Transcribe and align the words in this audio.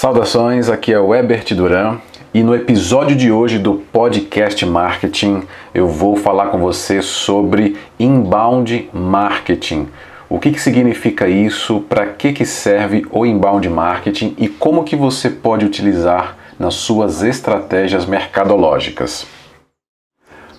Saudações, 0.00 0.70
aqui 0.70 0.94
é 0.94 0.98
o 0.98 1.14
Ebert 1.14 1.54
Duran 1.54 1.98
e 2.32 2.42
no 2.42 2.54
episódio 2.54 3.14
de 3.14 3.30
hoje 3.30 3.58
do 3.58 3.74
Podcast 3.92 4.64
Marketing 4.64 5.42
eu 5.74 5.86
vou 5.86 6.16
falar 6.16 6.46
com 6.46 6.56
você 6.56 7.02
sobre 7.02 7.76
inbound 7.98 8.88
marketing. 8.94 9.88
O 10.26 10.38
que, 10.38 10.52
que 10.52 10.58
significa 10.58 11.28
isso, 11.28 11.80
para 11.86 12.06
que, 12.06 12.32
que 12.32 12.46
serve 12.46 13.04
o 13.10 13.26
inbound 13.26 13.68
marketing 13.68 14.34
e 14.38 14.48
como 14.48 14.84
que 14.84 14.96
você 14.96 15.28
pode 15.28 15.66
utilizar 15.66 16.34
nas 16.58 16.76
suas 16.76 17.22
estratégias 17.22 18.06
mercadológicas. 18.06 19.26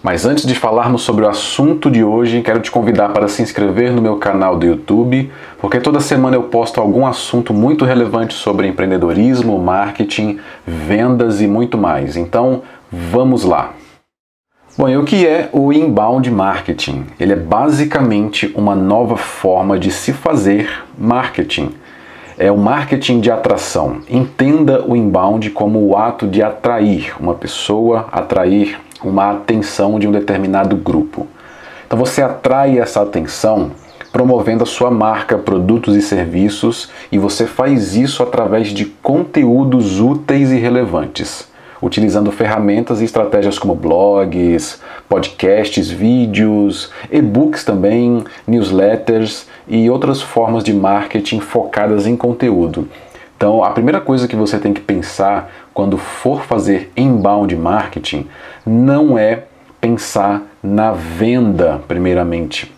Mas 0.04 0.26
antes 0.26 0.48
de 0.48 0.56
falarmos 0.56 1.04
sobre 1.04 1.26
o 1.26 1.30
assunto 1.30 1.92
de 1.92 2.04
hoje, 2.04 2.42
quero 2.42 2.60
te 2.60 2.72
convidar 2.72 3.10
para 3.10 3.28
se 3.28 3.44
inscrever 3.44 3.92
no 3.92 4.02
meu 4.02 4.16
canal 4.16 4.58
do 4.58 4.66
YouTube, 4.66 5.32
porque 5.60 5.80
toda 5.80 6.00
semana 6.00 6.36
eu 6.36 6.44
posto 6.44 6.82
algum 6.82 7.06
assunto 7.06 7.54
muito 7.54 7.86
relevante 7.86 8.34
sobre 8.34 8.68
empreendedorismo, 8.68 9.60
marketing, 9.60 10.40
vendas 10.66 11.40
e 11.40 11.46
muito 11.46 11.78
mais. 11.78 12.18
Então, 12.18 12.64
vamos 12.92 13.44
lá. 13.44 13.74
Bom, 14.76 14.90
e 14.90 14.98
o 14.98 15.04
que 15.04 15.28
é 15.28 15.50
o 15.54 15.72
inbound 15.72 16.32
marketing? 16.32 17.06
Ele 17.20 17.34
é 17.34 17.36
basicamente 17.36 18.52
uma 18.56 18.76
nova 18.76 19.18
forma 19.18 19.78
de 19.78 19.92
se 19.92 20.14
fazer 20.14 20.84
marketing. 20.98 21.76
É 22.40 22.52
o 22.52 22.58
marketing 22.58 23.20
de 23.20 23.30
atração. 23.30 24.00
Entenda 24.10 24.84
o 24.84 24.96
inbound 24.96 25.52
como 25.52 25.86
o 25.86 25.96
ato 25.96 26.26
de 26.26 26.42
atrair 26.42 27.14
uma 27.20 27.36
pessoa, 27.36 28.08
atrair 28.12 28.80
uma 29.04 29.32
atenção 29.32 30.00
de 30.00 30.08
um 30.08 30.12
determinado 30.12 30.76
grupo. 30.76 31.28
Então 31.86 31.98
você 31.98 32.22
atrai 32.22 32.80
essa 32.80 33.02
atenção 33.02 33.72
promovendo 34.12 34.64
a 34.64 34.68
sua 34.68 34.92
marca, 34.92 35.38
produtos 35.38 35.96
e 35.96 36.02
serviços, 36.02 36.90
e 37.12 37.18
você 37.18 37.46
faz 37.46 37.96
isso 37.96 38.22
através 38.22 38.70
de 38.70 38.86
conteúdos 38.86 40.00
úteis 40.00 40.52
e 40.52 40.58
relevantes, 40.58 41.48
utilizando 41.82 42.32
ferramentas 42.32 43.02
e 43.02 43.06
estratégias 43.06 43.58
como 43.58 43.74
blogs, 43.74 44.82
podcasts, 45.08 45.90
vídeos, 45.90 46.92
e-books 47.10 47.64
também, 47.64 48.24
newsletters 48.46 49.48
e 49.68 49.90
outras 49.90 50.22
formas 50.22 50.64
de 50.64 50.74
marketing 50.74 51.40
focadas 51.40 52.06
em 52.06 52.18
conteúdo. 52.18 52.88
Então, 53.42 53.64
a 53.64 53.72
primeira 53.72 54.00
coisa 54.00 54.28
que 54.28 54.36
você 54.36 54.60
tem 54.60 54.72
que 54.72 54.80
pensar 54.80 55.52
quando 55.74 55.98
for 55.98 56.44
fazer 56.44 56.92
inbound 56.96 57.56
marketing 57.56 58.28
não 58.64 59.18
é 59.18 59.46
pensar 59.82 60.44
na 60.62 60.92
venda, 60.92 61.82
primeiramente. 61.88 62.72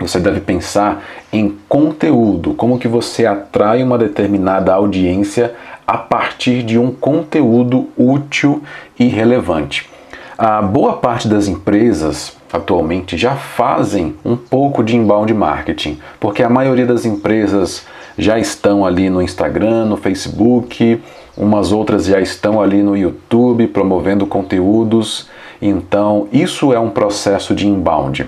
Você 0.00 0.18
deve 0.18 0.40
pensar 0.40 1.00
em 1.32 1.56
conteúdo, 1.68 2.54
como 2.54 2.76
que 2.76 2.88
você 2.88 3.24
atrai 3.24 3.84
uma 3.84 3.96
determinada 3.96 4.74
audiência 4.74 5.54
a 5.86 5.96
partir 5.96 6.64
de 6.64 6.76
um 6.76 6.90
conteúdo 6.90 7.88
útil 7.96 8.64
e 8.98 9.06
relevante. 9.06 9.88
A 10.36 10.60
boa 10.60 10.94
parte 10.94 11.28
das 11.28 11.46
empresas 11.46 12.36
atualmente 12.52 13.16
já 13.16 13.36
fazem 13.36 14.16
um 14.24 14.36
pouco 14.36 14.82
de 14.82 14.96
inbound 14.96 15.32
marketing, 15.32 16.00
porque 16.18 16.42
a 16.42 16.50
maioria 16.50 16.84
das 16.84 17.04
empresas 17.04 17.86
já 18.16 18.38
estão 18.38 18.84
ali 18.86 19.10
no 19.10 19.20
Instagram, 19.20 19.86
no 19.86 19.96
Facebook, 19.96 21.00
umas 21.36 21.72
outras 21.72 22.06
já 22.06 22.20
estão 22.20 22.60
ali 22.60 22.82
no 22.82 22.96
YouTube 22.96 23.66
promovendo 23.68 24.26
conteúdos. 24.26 25.28
Então, 25.60 26.28
isso 26.32 26.72
é 26.72 26.78
um 26.78 26.90
processo 26.90 27.54
de 27.54 27.66
inbound. 27.66 28.26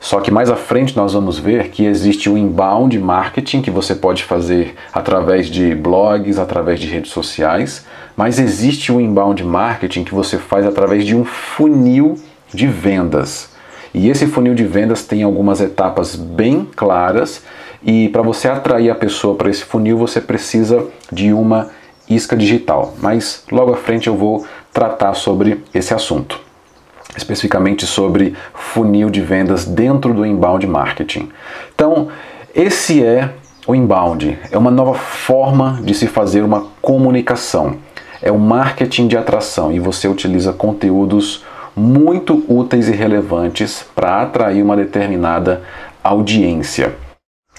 Só 0.00 0.20
que 0.20 0.30
mais 0.30 0.48
à 0.48 0.54
frente 0.54 0.96
nós 0.96 1.12
vamos 1.12 1.38
ver 1.38 1.70
que 1.70 1.84
existe 1.84 2.30
o 2.30 2.38
inbound 2.38 2.96
marketing 2.98 3.60
que 3.60 3.70
você 3.70 3.96
pode 3.96 4.22
fazer 4.22 4.74
através 4.92 5.48
de 5.48 5.74
blogs, 5.74 6.38
através 6.38 6.78
de 6.78 6.86
redes 6.86 7.10
sociais, 7.10 7.84
mas 8.16 8.38
existe 8.38 8.92
o 8.92 9.00
inbound 9.00 9.42
marketing 9.42 10.04
que 10.04 10.14
você 10.14 10.38
faz 10.38 10.64
através 10.64 11.04
de 11.04 11.16
um 11.16 11.24
funil 11.24 12.16
de 12.54 12.66
vendas. 12.68 13.50
E 13.92 14.08
esse 14.08 14.26
funil 14.26 14.54
de 14.54 14.64
vendas 14.64 15.04
tem 15.04 15.22
algumas 15.24 15.60
etapas 15.60 16.14
bem 16.14 16.68
claras 16.76 17.42
e 17.82 18.08
para 18.08 18.22
você 18.22 18.48
atrair 18.48 18.90
a 18.90 18.94
pessoa 18.94 19.34
para 19.34 19.50
esse 19.50 19.64
funil, 19.64 19.96
você 19.96 20.20
precisa 20.20 20.86
de 21.12 21.32
uma 21.32 21.70
isca 22.08 22.36
digital. 22.36 22.94
Mas 23.00 23.44
logo 23.50 23.72
à 23.72 23.76
frente 23.76 24.08
eu 24.08 24.16
vou 24.16 24.46
tratar 24.72 25.14
sobre 25.14 25.62
esse 25.72 25.94
assunto, 25.94 26.40
especificamente 27.16 27.86
sobre 27.86 28.34
funil 28.54 29.10
de 29.10 29.20
vendas 29.20 29.64
dentro 29.64 30.12
do 30.12 30.26
inbound 30.26 30.66
marketing. 30.66 31.28
Então, 31.74 32.08
esse 32.54 33.04
é 33.04 33.30
o 33.66 33.74
inbound, 33.74 34.38
é 34.50 34.56
uma 34.56 34.70
nova 34.70 34.94
forma 34.94 35.78
de 35.82 35.94
se 35.94 36.06
fazer 36.06 36.42
uma 36.42 36.68
comunicação. 36.80 37.76
É 38.20 38.32
o 38.32 38.38
marketing 38.38 39.06
de 39.06 39.16
atração 39.16 39.70
e 39.70 39.78
você 39.78 40.08
utiliza 40.08 40.52
conteúdos 40.52 41.44
muito 41.76 42.44
úteis 42.48 42.88
e 42.88 42.92
relevantes 42.92 43.84
para 43.94 44.22
atrair 44.22 44.60
uma 44.60 44.76
determinada 44.76 45.62
audiência. 46.02 46.96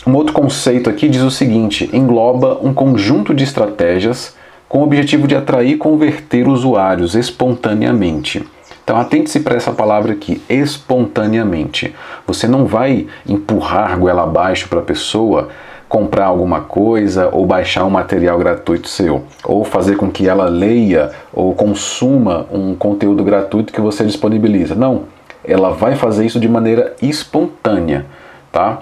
Um 0.09 0.15
outro 0.15 0.33
conceito 0.33 0.89
aqui 0.89 1.07
diz 1.07 1.21
o 1.21 1.29
seguinte: 1.29 1.87
engloba 1.93 2.57
um 2.63 2.73
conjunto 2.73 3.31
de 3.31 3.43
estratégias 3.43 4.35
com 4.67 4.79
o 4.79 4.83
objetivo 4.83 5.27
de 5.27 5.35
atrair 5.35 5.73
e 5.73 5.77
converter 5.77 6.47
usuários 6.47 7.13
espontaneamente. 7.13 8.43
Então 8.83 8.97
atente-se 8.97 9.41
para 9.41 9.55
essa 9.55 9.71
palavra 9.71 10.13
aqui, 10.13 10.41
espontaneamente. 10.49 11.93
Você 12.25 12.47
não 12.47 12.65
vai 12.65 13.05
empurrar 13.27 13.99
goela 13.99 14.23
abaixo 14.23 14.67
para 14.67 14.79
a 14.79 14.81
pessoa 14.81 15.49
comprar 15.87 16.25
alguma 16.25 16.61
coisa 16.61 17.29
ou 17.31 17.45
baixar 17.45 17.85
um 17.85 17.91
material 17.91 18.39
gratuito 18.39 18.87
seu, 18.87 19.25
ou 19.43 19.63
fazer 19.63 19.95
com 19.95 20.09
que 20.09 20.27
ela 20.27 20.45
leia 20.45 21.11
ou 21.31 21.53
consuma 21.53 22.47
um 22.51 22.73
conteúdo 22.73 23.23
gratuito 23.23 23.71
que 23.71 23.79
você 23.79 24.03
disponibiliza. 24.03 24.73
Não, 24.73 25.03
ela 25.43 25.69
vai 25.69 25.93
fazer 25.93 26.25
isso 26.25 26.39
de 26.39 26.49
maneira 26.49 26.95
espontânea, 26.99 28.07
tá? 28.51 28.79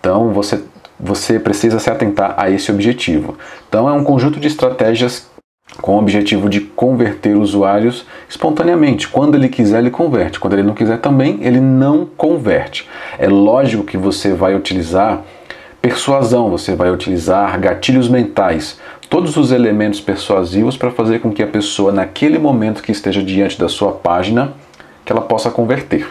Então 0.00 0.32
você, 0.32 0.62
você 0.98 1.38
precisa 1.38 1.78
se 1.78 1.90
atentar 1.90 2.34
a 2.36 2.50
esse 2.50 2.70
objetivo. 2.70 3.36
Então 3.68 3.88
é 3.88 3.92
um 3.92 4.04
conjunto 4.04 4.38
de 4.38 4.48
estratégias 4.48 5.28
com 5.82 5.96
o 5.96 5.98
objetivo 5.98 6.48
de 6.48 6.60
converter 6.60 7.36
usuários 7.36 8.06
espontaneamente. 8.28 9.08
Quando 9.08 9.34
ele 9.34 9.48
quiser, 9.48 9.78
ele 9.78 9.90
converte. 9.90 10.40
Quando 10.40 10.54
ele 10.54 10.62
não 10.62 10.74
quiser 10.74 10.98
também, 10.98 11.38
ele 11.42 11.60
não 11.60 12.06
converte. 12.06 12.88
É 13.18 13.28
lógico 13.28 13.84
que 13.84 13.96
você 13.96 14.32
vai 14.32 14.54
utilizar 14.54 15.22
persuasão, 15.80 16.50
você 16.50 16.74
vai 16.74 16.90
utilizar 16.90 17.58
gatilhos 17.60 18.08
mentais, 18.08 18.80
todos 19.08 19.36
os 19.36 19.52
elementos 19.52 20.00
persuasivos 20.00 20.76
para 20.76 20.90
fazer 20.90 21.20
com 21.20 21.32
que 21.32 21.42
a 21.42 21.46
pessoa 21.46 21.92
naquele 21.92 22.38
momento 22.38 22.82
que 22.82 22.90
esteja 22.90 23.22
diante 23.22 23.58
da 23.58 23.68
sua 23.68 23.92
página, 23.92 24.54
que 25.04 25.12
ela 25.12 25.22
possa 25.22 25.50
converter, 25.50 26.06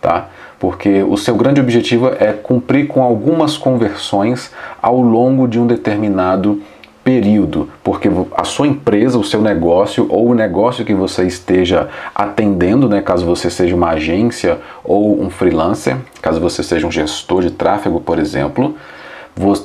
tá? 0.00 0.28
Porque 0.60 1.02
o 1.02 1.16
seu 1.16 1.34
grande 1.34 1.58
objetivo 1.58 2.08
é 2.20 2.34
cumprir 2.34 2.86
com 2.86 3.02
algumas 3.02 3.56
conversões 3.56 4.52
ao 4.80 5.00
longo 5.00 5.48
de 5.48 5.58
um 5.58 5.66
determinado 5.66 6.60
período, 7.02 7.70
porque 7.82 8.10
a 8.36 8.44
sua 8.44 8.66
empresa, 8.66 9.18
o 9.18 9.24
seu 9.24 9.40
negócio 9.40 10.06
ou 10.10 10.28
o 10.28 10.34
negócio 10.34 10.84
que 10.84 10.92
você 10.92 11.24
esteja 11.24 11.88
atendendo, 12.14 12.90
né, 12.90 13.00
caso 13.00 13.24
você 13.24 13.50
seja 13.50 13.74
uma 13.74 13.88
agência 13.88 14.58
ou 14.84 15.18
um 15.18 15.30
freelancer, 15.30 15.96
caso 16.20 16.38
você 16.38 16.62
seja 16.62 16.86
um 16.86 16.92
gestor 16.92 17.40
de 17.40 17.50
tráfego, 17.50 17.98
por 17.98 18.18
exemplo, 18.18 18.76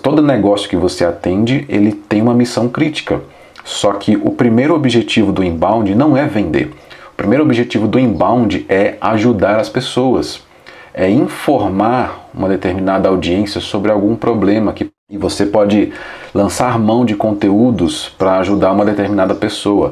todo 0.01 0.21
negócio 0.21 0.69
que 0.69 0.77
você 0.77 1.03
atende, 1.03 1.65
ele 1.67 1.91
tem 1.91 2.21
uma 2.21 2.33
missão 2.33 2.69
crítica. 2.69 3.19
Só 3.65 3.91
que 3.93 4.15
o 4.15 4.31
primeiro 4.31 4.73
objetivo 4.73 5.33
do 5.33 5.43
inbound 5.43 5.93
não 5.93 6.15
é 6.15 6.25
vender. 6.25 6.71
O 7.11 7.15
primeiro 7.17 7.43
objetivo 7.43 7.85
do 7.85 7.99
inbound 7.99 8.65
é 8.69 8.95
ajudar 9.01 9.59
as 9.59 9.67
pessoas 9.67 10.44
é 10.97 11.09
informar 11.09 12.29
uma 12.33 12.47
determinada 12.47 13.09
audiência 13.09 13.59
sobre 13.59 13.91
algum 13.91 14.15
problema 14.15 14.71
que 14.71 14.89
e 15.07 15.19
você 15.19 15.45
pode 15.45 15.93
lançar 16.33 16.79
mão 16.79 17.05
de 17.05 17.15
conteúdos 17.15 18.09
para 18.17 18.39
ajudar 18.39 18.71
uma 18.71 18.83
determinada 18.83 19.35
pessoa. 19.35 19.91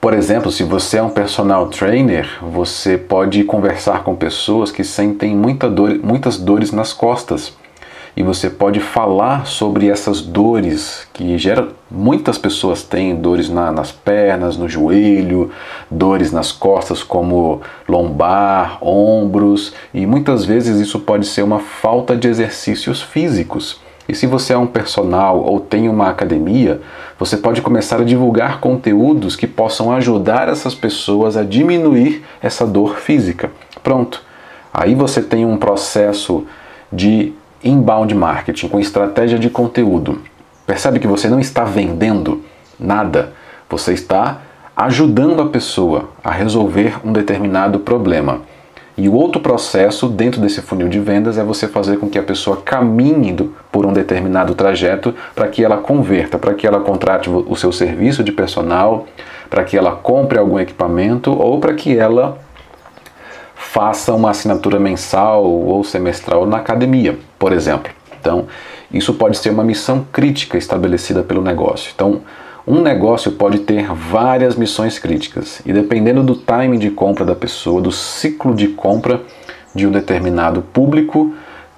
Por 0.00 0.12
exemplo, 0.12 0.50
se 0.50 0.64
você 0.64 0.98
é 0.98 1.02
um 1.02 1.10
personal 1.10 1.68
trainer, 1.68 2.28
você 2.42 2.98
pode 2.98 3.44
conversar 3.44 4.02
com 4.02 4.16
pessoas 4.16 4.72
que 4.72 4.82
sentem 4.82 5.36
muita 5.36 5.70
dor, 5.70 6.00
muitas 6.02 6.36
dores 6.36 6.72
nas 6.72 6.92
costas 6.92 7.56
e 8.16 8.22
você 8.22 8.48
pode 8.48 8.78
falar 8.78 9.44
sobre 9.44 9.88
essas 9.88 10.20
dores 10.20 11.06
que 11.12 11.36
gera, 11.36 11.68
muitas 11.90 12.38
pessoas 12.38 12.82
têm 12.82 13.16
dores 13.16 13.48
na, 13.48 13.72
nas 13.72 13.90
pernas, 13.90 14.56
no 14.56 14.68
joelho, 14.68 15.50
dores 15.90 16.30
nas 16.30 16.52
costas 16.52 17.02
como 17.02 17.60
lombar, 17.88 18.78
ombros 18.80 19.74
e 19.92 20.06
muitas 20.06 20.44
vezes 20.44 20.78
isso 20.78 21.00
pode 21.00 21.26
ser 21.26 21.42
uma 21.42 21.58
falta 21.58 22.16
de 22.16 22.28
exercícios 22.28 23.02
físicos. 23.02 23.82
E 24.08 24.14
se 24.14 24.26
você 24.26 24.52
é 24.52 24.58
um 24.58 24.66
personal 24.66 25.42
ou 25.42 25.58
tem 25.58 25.88
uma 25.88 26.10
academia, 26.10 26.80
você 27.18 27.36
pode 27.36 27.62
começar 27.62 28.00
a 28.00 28.04
divulgar 28.04 28.60
conteúdos 28.60 29.34
que 29.34 29.46
possam 29.46 29.90
ajudar 29.90 30.48
essas 30.48 30.74
pessoas 30.74 31.36
a 31.36 31.42
diminuir 31.42 32.22
essa 32.42 32.66
dor 32.66 32.96
física. 32.96 33.50
Pronto. 33.82 34.22
Aí 34.72 34.94
você 34.94 35.22
tem 35.22 35.46
um 35.46 35.56
processo 35.56 36.44
de 36.92 37.32
inbound 37.64 38.14
marketing, 38.14 38.68
com 38.68 38.78
estratégia 38.78 39.38
de 39.38 39.50
conteúdo. 39.50 40.20
Percebe 40.66 40.98
que 40.98 41.06
você 41.06 41.28
não 41.28 41.40
está 41.40 41.64
vendendo, 41.64 42.42
Nada. 42.78 43.32
Você 43.68 43.92
está 43.92 44.40
ajudando 44.76 45.40
a 45.40 45.46
pessoa 45.46 46.08
a 46.22 46.30
resolver 46.30 46.96
um 47.04 47.12
determinado 47.12 47.78
problema. 47.80 48.42
E 48.96 49.08
o 49.08 49.14
outro 49.14 49.40
processo 49.40 50.08
dentro 50.08 50.40
desse 50.40 50.60
funil 50.60 50.88
de 50.88 51.00
vendas 51.00 51.36
é 51.36 51.42
você 51.42 51.66
fazer 51.66 51.98
com 51.98 52.08
que 52.08 52.18
a 52.18 52.22
pessoa 52.22 52.58
caminhe 52.58 53.50
por 53.72 53.84
um 53.84 53.92
determinado 53.92 54.54
trajeto 54.54 55.14
para 55.34 55.48
que 55.48 55.64
ela 55.64 55.78
converta, 55.78 56.38
para 56.38 56.54
que 56.54 56.66
ela 56.66 56.80
contrate 56.80 57.28
o 57.28 57.56
seu 57.56 57.72
serviço 57.72 58.22
de 58.22 58.30
personal, 58.30 59.06
para 59.50 59.64
que 59.64 59.76
ela 59.76 59.92
compre 59.92 60.38
algum 60.38 60.60
equipamento 60.60 61.32
ou 61.32 61.58
para 61.58 61.74
que 61.74 61.96
ela 61.96 62.38
faça 63.54 64.12
uma 64.12 64.30
assinatura 64.30 64.78
mensal 64.78 65.44
ou 65.44 65.82
semestral 65.84 66.46
na 66.46 66.58
academia, 66.58 67.18
por 67.38 67.52
exemplo. 67.52 67.92
Então, 68.20 68.46
isso 68.92 69.14
pode 69.14 69.36
ser 69.38 69.50
uma 69.50 69.64
missão 69.64 70.06
crítica 70.12 70.56
estabelecida 70.56 71.22
pelo 71.22 71.42
negócio. 71.42 71.92
Então, 71.94 72.22
um 72.66 72.80
negócio 72.80 73.32
pode 73.32 73.58
ter 73.58 73.92
várias 73.92 74.56
missões 74.56 74.98
críticas 74.98 75.60
e 75.66 75.72
dependendo 75.72 76.22
do 76.22 76.34
timing 76.34 76.78
de 76.78 76.90
compra 76.90 77.24
da 77.24 77.34
pessoa, 77.34 77.80
do 77.80 77.92
ciclo 77.92 78.54
de 78.54 78.68
compra 78.68 79.20
de 79.74 79.86
um 79.86 79.90
determinado 79.90 80.62
público, 80.62 81.34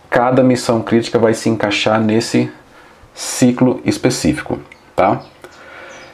cada 0.09 0.43
missão 0.45 0.81
crítica 0.83 1.19
vai 1.19 1.35
se 1.35 1.49
encaixar 1.49 2.01
nesse 2.01 2.51
ciclo 3.13 3.81
específico, 3.85 4.61
tá? 4.95 5.23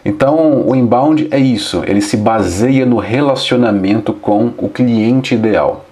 Então, 0.04 0.66
o 0.66 0.74
inbound 0.74 1.28
é 1.30 1.38
isso, 1.38 1.82
ele 1.86 2.00
se 2.00 2.16
baseia 2.16 2.84
no 2.84 2.98
relacionamento 2.98 4.12
com 4.12 4.52
o 4.58 4.68
cliente 4.68 5.34
ideal. 5.34 5.84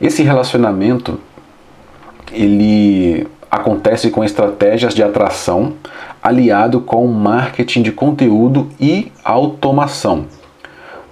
Esse 0.00 0.22
relacionamento 0.22 1.20
ele 2.32 3.26
acontece 3.50 4.10
com 4.10 4.24
estratégias 4.24 4.94
de 4.94 5.02
atração 5.02 5.74
aliado 6.22 6.80
com 6.80 7.06
marketing 7.08 7.82
de 7.82 7.92
conteúdo 7.92 8.68
e 8.80 9.12
automação. 9.22 10.24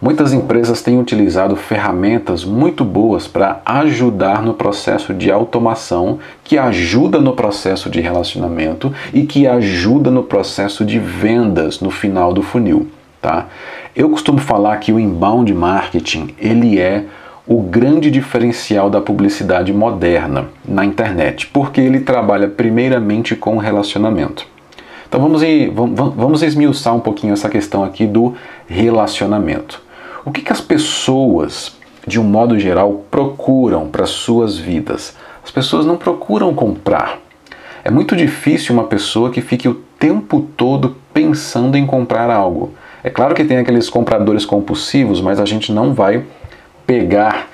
Muitas 0.03 0.33
empresas 0.33 0.81
têm 0.81 0.99
utilizado 0.99 1.55
ferramentas 1.57 2.43
muito 2.43 2.87
boas 2.87 3.29
para 3.29 3.61
ajudar 3.67 4.43
no 4.43 4.55
processo 4.55 5.13
de 5.13 5.31
automação, 5.31 6.19
que 6.43 6.57
ajuda 6.57 7.21
no 7.21 7.35
processo 7.35 7.91
de 7.91 8.01
relacionamento 8.01 8.95
e 9.13 9.27
que 9.27 9.47
ajuda 9.47 10.11
no 10.11 10.23
processo 10.23 10.87
de 10.87 10.99
vendas 10.99 11.81
no 11.81 11.91
final 11.91 12.33
do 12.33 12.43
funil, 12.43 12.89
tá? 13.21 13.49
Eu 13.95 14.09
costumo 14.09 14.39
falar 14.39 14.79
que 14.79 14.91
o 14.91 14.99
inbound 14.99 15.53
marketing, 15.53 16.35
ele 16.39 16.81
é 16.81 17.05
o 17.47 17.61
grande 17.61 18.11
diferencial 18.11 18.89
da 18.89 19.03
publicidade 19.03 19.71
moderna 19.71 20.49
na 20.67 20.83
internet, 20.83 21.47
porque 21.49 21.79
ele 21.79 22.01
trabalha 22.01 22.49
primeiramente 22.49 23.37
com 23.37 23.59
relacionamento. 23.59 24.47
Então 25.07 25.21
vamos, 25.21 25.43
vamos 26.17 26.43
esmiuçar 26.43 26.95
um 26.95 27.01
pouquinho 27.01 27.35
essa 27.35 27.51
questão 27.51 27.85
aqui 27.85 28.07
do 28.07 28.35
relacionamento. 28.67 29.90
O 30.25 30.31
que, 30.31 30.43
que 30.43 30.53
as 30.53 30.61
pessoas, 30.61 31.77
de 32.07 32.21
um 32.21 32.25
modo 32.25 32.59
geral, 32.59 33.05
procuram 33.11 33.89
para 33.89 34.05
suas 34.05 34.59
vidas? 34.59 35.17
As 35.43 35.51
pessoas 35.51 35.87
não 35.87 35.97
procuram 35.97 36.55
comprar. 36.55 37.19
É 37.83 37.91
muito 37.91 38.15
difícil 38.15 38.75
uma 38.75 38.85
pessoa 38.85 39.31
que 39.31 39.41
fique 39.41 39.69
o 39.69 39.75
tempo 39.99 40.47
todo 40.57 40.97
pensando 41.15 41.77
em 41.77 41.87
comprar 41.87 42.31
algo. 42.31 42.75
É 43.03 43.09
claro 43.09 43.35
que 43.35 43.45
tem 43.45 43.57
aqueles 43.57 43.89
compradores 43.89 44.45
compulsivos, 44.45 45.23
mas 45.23 45.41
a 45.41 45.47
gente 45.47 45.73
não 45.73 45.95
vai 45.95 46.25
pegar 46.87 47.49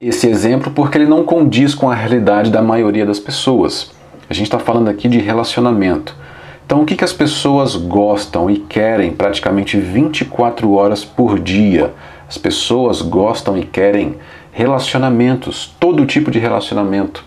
esse 0.00 0.28
exemplo 0.28 0.70
porque 0.70 0.96
ele 0.96 1.06
não 1.06 1.24
condiz 1.24 1.74
com 1.74 1.90
a 1.90 1.94
realidade 1.94 2.50
da 2.50 2.62
maioria 2.62 3.04
das 3.04 3.18
pessoas. 3.18 3.92
A 4.30 4.34
gente 4.34 4.46
está 4.46 4.60
falando 4.60 4.88
aqui 4.88 5.08
de 5.08 5.18
relacionamento. 5.18 6.14
Então, 6.66 6.82
o 6.82 6.86
que, 6.86 6.96
que 6.96 7.04
as 7.04 7.12
pessoas 7.12 7.76
gostam 7.76 8.50
e 8.50 8.56
querem 8.56 9.12
praticamente 9.12 9.78
24 9.78 10.72
horas 10.72 11.04
por 11.04 11.38
dia? 11.38 11.92
As 12.28 12.38
pessoas 12.38 13.02
gostam 13.02 13.56
e 13.56 13.64
querem 13.64 14.16
relacionamentos, 14.50 15.74
todo 15.78 16.06
tipo 16.06 16.30
de 16.30 16.38
relacionamento. 16.38 17.24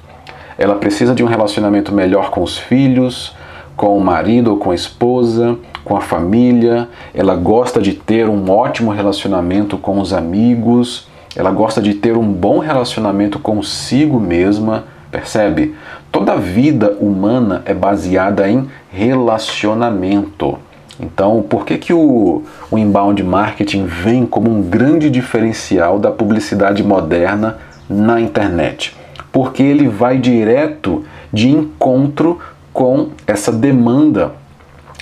Ela 0.58 0.76
precisa 0.76 1.14
de 1.14 1.24
um 1.24 1.28
relacionamento 1.28 1.94
melhor 1.94 2.32
com 2.32 2.42
os 2.42 2.58
filhos, 2.58 3.36
com 3.76 3.96
o 3.96 4.04
marido 4.04 4.52
ou 4.52 4.58
com 4.58 4.72
a 4.72 4.76
esposa, 4.76 5.58
com 5.84 5.96
a 5.96 6.02
família. 6.02 6.90
Ela 7.14 7.36
gosta 7.36 7.80
de 7.80 7.94
ter 7.94 8.28
um 8.28 8.50
ótimo 8.50 8.92
relacionamento 8.92 9.78
com 9.78 10.00
os 10.00 10.14
amigos 10.14 11.08
ela 11.38 11.52
gosta 11.52 11.80
de 11.80 11.94
ter 11.94 12.18
um 12.18 12.34
bom 12.34 12.58
relacionamento 12.58 13.38
consigo 13.38 14.20
mesma, 14.20 14.86
percebe? 15.12 15.76
Toda 16.12 16.38
vida 16.38 16.98
humana 17.00 17.62
é 17.66 17.74
baseada 17.74 18.50
em 18.50 18.68
relacionamento. 18.92 20.58
Então, 21.00 21.44
por 21.48 21.66
que, 21.66 21.78
que 21.78 21.94
o, 21.94 22.44
o 22.72 22.78
inbound 22.78 23.22
marketing 23.24 23.86
vem 23.86 24.26
como 24.26 24.50
um 24.50 24.62
grande 24.64 25.10
diferencial 25.10 26.00
da 26.00 26.12
publicidade 26.12 26.84
moderna 26.84 27.58
na 27.90 28.20
internet? 28.20 28.96
Porque 29.32 29.62
ele 29.62 29.88
vai 29.88 30.18
direto 30.18 31.06
de 31.32 31.50
encontro 31.50 32.40
com 32.74 33.10
essa 33.28 33.52
demanda 33.52 34.34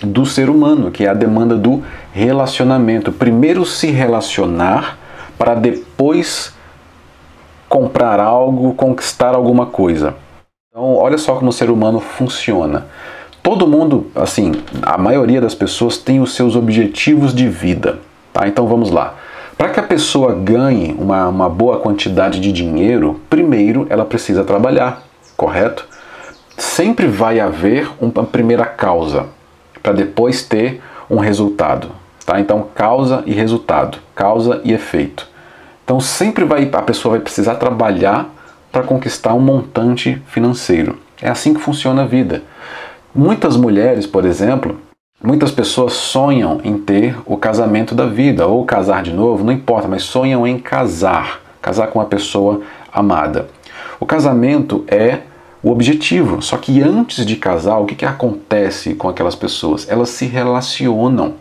do 0.04 0.25
ser 0.25 0.50
humano, 0.50 0.92
que 0.92 1.06
é 1.06 1.10
a 1.10 1.13
demanda 1.13 1.56
do 1.56 1.84
relacionamento. 2.13 3.12
Primeiro 3.12 3.66
se 3.66 3.92
relacionar 3.92 4.98
para 5.38 5.56
depois 5.56 6.55
comprar 7.68 8.20
algo, 8.20 8.74
conquistar 8.74 9.36
alguma 9.36 9.66
coisa. 9.66 10.16
Então, 10.70 10.96
olha 10.96 11.18
só 11.18 11.36
como 11.36 11.50
o 11.50 11.54
ser 11.54 11.70
humano 11.70 12.00
funciona. 12.00 12.86
Todo 13.42 13.68
mundo, 13.68 14.12
assim, 14.16 14.54
a 14.82 14.98
maioria 14.98 15.40
das 15.40 15.54
pessoas 15.54 15.98
tem 15.98 16.20
os 16.20 16.34
seus 16.34 16.56
objetivos 16.56 17.34
de 17.34 17.48
vida, 17.48 18.00
tá? 18.34 18.48
Então 18.48 18.68
vamos 18.68 18.90
lá. 18.90 19.16
Para 19.58 19.70
que 19.70 19.80
a 19.80 19.84
pessoa 19.84 20.34
ganhe 20.34 20.96
uma, 21.00 21.28
uma 21.28 21.50
boa 21.50 21.80
quantidade 21.80 22.40
de 22.40 22.52
dinheiro, 22.52 23.22
primeiro 23.30 23.88
ela 23.90 24.04
precisa 24.04 24.44
trabalhar, 24.44 25.04
correto? 25.38 25.88
Sempre 26.58 27.08
vai 27.08 27.40
haver 27.40 27.90
uma 28.02 28.26
primeira 28.26 28.66
causa 28.66 29.28
para 29.82 29.94
depois 29.94 30.44
ter 30.44 30.82
um 31.10 31.20
resultado. 31.20 31.90
Tá? 32.26 32.40
Então, 32.40 32.68
causa 32.74 33.24
e 33.26 33.34
resultado, 33.34 34.00
causa 34.16 34.60
e 34.64 34.74
efeito. 34.74 35.28
Então, 35.86 36.00
sempre 36.00 36.44
vai, 36.44 36.70
a 36.74 36.82
pessoa 36.82 37.14
vai 37.14 37.22
precisar 37.22 37.56
trabalhar 37.56 38.28
para 38.72 38.84
conquistar 38.84 39.34
um 39.34 39.40
montante 39.40 40.22
financeiro. 40.28 40.98
É 41.22 41.30
assim 41.30 41.54
que 41.54 41.62
funciona 41.62 42.02
a 42.02 42.06
vida. 42.06 42.44
Muitas 43.14 43.56
mulheres, 43.56 44.06
por 44.06 44.26
exemplo, 44.26 44.82
muitas 45.24 45.52
pessoas 45.52 45.94
sonham 45.94 46.60
em 46.64 46.78
ter 46.78 47.16
o 47.26 47.38
casamento 47.38 47.96
da 47.96 48.06
vida 48.06 48.48
ou 48.48 48.65
casar 48.65 49.04
de 49.04 49.13
novo, 49.13 49.46
não 49.46 49.54
importa, 49.54 49.88
mas 49.88 50.04
sonham 50.04 50.46
em 50.46 50.60
casar, 50.60 51.39
casar 51.62 51.88
com 51.88 52.00
uma 52.00 52.06
pessoa 52.06 52.62
amada. 52.92 53.48
O 54.00 54.06
casamento 54.06 54.84
é 54.88 55.20
o 55.63 55.72
objetivo, 55.72 56.42
só 56.42 56.58
que 56.58 56.82
antes 56.82 57.25
de 57.25 57.36
casar, 57.36 57.77
o 57.77 57.86
que, 57.86 57.96
que 57.96 58.06
acontece 58.06 58.94
com 58.96 59.08
aquelas 59.08 59.36
pessoas? 59.36 59.88
Elas 59.89 60.10
se 60.10 60.25
relacionam. 60.25 61.36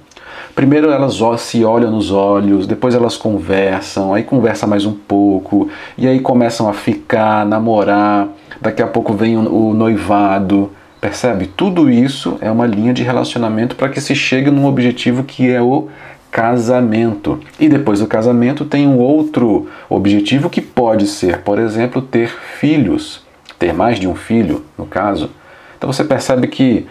Primeiro 0.55 0.93
elas 0.93 1.19
se 1.39 1.65
olham 1.65 1.91
nos 1.91 2.13
olhos, 2.13 2.65
depois 2.65 2.95
elas 2.95 3.17
conversam, 3.17 4.15
aí 4.15 4.23
conversa 4.23 4.69
mais 4.69 4.87
um 4.87 4.93
pouco, 4.93 5.69
e 5.99 6.07
aí 6.07 6.21
começam 6.21 6.69
a 6.69 6.73
ficar, 6.73 7.45
namorar, 7.45 8.29
daqui 8.61 8.81
a 8.81 8.87
pouco 8.87 9.13
vem 9.13 9.37
o 9.37 9.75
noivado, 9.75 10.71
percebe? 11.01 11.49
Tudo 11.49 11.91
isso 11.91 12.39
é 12.41 12.49
uma 12.49 12.67
linha 12.67 12.95
de 12.95 13.03
relacionamento 13.03 13.75
para 13.75 13.89
que 13.89 14.01
se 14.01 14.15
chegue 14.15 14.49
num 14.49 14.67
objetivo 14.67 15.25
que 15.25 15.51
é 15.51 15.61
o 15.61 15.89
casamento. 16.31 17.41
E 17.59 17.69
depois 17.69 17.99
do 17.99 18.07
casamento 18.07 18.65
tem 18.65 18.87
um 18.87 18.99
outro 18.99 19.69
objetivo 19.91 20.49
que 20.49 20.61
pode 20.61 21.09
ser, 21.09 21.39
por 21.39 21.59
exemplo, 21.59 22.01
ter 22.01 22.29
filhos, 22.61 23.25
ter 23.59 23.75
mais 23.75 23.99
de 23.99 24.07
um 24.07 24.15
filho, 24.15 24.65
no 24.79 24.87
caso. 24.87 25.31
Então 25.77 25.93
você 25.93 26.05
percebe 26.05 26.47
que 26.47 26.87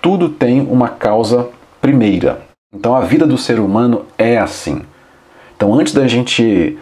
tudo 0.00 0.30
tem 0.30 0.62
uma 0.62 0.88
causa 0.88 1.48
primeira. 1.82 2.43
Então 2.74 2.94
a 2.94 3.00
vida 3.00 3.26
do 3.26 3.38
ser 3.38 3.60
humano 3.60 4.02
é 4.18 4.38
assim. 4.38 4.82
Então 5.56 5.72
antes 5.74 5.94
da 5.94 6.08
gente 6.08 6.76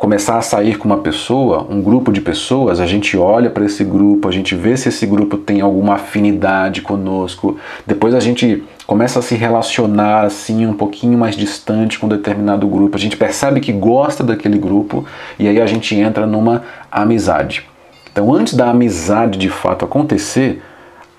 começar 0.00 0.38
a 0.38 0.42
sair 0.42 0.78
com 0.78 0.86
uma 0.86 0.96
pessoa, 0.96 1.66
um 1.68 1.82
grupo 1.82 2.10
de 2.10 2.22
pessoas, 2.22 2.80
a 2.80 2.86
gente 2.86 3.18
olha 3.18 3.50
para 3.50 3.66
esse 3.66 3.84
grupo, 3.84 4.26
a 4.26 4.32
gente 4.32 4.54
vê 4.54 4.74
se 4.74 4.88
esse 4.88 5.04
grupo 5.06 5.36
tem 5.36 5.60
alguma 5.60 5.96
afinidade 5.96 6.80
conosco. 6.80 7.58
Depois 7.86 8.14
a 8.14 8.20
gente 8.20 8.64
começa 8.86 9.18
a 9.18 9.22
se 9.22 9.34
relacionar 9.34 10.24
assim 10.24 10.66
um 10.66 10.72
pouquinho 10.72 11.18
mais 11.18 11.36
distante 11.36 11.98
com 11.98 12.06
um 12.06 12.08
determinado 12.08 12.66
grupo. 12.66 12.96
A 12.96 12.98
gente 12.98 13.14
percebe 13.14 13.60
que 13.60 13.72
gosta 13.72 14.24
daquele 14.24 14.58
grupo 14.58 15.04
e 15.38 15.46
aí 15.46 15.60
a 15.60 15.66
gente 15.66 15.94
entra 15.94 16.26
numa 16.26 16.62
amizade. 16.90 17.68
Então 18.10 18.32
antes 18.32 18.54
da 18.54 18.70
amizade 18.70 19.38
de 19.38 19.50
fato 19.50 19.84
acontecer, 19.84 20.62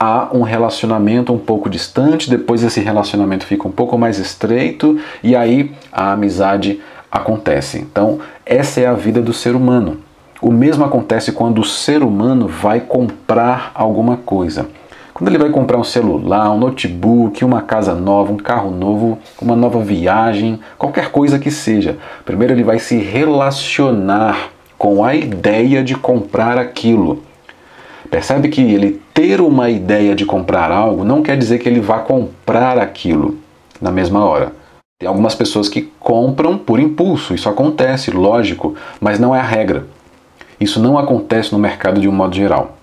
há 0.01 0.29
um 0.33 0.41
relacionamento 0.41 1.31
um 1.31 1.37
pouco 1.37 1.69
distante, 1.69 2.27
depois 2.27 2.63
esse 2.63 2.79
relacionamento 2.79 3.45
fica 3.45 3.67
um 3.67 3.71
pouco 3.71 3.99
mais 3.99 4.17
estreito 4.17 4.99
e 5.21 5.35
aí 5.35 5.71
a 5.91 6.13
amizade 6.13 6.81
acontece. 7.11 7.77
Então, 7.77 8.17
essa 8.43 8.81
é 8.81 8.87
a 8.87 8.93
vida 8.93 9.21
do 9.21 9.31
ser 9.31 9.55
humano. 9.55 9.99
O 10.41 10.51
mesmo 10.51 10.83
acontece 10.83 11.31
quando 11.31 11.61
o 11.61 11.63
ser 11.63 12.01
humano 12.01 12.47
vai 12.47 12.79
comprar 12.79 13.71
alguma 13.75 14.17
coisa. 14.17 14.67
Quando 15.13 15.27
ele 15.27 15.37
vai 15.37 15.51
comprar 15.51 15.77
um 15.77 15.83
celular, 15.83 16.49
um 16.49 16.57
notebook, 16.57 17.45
uma 17.45 17.61
casa 17.61 17.93
nova, 17.93 18.33
um 18.33 18.37
carro 18.37 18.71
novo, 18.71 19.19
uma 19.39 19.55
nova 19.55 19.83
viagem, 19.83 20.59
qualquer 20.79 21.11
coisa 21.11 21.37
que 21.37 21.51
seja, 21.51 21.99
primeiro 22.25 22.55
ele 22.55 22.63
vai 22.63 22.79
se 22.79 22.97
relacionar 22.97 24.49
com 24.79 25.05
a 25.05 25.13
ideia 25.13 25.83
de 25.83 25.93
comprar 25.93 26.57
aquilo. 26.57 27.21
Percebe 28.11 28.49
que 28.49 28.61
ele 28.61 29.01
ter 29.13 29.39
uma 29.39 29.69
ideia 29.69 30.13
de 30.13 30.25
comprar 30.25 30.69
algo 30.69 31.05
não 31.05 31.23
quer 31.23 31.37
dizer 31.37 31.59
que 31.59 31.69
ele 31.69 31.79
vá 31.79 31.99
comprar 31.99 32.77
aquilo 32.77 33.37
na 33.81 33.89
mesma 33.89 34.25
hora. 34.25 34.51
Tem 34.99 35.07
algumas 35.07 35.33
pessoas 35.33 35.69
que 35.69 35.89
compram 35.97 36.57
por 36.57 36.77
impulso, 36.77 37.33
isso 37.33 37.47
acontece, 37.47 38.11
lógico, 38.11 38.75
mas 38.99 39.17
não 39.17 39.33
é 39.33 39.39
a 39.39 39.43
regra. 39.43 39.87
Isso 40.59 40.77
não 40.81 40.97
acontece 40.97 41.53
no 41.53 41.57
mercado 41.57 42.01
de 42.01 42.09
um 42.09 42.11
modo 42.11 42.35
geral. 42.35 42.77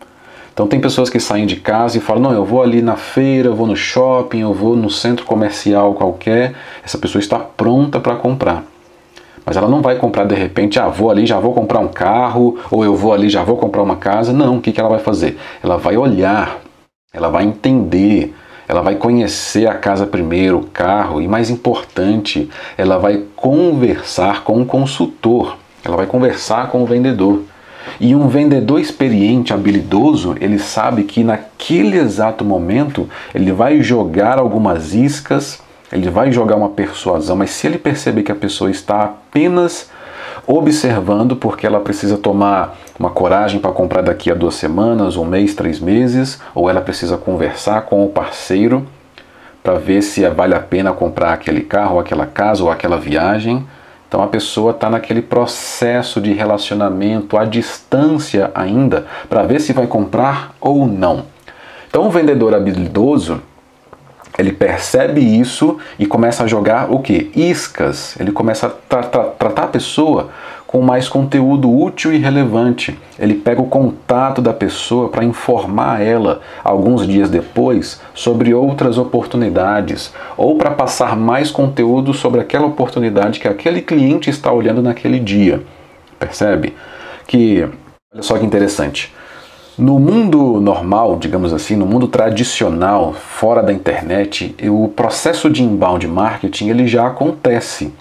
Então 0.54 0.66
tem 0.66 0.80
pessoas 0.80 1.10
que 1.10 1.20
saem 1.20 1.46
de 1.46 1.56
casa 1.56 1.98
e 1.98 2.00
falam: 2.00 2.22
"Não, 2.22 2.32
eu 2.32 2.44
vou 2.44 2.62
ali 2.62 2.80
na 2.80 2.96
feira, 2.96 3.48
eu 3.48 3.54
vou 3.54 3.66
no 3.66 3.76
shopping, 3.76 4.40
eu 4.40 4.54
vou 4.54 4.74
no 4.74 4.88
centro 4.88 5.26
comercial 5.26 5.92
qualquer". 5.92 6.54
Essa 6.82 6.96
pessoa 6.96 7.20
está 7.20 7.38
pronta 7.38 8.00
para 8.00 8.16
comprar. 8.16 8.64
Mas 9.48 9.56
ela 9.56 9.66
não 9.66 9.80
vai 9.80 9.96
comprar 9.96 10.26
de 10.26 10.34
repente, 10.34 10.78
ah, 10.78 10.88
vou 10.88 11.10
ali, 11.10 11.24
já 11.24 11.40
vou 11.40 11.54
comprar 11.54 11.80
um 11.80 11.88
carro, 11.88 12.58
ou 12.70 12.84
eu 12.84 12.94
vou 12.94 13.14
ali, 13.14 13.30
já 13.30 13.42
vou 13.42 13.56
comprar 13.56 13.82
uma 13.82 13.96
casa. 13.96 14.30
Não, 14.30 14.58
o 14.58 14.60
que, 14.60 14.70
que 14.70 14.78
ela 14.78 14.90
vai 14.90 14.98
fazer? 14.98 15.38
Ela 15.64 15.78
vai 15.78 15.96
olhar, 15.96 16.58
ela 17.14 17.30
vai 17.30 17.44
entender, 17.44 18.34
ela 18.68 18.82
vai 18.82 18.96
conhecer 18.96 19.66
a 19.66 19.72
casa 19.72 20.06
primeiro, 20.06 20.58
o 20.58 20.66
carro, 20.66 21.18
e 21.22 21.26
mais 21.26 21.48
importante, 21.48 22.50
ela 22.76 22.98
vai 22.98 23.24
conversar 23.34 24.44
com 24.44 24.60
o 24.60 24.66
consultor, 24.66 25.56
ela 25.82 25.96
vai 25.96 26.04
conversar 26.04 26.68
com 26.68 26.82
o 26.82 26.86
vendedor. 26.86 27.40
E 27.98 28.14
um 28.14 28.28
vendedor 28.28 28.78
experiente, 28.78 29.54
habilidoso, 29.54 30.36
ele 30.42 30.58
sabe 30.58 31.04
que 31.04 31.24
naquele 31.24 31.96
exato 31.96 32.44
momento 32.44 33.08
ele 33.34 33.50
vai 33.50 33.80
jogar 33.80 34.38
algumas 34.38 34.92
iscas, 34.92 35.66
ele 35.92 36.10
vai 36.10 36.30
jogar 36.30 36.56
uma 36.56 36.68
persuasão, 36.68 37.36
mas 37.36 37.50
se 37.50 37.66
ele 37.66 37.78
perceber 37.78 38.22
que 38.22 38.32
a 38.32 38.36
pessoa 38.36 38.70
está 38.70 39.04
apenas 39.04 39.90
observando, 40.46 41.36
porque 41.36 41.66
ela 41.66 41.80
precisa 41.80 42.16
tomar 42.16 42.76
uma 42.98 43.10
coragem 43.10 43.60
para 43.60 43.72
comprar 43.72 44.02
daqui 44.02 44.30
a 44.30 44.34
duas 44.34 44.54
semanas, 44.54 45.16
um 45.16 45.24
mês, 45.24 45.54
três 45.54 45.78
meses, 45.80 46.40
ou 46.54 46.68
ela 46.68 46.80
precisa 46.80 47.16
conversar 47.16 47.82
com 47.82 48.04
o 48.04 48.08
parceiro 48.08 48.86
para 49.62 49.74
ver 49.74 50.02
se 50.02 50.26
vale 50.28 50.54
a 50.54 50.60
pena 50.60 50.92
comprar 50.92 51.32
aquele 51.32 51.60
carro, 51.60 51.94
ou 51.94 52.00
aquela 52.00 52.26
casa 52.26 52.62
ou 52.62 52.70
aquela 52.70 52.96
viagem 52.96 53.66
então 54.08 54.22
a 54.22 54.26
pessoa 54.26 54.70
está 54.70 54.88
naquele 54.88 55.20
processo 55.20 56.18
de 56.18 56.32
relacionamento 56.32 57.36
à 57.36 57.44
distância 57.44 58.50
ainda 58.54 59.06
para 59.28 59.42
ver 59.42 59.60
se 59.60 59.74
vai 59.74 59.86
comprar 59.86 60.54
ou 60.60 60.86
não. 60.86 61.26
Então 61.88 62.06
o 62.06 62.10
vendedor 62.10 62.54
habilidoso 62.54 63.42
ele 64.38 64.52
percebe 64.52 65.20
isso 65.20 65.78
e 65.98 66.06
começa 66.06 66.44
a 66.44 66.46
jogar 66.46 66.92
o 66.92 67.00
que? 67.00 67.28
Iscas. 67.34 68.16
Ele 68.20 68.30
começa 68.30 68.68
a 68.68 68.70
tra 68.70 69.02
tra 69.02 69.24
tratar 69.24 69.64
a 69.64 69.68
pessoa 69.68 70.28
com 70.64 70.80
mais 70.80 71.08
conteúdo 71.08 71.68
útil 71.68 72.12
e 72.12 72.18
relevante. 72.18 72.96
Ele 73.18 73.34
pega 73.34 73.60
o 73.60 73.66
contato 73.66 74.40
da 74.40 74.52
pessoa 74.52 75.08
para 75.08 75.24
informar 75.24 76.00
ela 76.00 76.40
alguns 76.62 77.04
dias 77.04 77.28
depois 77.28 78.00
sobre 78.14 78.54
outras 78.54 78.96
oportunidades 78.96 80.14
ou 80.36 80.56
para 80.56 80.70
passar 80.70 81.16
mais 81.16 81.50
conteúdo 81.50 82.14
sobre 82.14 82.40
aquela 82.40 82.66
oportunidade 82.66 83.40
que 83.40 83.48
aquele 83.48 83.80
cliente 83.80 84.30
está 84.30 84.52
olhando 84.52 84.82
naquele 84.82 85.18
dia. 85.18 85.62
Percebe? 86.16 86.76
Que 87.26 87.66
olha 88.12 88.22
só 88.22 88.38
que 88.38 88.46
interessante. 88.46 89.12
No 89.78 89.96
mundo 90.00 90.60
normal, 90.60 91.16
digamos 91.16 91.52
assim, 91.52 91.76
no 91.76 91.86
mundo 91.86 92.08
tradicional, 92.08 93.12
fora 93.12 93.62
da 93.62 93.72
internet, 93.72 94.52
o 94.68 94.88
processo 94.88 95.48
de 95.48 95.62
inbound 95.62 96.04
marketing 96.08 96.68
ele 96.68 96.88
já 96.88 97.06
acontece. 97.06 97.94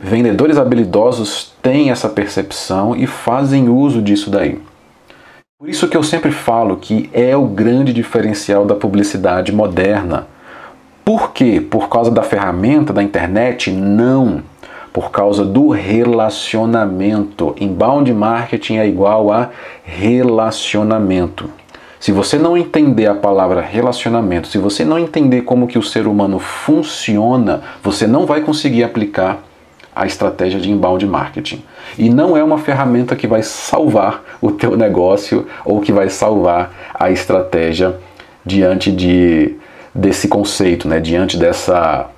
Vendedores 0.00 0.58
habilidosos 0.58 1.54
têm 1.62 1.92
essa 1.92 2.08
percepção 2.08 2.96
e 2.96 3.06
fazem 3.06 3.68
uso 3.68 4.02
disso 4.02 4.30
daí. 4.30 4.60
Por 5.60 5.68
isso 5.68 5.86
que 5.86 5.96
eu 5.96 6.02
sempre 6.02 6.32
falo 6.32 6.76
que 6.76 7.08
é 7.12 7.36
o 7.36 7.46
grande 7.46 7.92
diferencial 7.92 8.64
da 8.64 8.74
publicidade 8.74 9.52
moderna. 9.52 10.26
Por 11.04 11.30
quê? 11.30 11.60
Por 11.60 11.88
causa 11.88 12.10
da 12.10 12.24
ferramenta 12.24 12.92
da 12.92 13.00
internet? 13.00 13.70
Não. 13.70 14.42
Por 14.92 15.10
causa 15.10 15.44
do 15.44 15.70
relacionamento. 15.70 17.56
Inbound 17.58 18.12
marketing 18.12 18.76
é 18.76 18.86
igual 18.86 19.32
a 19.32 19.50
relacionamento. 19.82 21.48
Se 21.98 22.10
você 22.10 22.36
não 22.36 22.56
entender 22.56 23.06
a 23.06 23.14
palavra 23.14 23.60
relacionamento, 23.60 24.48
se 24.48 24.58
você 24.58 24.84
não 24.84 24.98
entender 24.98 25.42
como 25.42 25.68
que 25.68 25.78
o 25.78 25.82
ser 25.82 26.06
humano 26.08 26.40
funciona, 26.40 27.62
você 27.80 28.08
não 28.08 28.26
vai 28.26 28.40
conseguir 28.40 28.82
aplicar 28.82 29.38
a 29.94 30.06
estratégia 30.06 30.58
de 30.58 30.70
inbound 30.70 31.06
marketing. 31.06 31.62
E 31.98 32.08
não 32.08 32.36
é 32.36 32.42
uma 32.42 32.58
ferramenta 32.58 33.14
que 33.14 33.26
vai 33.26 33.42
salvar 33.42 34.24
o 34.40 34.50
teu 34.50 34.76
negócio 34.76 35.46
ou 35.64 35.80
que 35.80 35.92
vai 35.92 36.08
salvar 36.08 36.72
a 36.92 37.10
estratégia 37.10 37.96
diante 38.44 38.90
de, 38.90 39.54
desse 39.94 40.26
conceito, 40.26 40.88
né? 40.88 40.98
diante 40.98 41.36
dessa 41.36 42.08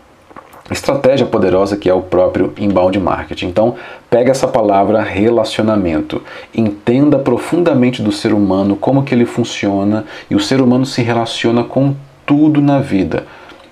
estratégia 0.70 1.26
poderosa 1.26 1.76
que 1.76 1.88
é 1.88 1.94
o 1.94 2.02
próprio 2.02 2.52
inbound 2.58 2.98
marketing. 2.98 3.48
Então, 3.48 3.74
pega 4.08 4.30
essa 4.30 4.48
palavra 4.48 5.02
relacionamento, 5.02 6.22
entenda 6.54 7.18
profundamente 7.18 8.02
do 8.02 8.10
ser 8.10 8.32
humano, 8.32 8.76
como 8.76 9.02
que 9.02 9.14
ele 9.14 9.26
funciona 9.26 10.04
e 10.30 10.34
o 10.34 10.40
ser 10.40 10.60
humano 10.60 10.86
se 10.86 11.02
relaciona 11.02 11.62
com 11.64 11.94
tudo 12.24 12.60
na 12.60 12.80
vida 12.80 13.24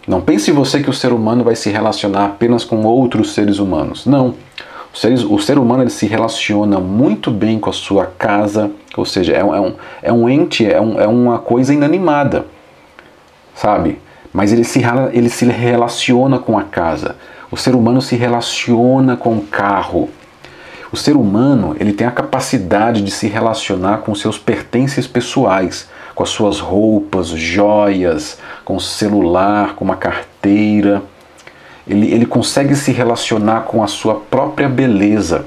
não 0.06 0.20
pense 0.20 0.50
você 0.50 0.82
que 0.82 0.90
o 0.90 0.92
ser 0.92 1.12
humano 1.12 1.44
vai 1.44 1.54
se 1.54 1.70
relacionar 1.70 2.24
apenas 2.24 2.64
com 2.64 2.82
outros 2.82 3.34
seres 3.34 3.58
humanos. 3.58 4.04
Não. 4.04 4.34
O 4.92 4.96
ser, 4.96 5.12
o 5.12 5.38
ser 5.38 5.58
humano 5.58 5.84
ele 5.84 5.90
se 5.90 6.06
relaciona 6.06 6.78
muito 6.78 7.30
bem 7.30 7.58
com 7.58 7.70
a 7.70 7.72
sua 7.72 8.06
casa, 8.06 8.70
ou 8.96 9.06
seja, 9.06 9.32
é 9.32 9.42
um, 9.42 9.54
é 9.54 9.60
um, 9.60 9.74
é 10.02 10.12
um 10.12 10.28
ente, 10.28 10.70
é, 10.70 10.80
um, 10.80 11.00
é 11.00 11.06
uma 11.06 11.38
coisa 11.38 11.72
inanimada, 11.72 12.44
sabe? 13.54 13.98
Mas 14.32 14.52
ele 14.52 14.64
se, 14.64 14.82
ele 15.12 15.28
se 15.28 15.44
relaciona 15.46 16.38
com 16.38 16.58
a 16.58 16.62
casa. 16.62 17.16
O 17.50 17.56
ser 17.56 17.74
humano 17.74 18.00
se 18.00 18.16
relaciona 18.16 19.16
com 19.16 19.36
o 19.36 19.42
carro. 19.42 20.08
O 20.90 20.96
ser 20.96 21.16
humano 21.16 21.76
ele 21.78 21.92
tem 21.92 22.06
a 22.06 22.10
capacidade 22.10 23.02
de 23.02 23.10
se 23.10 23.26
relacionar 23.26 23.98
com 23.98 24.14
seus 24.14 24.38
pertences 24.38 25.06
pessoais 25.06 25.88
com 26.14 26.22
as 26.22 26.30
suas 26.30 26.60
roupas, 26.60 27.28
joias, 27.28 28.38
com 28.64 28.76
o 28.76 28.80
celular, 28.80 29.74
com 29.74 29.84
uma 29.84 29.96
carteira. 29.96 31.02
Ele, 31.86 32.12
ele 32.12 32.26
consegue 32.26 32.76
se 32.76 32.92
relacionar 32.92 33.62
com 33.62 33.82
a 33.82 33.86
sua 33.86 34.14
própria 34.14 34.68
beleza. 34.68 35.46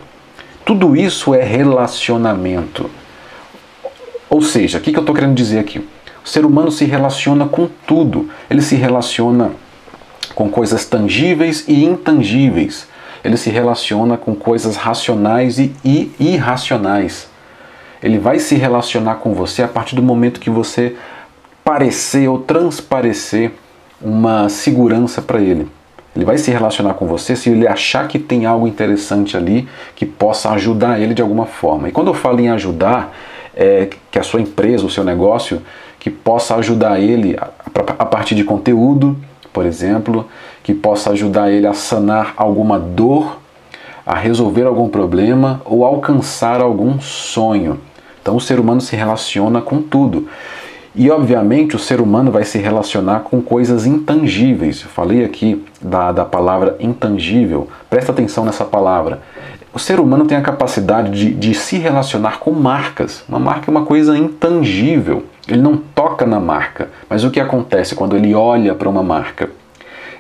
Tudo 0.66 0.96
isso 0.96 1.34
é 1.34 1.44
relacionamento. 1.44 2.90
Ou 4.30 4.42
seja, 4.42 4.80
o 4.80 4.82
que, 4.82 4.92
que 4.92 4.98
eu 4.98 5.02
estou 5.02 5.16
querendo 5.16 5.36
dizer 5.36 5.60
aqui? 5.60 5.88
O 6.26 6.28
ser 6.28 6.44
humano 6.44 6.72
se 6.72 6.86
relaciona 6.86 7.48
com 7.48 7.70
tudo. 7.86 8.30
Ele 8.50 8.62
se 8.62 8.76
relaciona 8.76 9.52
com 10.34 10.50
coisas 10.50 10.84
tangíveis 10.84 11.64
e 11.68 11.86
intangíveis. 11.86 12.88
Ele 13.24 13.38
se 13.38 13.52
relaciona 13.52 14.18
com 14.18 14.34
coisas 14.34 14.76
racionais 14.76 15.60
e 15.60 16.12
irracionais. 16.20 17.30
Ele 18.02 18.18
vai 18.18 18.40
se 18.40 18.56
relacionar 18.56 19.16
com 19.16 19.34
você 19.34 19.62
a 19.62 19.68
partir 19.68 19.96
do 19.96 20.02
momento 20.02 20.40
que 20.40 20.50
você 20.50 20.96
parecer 21.64 22.28
ou 22.28 22.40
transparecer 22.40 23.52
uma 24.02 24.50
segurança 24.50 25.22
para 25.22 25.40
ele. 25.40 25.68
Ele 26.16 26.26
vai 26.26 26.38
se 26.38 26.50
relacionar 26.50 26.94
com 26.96 27.06
você 27.06 27.36
se 27.36 27.50
ele 27.50 27.68
achar 27.68 28.08
que 28.08 28.18
tem 28.18 28.46
algo 28.46 28.68
interessante 28.68 29.36
ali 29.38 29.68
que 29.96 30.06
possa 30.06 30.50
ajudar 30.52 31.00
ele 31.00 31.14
de 31.14 31.22
alguma 31.22 31.46
forma. 31.46 31.90
E 31.90 31.92
quando 31.92 32.08
eu 32.08 32.14
falo 32.14 32.40
em 32.40 32.50
ajudar, 32.50 33.14
é 33.56 33.90
que 34.12 34.20
a 34.20 34.24
sua 34.24 34.42
empresa, 34.42 34.86
o 34.86 34.90
seu 34.90 35.04
negócio, 35.04 35.62
que 36.06 36.12
possa 36.12 36.54
ajudar 36.58 37.00
ele 37.00 37.36
a 37.98 38.06
partir 38.06 38.36
de 38.36 38.44
conteúdo, 38.44 39.18
por 39.52 39.66
exemplo, 39.66 40.28
que 40.62 40.72
possa 40.72 41.10
ajudar 41.10 41.50
ele 41.50 41.66
a 41.66 41.74
sanar 41.74 42.36
alguma 42.38 42.78
dor, 42.78 43.40
a 44.06 44.14
resolver 44.14 44.68
algum 44.68 44.88
problema 44.88 45.64
ou 45.66 45.84
alcançar 45.84 46.62
algum 46.62 47.00
sonho. 47.00 47.80
Então 48.22 48.36
o 48.36 48.40
ser 48.40 48.60
humano 48.60 48.82
se 48.82 48.96
relaciona 48.96 49.62
com 49.62 49.82
tudo. 49.82 50.28
E 50.94 51.10
obviamente 51.10 51.76
o 51.76 51.80
ser 51.80 52.00
humano 52.00 52.32
vai 52.32 52.44
se 52.44 52.60
relacionar 52.60 53.22
com 53.22 53.42
coisas 53.42 53.88
intangíveis. 53.88 54.84
Eu 54.84 54.90
falei 54.90 55.26
aqui 55.26 55.66
da, 55.82 56.12
da 56.12 56.24
palavra 56.24 56.76
intangível. 56.80 57.68
Presta 57.90 58.12
atenção 58.12 58.46
nessa 58.46 58.64
palavra. 58.64 59.24
O 59.76 59.80
ser 59.80 60.00
humano 60.00 60.26
tem 60.26 60.38
a 60.38 60.42
capacidade 60.42 61.12
de, 61.12 61.34
de 61.34 61.54
se 61.54 61.78
relacionar 61.78 62.40
com 62.40 62.52
marcas. 62.52 63.26
Uma 63.28 63.40
marca 63.40 63.70
é 63.70 63.72
uma 63.72 63.86
coisa 63.86 64.18
intangível. 64.18 65.26
Ele 65.46 65.62
não 65.62 65.76
toca 65.76 66.26
na 66.26 66.40
marca. 66.40 66.88
Mas 67.10 67.26
o 67.26 67.30
que 67.30 67.42
acontece 67.42 67.94
quando 67.94 68.16
ele 68.16 68.34
olha 68.34 68.74
para 68.74 68.88
uma 68.88 69.04
marca? 69.04 69.50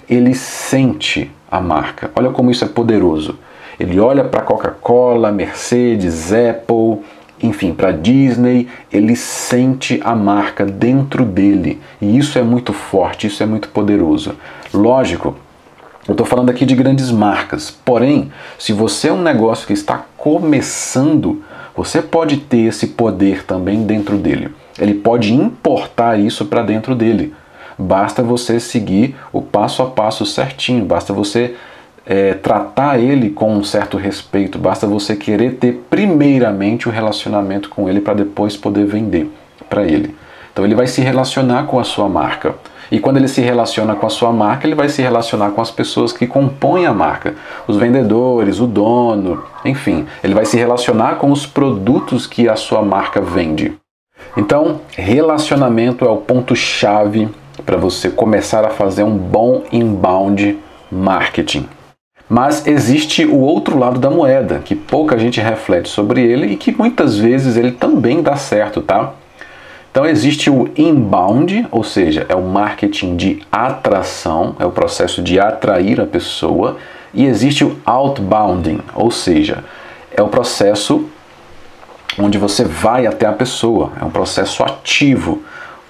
Ele 0.09 0.35
sente 0.35 1.31
a 1.49 1.61
marca. 1.61 2.11
Olha 2.17 2.31
como 2.31 2.51
isso 2.51 2.65
é 2.65 2.67
poderoso. 2.67 3.39
Ele 3.79 3.97
olha 3.97 4.25
para 4.25 4.41
Coca-Cola, 4.41 5.31
Mercedes, 5.31 6.33
Apple, 6.33 7.05
enfim, 7.41 7.73
para 7.73 7.93
Disney, 7.93 8.67
ele 8.91 9.15
sente 9.15 10.01
a 10.03 10.13
marca 10.13 10.65
dentro 10.65 11.23
dele. 11.23 11.79
E 12.01 12.17
isso 12.17 12.37
é 12.37 12.43
muito 12.43 12.73
forte, 12.73 13.27
isso 13.27 13.41
é 13.41 13.45
muito 13.45 13.69
poderoso. 13.69 14.35
Lógico, 14.73 15.33
eu 16.07 16.11
estou 16.11 16.25
falando 16.25 16.49
aqui 16.49 16.65
de 16.65 16.75
grandes 16.75 17.09
marcas. 17.09 17.71
Porém, 17.71 18.31
se 18.59 18.71
você 18.71 19.07
é 19.07 19.13
um 19.13 19.21
negócio 19.21 19.65
que 19.65 19.73
está 19.73 20.05
começando, 20.15 21.43
você 21.75 22.01
pode 22.01 22.37
ter 22.37 22.67
esse 22.67 22.87
poder 22.87 23.43
também 23.43 23.83
dentro 23.83 24.17
dele. 24.17 24.53
Ele 24.79 24.93
pode 24.93 25.33
importar 25.33 26.19
isso 26.19 26.45
para 26.45 26.61
dentro 26.61 26.93
dele. 26.93 27.33
Basta 27.77 28.21
você 28.21 28.59
seguir 28.59 29.15
o 29.33 29.41
passo 29.41 29.81
a 29.81 29.87
passo 29.87 30.25
certinho, 30.25 30.85
basta 30.85 31.11
você 31.11 31.55
é, 32.05 32.35
tratar 32.35 32.99
ele 32.99 33.31
com 33.31 33.53
um 33.53 33.63
certo 33.63 33.97
respeito, 33.97 34.59
basta 34.59 34.85
você 34.85 35.15
querer 35.15 35.55
ter 35.55 35.85
primeiramente 35.89 36.87
o 36.87 36.91
relacionamento 36.91 37.67
com 37.69 37.89
ele 37.89 37.99
para 37.99 38.13
depois 38.13 38.55
poder 38.55 38.85
vender 38.85 39.29
para 39.69 39.83
ele. 39.83 40.15
Então 40.53 40.63
ele 40.63 40.75
vai 40.75 40.87
se 40.87 41.01
relacionar 41.01 41.65
com 41.65 41.79
a 41.79 41.83
sua 41.83 42.07
marca. 42.07 42.55
E 42.91 42.99
quando 42.99 43.17
ele 43.17 43.27
se 43.27 43.41
relaciona 43.41 43.95
com 43.95 44.05
a 44.05 44.09
sua 44.09 44.31
marca, 44.31 44.67
ele 44.67 44.75
vai 44.75 44.89
se 44.89 45.01
relacionar 45.01 45.51
com 45.51 45.61
as 45.61 45.71
pessoas 45.71 46.11
que 46.13 46.27
compõem 46.27 46.85
a 46.85 46.93
marca, 46.93 47.35
os 47.67 47.77
vendedores, 47.77 48.59
o 48.59 48.67
dono, 48.67 49.43
enfim, 49.63 50.05
ele 50.23 50.33
vai 50.33 50.45
se 50.45 50.57
relacionar 50.57 51.15
com 51.15 51.31
os 51.31 51.45
produtos 51.45 52.27
que 52.27 52.47
a 52.47 52.55
sua 52.55 52.81
marca 52.81 53.21
vende. 53.21 53.73
Então, 54.37 54.81
relacionamento 54.95 56.05
é 56.05 56.09
o 56.09 56.17
ponto-chave 56.17 57.29
para 57.65 57.77
você 57.77 58.09
começar 58.09 58.65
a 58.65 58.69
fazer 58.69 59.03
um 59.03 59.17
bom 59.17 59.63
inbound 59.71 60.59
marketing. 60.91 61.67
Mas 62.27 62.65
existe 62.65 63.25
o 63.25 63.39
outro 63.39 63.77
lado 63.77 63.99
da 63.99 64.09
moeda, 64.09 64.59
que 64.63 64.75
pouca 64.75 65.17
gente 65.17 65.39
reflete 65.39 65.89
sobre 65.89 66.21
ele 66.21 66.47
e 66.47 66.57
que 66.57 66.71
muitas 66.71 67.17
vezes 67.17 67.55
ele 67.55 67.71
também 67.71 68.21
dá 68.21 68.35
certo, 68.35 68.81
tá? 68.81 69.13
Então 69.95 70.05
existe 70.05 70.49
o 70.49 70.69
inbound, 70.75 71.69
ou 71.71 71.81
seja, 71.81 72.25
é 72.27 72.35
o 72.35 72.41
marketing 72.41 73.15
de 73.15 73.41
atração, 73.49 74.53
é 74.59 74.65
o 74.65 74.69
processo 74.69 75.21
de 75.21 75.39
atrair 75.39 76.01
a 76.01 76.05
pessoa, 76.05 76.75
e 77.13 77.23
existe 77.23 77.63
o 77.63 77.77
outbounding, 77.85 78.81
ou 78.93 79.09
seja, 79.09 79.63
é 80.11 80.21
o 80.21 80.27
processo 80.27 81.05
onde 82.19 82.37
você 82.37 82.65
vai 82.65 83.07
até 83.07 83.25
a 83.25 83.31
pessoa, 83.31 83.93
é 84.01 84.03
um 84.03 84.09
processo 84.09 84.63
ativo. 84.63 85.41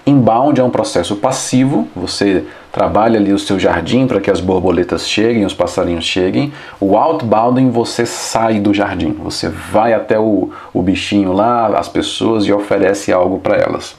Inbound 0.07 0.62
é 0.62 0.63
um 0.63 0.69
processo 0.69 1.15
passivo, 1.15 1.88
você 1.95 2.43
trabalha 2.71 3.19
ali 3.19 3.33
o 3.33 3.39
seu 3.39 3.57
jardim 3.57 4.05
para 4.05 4.21
que 4.21 4.29
as 4.29 4.39
borboletas 4.39 5.09
cheguem, 5.09 5.45
os 5.45 5.53
passarinhos 5.53 6.05
cheguem. 6.05 6.53
O 6.79 6.95
outbounding 6.95 7.71
você 7.71 8.05
sai 8.05 8.59
do 8.59 8.71
jardim, 8.71 9.13
você 9.13 9.50
vai 9.50 9.93
até 9.93 10.19
o, 10.19 10.51
o 10.71 10.81
bichinho 10.83 11.33
lá, 11.33 11.67
as 11.67 11.89
pessoas 11.89 12.45
e 12.45 12.53
oferece 12.53 13.12
algo 13.12 13.39
para 13.39 13.57
elas. 13.57 13.95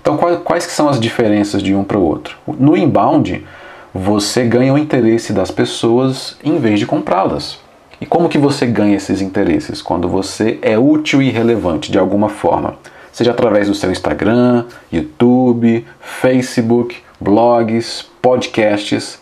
Então 0.00 0.16
quais, 0.16 0.40
quais 0.42 0.66
que 0.66 0.72
são 0.72 0.88
as 0.88 0.98
diferenças 0.98 1.62
de 1.62 1.72
um 1.72 1.84
para 1.84 1.98
o 1.98 2.02
outro? 2.02 2.36
No 2.58 2.76
inbound 2.76 3.46
você 3.94 4.44
ganha 4.44 4.74
o 4.74 4.78
interesse 4.78 5.32
das 5.32 5.52
pessoas 5.52 6.36
em 6.42 6.58
vez 6.58 6.80
de 6.80 6.86
comprá-las. 6.86 7.60
E 8.00 8.06
como 8.06 8.28
que 8.28 8.38
você 8.38 8.66
ganha 8.66 8.96
esses 8.96 9.20
interesses? 9.20 9.82
Quando 9.82 10.08
você 10.08 10.58
é 10.62 10.76
útil 10.76 11.22
e 11.22 11.30
relevante 11.30 11.92
de 11.92 11.98
alguma 11.98 12.28
forma 12.28 12.74
seja 13.18 13.32
através 13.32 13.66
do 13.66 13.74
seu 13.74 13.90
Instagram, 13.90 14.64
YouTube, 14.92 15.84
Facebook, 16.00 16.98
blogs, 17.20 18.08
podcasts. 18.22 19.20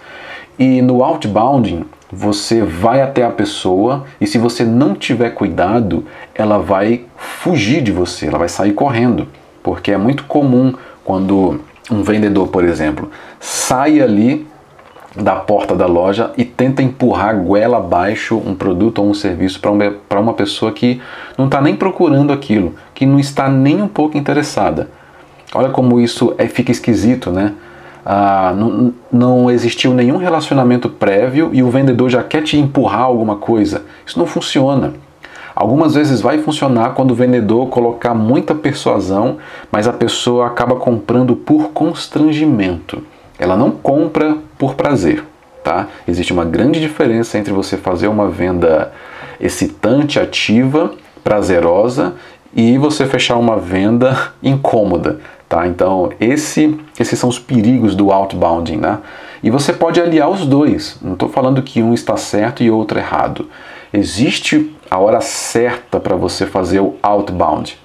E 0.59 0.83
no 0.83 1.03
outbounding, 1.03 1.87
você 2.13 2.61
vai 2.61 3.01
até 3.01 3.25
a 3.25 3.31
pessoa 3.31 4.05
e 4.21 4.27
se 4.27 4.37
você 4.37 4.65
não 4.65 4.95
tiver 4.95 5.31
cuidado, 5.31 6.05
ela 6.35 6.59
vai 6.59 7.07
fugir 7.17 7.81
de 7.81 7.91
você, 7.91 8.27
ela 8.27 8.37
vai 8.37 8.51
sair 8.51 8.75
correndo, 8.75 9.29
porque 9.63 9.91
é 9.91 9.97
muito 9.97 10.25
comum 10.25 10.75
quando 11.03 11.59
um 11.91 12.03
vendedor, 12.03 12.49
por 12.49 12.65
exemplo, 12.65 13.11
sai 13.41 13.99
ali 14.03 14.47
da 15.17 15.37
porta 15.37 15.75
da 15.75 15.87
loja 15.87 16.31
e 16.37 16.45
tenta 16.45 16.83
empurrar 16.83 17.37
goela 17.37 17.79
abaixo 17.79 18.37
um 18.37 18.55
produto 18.55 18.99
ou 18.99 19.09
um 19.09 19.15
serviço 19.15 19.61
para 19.61 19.71
uma, 19.71 19.95
uma 20.21 20.35
pessoa 20.35 20.73
que 20.73 21.01
não 21.39 21.47
está 21.47 21.61
nem 21.61 21.75
procurando 21.75 22.33
aquilo, 22.33 22.75
que 22.95 23.07
não 23.07 23.19
está 23.19 23.49
nem 23.49 23.81
um 23.81 23.89
pouco 23.89 24.19
interessada. 24.19 24.89
Olha 25.55 25.71
como 25.71 26.01
isso 26.01 26.35
é, 26.37 26.47
fica 26.47 26.71
esquisito, 26.71 27.31
né? 27.31 27.55
Ah, 28.05 28.55
não, 28.57 28.95
não 29.11 29.51
existiu 29.51 29.93
nenhum 29.93 30.17
relacionamento 30.17 30.89
prévio 30.89 31.51
e 31.53 31.63
o 31.63 31.71
vendedor 31.71 32.09
já 32.09 32.23
quer 32.23 32.43
te 32.43 32.57
empurrar 32.57 33.03
alguma 33.03 33.37
coisa. 33.37 33.83
Isso 34.05 34.19
não 34.19 34.27
funciona. 34.27 34.95
Algumas 35.57 35.95
vezes 35.95 36.21
vai 36.21 36.39
funcionar 36.39 36.91
quando 36.91 37.13
o 37.13 37.15
vendedor 37.15 37.69
colocar 37.69 38.15
muita 38.15 38.55
persuasão, 38.55 39.39
mas 39.73 39.89
a 39.89 39.93
pessoa 39.93 40.47
acaba 40.47 40.77
comprando 40.77 41.35
por 41.35 41.71
constrangimento. 41.71 43.03
Ela 43.39 43.57
não 43.57 43.71
compra 43.71 44.37
por 44.59 44.75
prazer, 44.75 45.25
tá? 45.63 45.89
Existe 46.07 46.33
uma 46.33 46.45
grande 46.45 46.81
diferença 46.81 47.39
entre 47.39 47.53
você 47.53 47.77
fazer 47.77 48.09
uma 48.09 48.29
venda 48.29 48.93
excitante, 49.41 50.19
ativa, 50.19 50.93
prazerosa 51.23 52.15
e 52.55 52.79
você 52.79 53.05
fechar 53.07 53.37
uma 53.37 53.57
venda 53.57 54.33
incômoda, 54.43 55.21
tá? 55.49 55.67
Então, 55.67 56.11
esse, 56.19 56.79
esses 56.99 57.19
são 57.19 57.29
os 57.29 57.39
perigos 57.39 57.95
do 57.95 58.11
outbounding, 58.11 58.79
né? 58.79 58.99
E 59.43 59.51
você 59.51 59.73
pode 59.73 60.01
aliar 60.01 60.31
os 60.31 60.47
dois. 60.47 60.99
Não 61.03 61.13
estou 61.13 61.29
falando 61.29 61.63
que 61.63 61.83
um 61.83 61.93
está 61.93 62.17
certo 62.17 62.63
e 62.63 62.71
outro 62.71 62.99
errado. 62.99 63.49
Existe 63.93 64.75
a 64.91 64.99
hora 64.99 65.21
certa 65.21 66.01
para 66.01 66.17
você 66.17 66.47
fazer 66.47 66.81
o 66.81 66.97
outbound, 67.03 67.79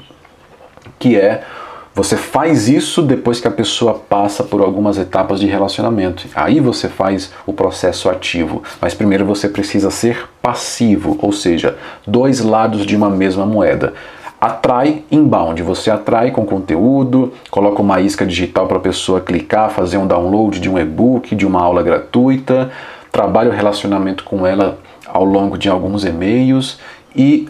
que 0.97 1.17
é 1.17 1.43
você 1.93 2.15
faz 2.15 2.69
isso 2.69 3.01
depois 3.01 3.41
que 3.41 3.47
a 3.47 3.51
pessoa 3.51 3.93
passa 3.93 4.43
por 4.43 4.61
algumas 4.61 4.97
etapas 4.97 5.41
de 5.41 5.47
relacionamento. 5.47 6.25
Aí 6.33 6.59
você 6.61 6.87
faz 6.87 7.33
o 7.45 7.51
processo 7.51 8.09
ativo. 8.09 8.63
Mas 8.79 8.93
primeiro 8.93 9.25
você 9.25 9.49
precisa 9.49 9.91
ser 9.91 10.29
passivo, 10.41 11.17
ou 11.21 11.33
seja, 11.33 11.77
dois 12.07 12.39
lados 12.39 12.85
de 12.85 12.95
uma 12.95 13.09
mesma 13.09 13.45
moeda. 13.45 13.93
Atrai 14.39 15.03
inbound, 15.11 15.61
você 15.61 15.91
atrai 15.91 16.31
com 16.31 16.45
conteúdo, 16.45 17.33
coloca 17.51 17.81
uma 17.81 17.99
isca 17.99 18.25
digital 18.25 18.67
para 18.67 18.77
a 18.77 18.81
pessoa 18.81 19.21
clicar, 19.21 19.69
fazer 19.69 19.97
um 19.97 20.07
download 20.07 20.59
de 20.59 20.69
um 20.69 20.79
e-book, 20.79 21.35
de 21.35 21.45
uma 21.45 21.61
aula 21.61 21.83
gratuita, 21.83 22.71
trabalha 23.11 23.51
o 23.51 23.53
relacionamento 23.53 24.23
com 24.23 24.47
ela 24.47 24.79
ao 25.05 25.25
longo 25.25 25.57
de 25.57 25.69
alguns 25.69 26.05
e-mails 26.05 26.79
e 27.15 27.47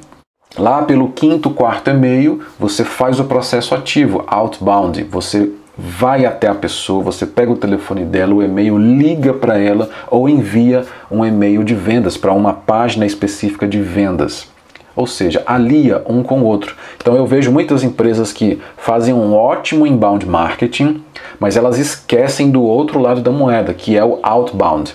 Lá 0.58 0.82
pelo 0.82 1.08
quinto, 1.08 1.50
quarto 1.50 1.90
e-mail, 1.90 2.42
você 2.60 2.84
faz 2.84 3.22
o 3.22 3.24
processo 3.24 3.74
ativo, 3.74 4.26
outbound. 4.28 5.02
Você 5.06 5.50
vai 5.78 6.26
até 6.26 6.48
a 6.50 6.54
pessoa, 6.54 7.02
você 7.02 7.26
pega 7.26 7.54
o 7.54 7.56
telefone 7.56 8.04
dela, 8.04 8.34
o 8.34 8.44
e-mail, 8.44 8.78
liga 8.78 9.34
para 9.34 9.58
ela 9.58 9.90
ou 10.10 10.28
envia 10.28 10.86
um 11.10 11.26
e-mail 11.26 11.64
de 11.64 11.74
vendas 11.74 12.18
para 12.18 12.34
uma 12.34 12.52
página 12.52 13.06
específica 13.06 13.66
de 13.66 13.82
vendas. 13.82 14.46
Ou 14.94 15.08
seja, 15.08 15.42
alia 15.46 16.04
um 16.06 16.22
com 16.22 16.42
o 16.42 16.46
outro. 16.46 16.76
Então 16.98 17.16
eu 17.16 17.26
vejo 17.26 17.50
muitas 17.50 17.82
empresas 17.82 18.34
que 18.34 18.60
fazem 18.76 19.14
um 19.14 19.34
ótimo 19.34 19.88
inbound 19.88 20.26
marketing, 20.26 21.02
mas 21.40 21.56
elas 21.56 21.80
esquecem 21.80 22.52
do 22.52 22.62
outro 22.62 23.00
lado 23.00 23.22
da 23.22 23.32
moeda, 23.32 23.74
que 23.74 23.98
é 23.98 24.04
o 24.04 24.20
outbound, 24.22 24.94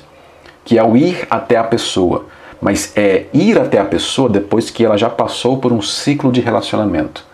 que 0.66 0.78
é 0.78 0.84
o 0.84 0.98
ir 0.98 1.26
até 1.30 1.56
a 1.56 1.64
pessoa 1.64 2.26
mas 2.60 2.92
é 2.96 3.26
ir 3.32 3.58
até 3.58 3.78
a 3.78 3.84
pessoa 3.84 4.28
depois 4.28 4.70
que 4.70 4.84
ela 4.84 4.96
já 4.96 5.10
passou 5.10 5.58
por 5.58 5.72
um 5.72 5.82
ciclo 5.82 6.32
de 6.32 6.40
relacionamento. 6.40 7.24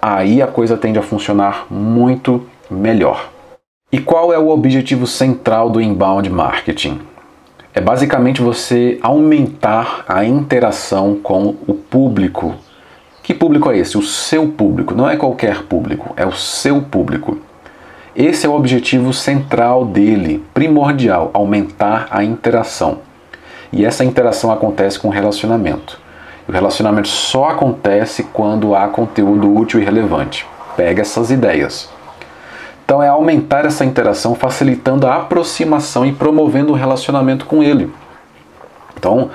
Aí 0.00 0.40
a 0.40 0.46
coisa 0.46 0.76
tende 0.76 0.98
a 0.98 1.02
funcionar 1.02 1.66
muito 1.70 2.46
melhor. 2.70 3.30
E 3.90 3.98
qual 3.98 4.32
é 4.32 4.38
o 4.38 4.50
objetivo 4.50 5.06
central 5.06 5.70
do 5.70 5.80
inbound 5.80 6.28
marketing? 6.28 7.00
É 7.74 7.80
basicamente 7.80 8.42
você 8.42 8.98
aumentar 9.02 10.04
a 10.08 10.24
interação 10.24 11.18
com 11.22 11.56
o 11.66 11.74
público. 11.74 12.54
Que 13.22 13.32
público 13.32 13.70
é 13.70 13.78
esse? 13.78 13.96
O 13.96 14.02
seu 14.02 14.48
público. 14.48 14.94
Não 14.94 15.08
é 15.08 15.16
qualquer 15.16 15.62
público, 15.62 16.12
é 16.16 16.26
o 16.26 16.32
seu 16.32 16.82
público. 16.82 17.38
Esse 18.14 18.46
é 18.46 18.48
o 18.48 18.54
objetivo 18.54 19.12
central 19.12 19.84
dele, 19.84 20.42
primordial, 20.52 21.30
aumentar 21.32 22.08
a 22.10 22.24
interação. 22.24 22.98
E 23.72 23.84
essa 23.84 24.04
interação 24.04 24.50
acontece 24.50 24.98
com 24.98 25.08
o 25.08 25.10
relacionamento. 25.10 26.00
O 26.48 26.52
relacionamento 26.52 27.08
só 27.08 27.50
acontece 27.50 28.22
quando 28.32 28.74
há 28.74 28.88
conteúdo 28.88 29.54
útil 29.54 29.80
e 29.80 29.84
relevante. 29.84 30.46
Pega 30.76 31.02
essas 31.02 31.30
ideias. 31.30 31.88
Então 32.84 33.02
é 33.02 33.08
aumentar 33.08 33.66
essa 33.66 33.84
interação, 33.84 34.34
facilitando 34.34 35.06
a 35.06 35.16
aproximação 35.16 36.06
e 36.06 36.12
promovendo 36.12 36.72
o 36.72 36.76
relacionamento 36.76 37.44
com 37.44 37.62
ele. 37.62 37.92
Então, 38.96 39.30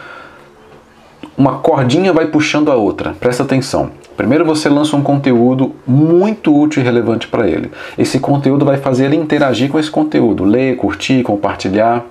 uma 1.37 1.59
cordinha 1.59 2.11
vai 2.11 2.25
puxando 2.25 2.71
a 2.71 2.75
outra. 2.75 3.15
Presta 3.19 3.43
atenção. 3.43 3.91
Primeiro 4.17 4.45
você 4.45 4.69
lança 4.69 4.95
um 4.95 5.03
conteúdo 5.03 5.75
muito 5.85 6.55
útil 6.55 6.81
e 6.81 6.85
relevante 6.85 7.27
para 7.27 7.47
ele. 7.47 7.71
Esse 7.97 8.19
conteúdo 8.19 8.65
vai 8.65 8.77
fazer 8.77 9.05
ele 9.05 9.15
interagir 9.15 9.69
com 9.69 9.79
esse 9.79 9.89
conteúdo, 9.89 10.43
ler, 10.43 10.75
curtir, 10.75 11.23
compartilhar. 11.23 12.03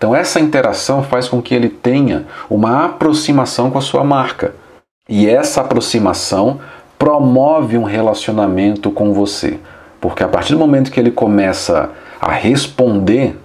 Então, 0.00 0.16
essa 0.16 0.40
interação 0.40 1.02
faz 1.02 1.28
com 1.28 1.42
que 1.42 1.54
ele 1.54 1.68
tenha 1.68 2.24
uma 2.48 2.86
aproximação 2.86 3.70
com 3.70 3.76
a 3.76 3.82
sua 3.82 4.02
marca. 4.02 4.54
E 5.06 5.28
essa 5.28 5.60
aproximação 5.60 6.58
promove 6.98 7.76
um 7.76 7.84
relacionamento 7.84 8.90
com 8.90 9.12
você. 9.12 9.58
Porque 10.00 10.24
a 10.24 10.28
partir 10.28 10.54
do 10.54 10.58
momento 10.58 10.90
que 10.90 10.98
ele 10.98 11.10
começa 11.10 11.90
a 12.18 12.32
responder 12.32 13.36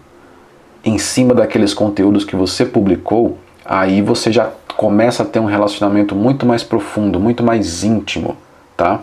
em 0.81 0.97
cima 0.97 1.33
daqueles 1.33 1.73
conteúdos 1.73 2.23
que 2.23 2.37
você 2.37 2.63
publicou, 2.63 3.37
aí 3.65 4.01
você 4.01 4.31
já 4.31 4.49
começa 4.77 5.23
a 5.23 5.25
ter 5.25 5.39
um 5.39 5.45
relacionamento 5.45 6.15
muito 6.15 6.45
mais 6.45 6.63
profundo, 6.63 7.19
muito 7.19 7.43
mais 7.43 7.83
íntimo, 7.83 8.37
tá? 8.77 9.01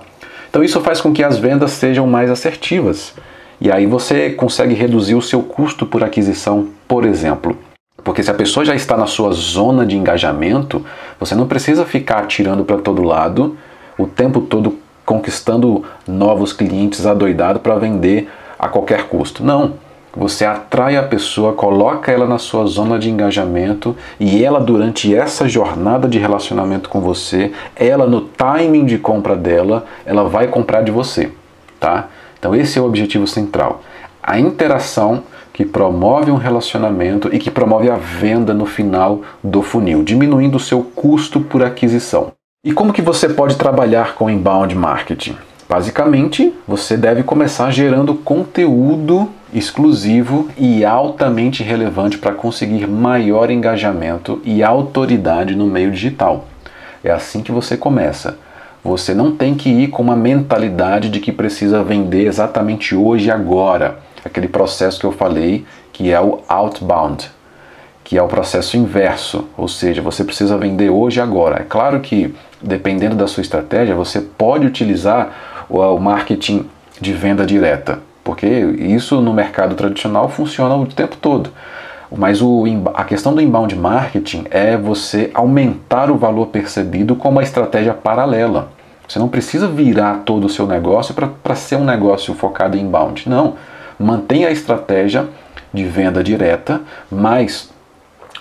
Então 0.48 0.64
isso 0.64 0.80
faz 0.80 1.02
com 1.02 1.12
que 1.12 1.22
as 1.22 1.36
vendas 1.36 1.72
sejam 1.72 2.06
mais 2.06 2.30
assertivas. 2.30 3.12
E 3.60 3.70
aí 3.70 3.84
você 3.86 4.30
consegue 4.30 4.72
reduzir 4.72 5.14
o 5.14 5.22
seu 5.22 5.42
custo 5.42 5.84
por 5.84 6.02
aquisição, 6.02 6.68
por 6.92 7.06
exemplo. 7.06 7.56
Porque 8.04 8.22
se 8.22 8.30
a 8.30 8.34
pessoa 8.34 8.66
já 8.66 8.74
está 8.74 8.98
na 8.98 9.06
sua 9.06 9.32
zona 9.32 9.86
de 9.86 9.96
engajamento, 9.96 10.84
você 11.18 11.34
não 11.34 11.46
precisa 11.46 11.86
ficar 11.86 12.18
atirando 12.18 12.66
para 12.66 12.76
todo 12.76 13.02
lado 13.02 13.56
o 13.96 14.06
tempo 14.06 14.42
todo 14.42 14.76
conquistando 15.02 15.86
novos 16.06 16.52
clientes 16.52 17.06
adoidado 17.06 17.60
para 17.60 17.76
vender 17.76 18.28
a 18.58 18.68
qualquer 18.68 19.04
custo. 19.04 19.42
Não. 19.42 19.72
Você 20.14 20.44
atrai 20.44 20.98
a 20.98 21.02
pessoa, 21.02 21.54
coloca 21.54 22.12
ela 22.12 22.26
na 22.26 22.36
sua 22.36 22.66
zona 22.66 22.98
de 22.98 23.08
engajamento 23.08 23.96
e 24.20 24.44
ela, 24.44 24.60
durante 24.60 25.16
essa 25.16 25.48
jornada 25.48 26.06
de 26.06 26.18
relacionamento 26.18 26.90
com 26.90 27.00
você, 27.00 27.52
ela, 27.74 28.06
no 28.06 28.20
timing 28.20 28.84
de 28.84 28.98
compra 28.98 29.34
dela, 29.34 29.86
ela 30.04 30.24
vai 30.24 30.46
comprar 30.46 30.82
de 30.82 30.90
você. 30.90 31.32
Tá? 31.80 32.10
Então, 32.38 32.54
esse 32.54 32.78
é 32.78 32.82
o 32.82 32.84
objetivo 32.84 33.26
central. 33.26 33.80
A 34.22 34.38
interação 34.38 35.22
que 35.52 35.64
promove 35.64 36.30
um 36.30 36.36
relacionamento 36.36 37.28
e 37.32 37.38
que 37.38 37.50
promove 37.50 37.90
a 37.90 37.96
venda 37.96 38.54
no 38.54 38.66
final 38.66 39.20
do 39.42 39.62
funil, 39.62 40.02
diminuindo 40.02 40.56
o 40.56 40.60
seu 40.60 40.82
custo 40.82 41.40
por 41.40 41.62
aquisição. 41.62 42.32
E 42.64 42.72
como 42.72 42.92
que 42.92 43.02
você 43.02 43.28
pode 43.28 43.56
trabalhar 43.56 44.14
com 44.14 44.30
inbound 44.30 44.74
marketing? 44.74 45.36
Basicamente, 45.68 46.52
você 46.66 46.96
deve 46.96 47.22
começar 47.22 47.70
gerando 47.70 48.14
conteúdo 48.14 49.28
exclusivo 49.54 50.48
e 50.56 50.84
altamente 50.84 51.62
relevante 51.62 52.18
para 52.18 52.32
conseguir 52.32 52.86
maior 52.86 53.50
engajamento 53.50 54.40
e 54.44 54.62
autoridade 54.62 55.54
no 55.54 55.66
meio 55.66 55.90
digital. 55.90 56.46
É 57.02 57.10
assim 57.10 57.42
que 57.42 57.52
você 57.52 57.76
começa. 57.76 58.38
Você 58.84 59.14
não 59.14 59.32
tem 59.32 59.54
que 59.54 59.70
ir 59.70 59.88
com 59.88 60.02
uma 60.02 60.16
mentalidade 60.16 61.08
de 61.08 61.20
que 61.20 61.32
precisa 61.32 61.82
vender 61.82 62.26
exatamente 62.26 62.94
hoje 62.94 63.28
e 63.28 63.30
agora 63.30 63.98
aquele 64.32 64.48
processo 64.48 64.98
que 64.98 65.06
eu 65.06 65.12
falei, 65.12 65.64
que 65.92 66.10
é 66.10 66.20
o 66.20 66.40
outbound, 66.48 67.30
que 68.02 68.18
é 68.18 68.22
o 68.22 68.26
processo 68.26 68.76
inverso, 68.76 69.46
ou 69.56 69.68
seja, 69.68 70.02
você 70.02 70.24
precisa 70.24 70.56
vender 70.56 70.90
hoje 70.90 71.20
e 71.20 71.22
agora. 71.22 71.60
É 71.60 71.64
claro 71.64 72.00
que, 72.00 72.34
dependendo 72.60 73.14
da 73.14 73.26
sua 73.26 73.42
estratégia, 73.42 73.94
você 73.94 74.20
pode 74.20 74.66
utilizar 74.66 75.66
o 75.68 75.98
marketing 75.98 76.66
de 77.00 77.12
venda 77.12 77.46
direta, 77.46 78.00
porque 78.24 78.46
isso 78.46 79.20
no 79.20 79.32
mercado 79.32 79.74
tradicional 79.74 80.28
funciona 80.28 80.74
o 80.74 80.86
tempo 80.86 81.16
todo. 81.16 81.50
Mas 82.14 82.42
o, 82.42 82.64
a 82.94 83.04
questão 83.04 83.34
do 83.34 83.40
inbound 83.40 83.74
marketing 83.74 84.44
é 84.50 84.76
você 84.76 85.30
aumentar 85.32 86.10
o 86.10 86.16
valor 86.16 86.46
percebido 86.48 87.16
com 87.16 87.30
uma 87.30 87.42
estratégia 87.42 87.94
paralela. 87.94 88.68
Você 89.08 89.18
não 89.18 89.28
precisa 89.28 89.66
virar 89.66 90.22
todo 90.24 90.44
o 90.44 90.48
seu 90.48 90.66
negócio 90.66 91.14
para 91.14 91.54
ser 91.54 91.76
um 91.76 91.84
negócio 91.84 92.34
focado 92.34 92.76
em 92.76 92.82
inbound. 92.82 93.28
Não 93.28 93.54
mantenha 94.02 94.48
a 94.48 94.52
estratégia 94.52 95.28
de 95.72 95.84
venda 95.84 96.22
direta, 96.22 96.80
mas 97.10 97.70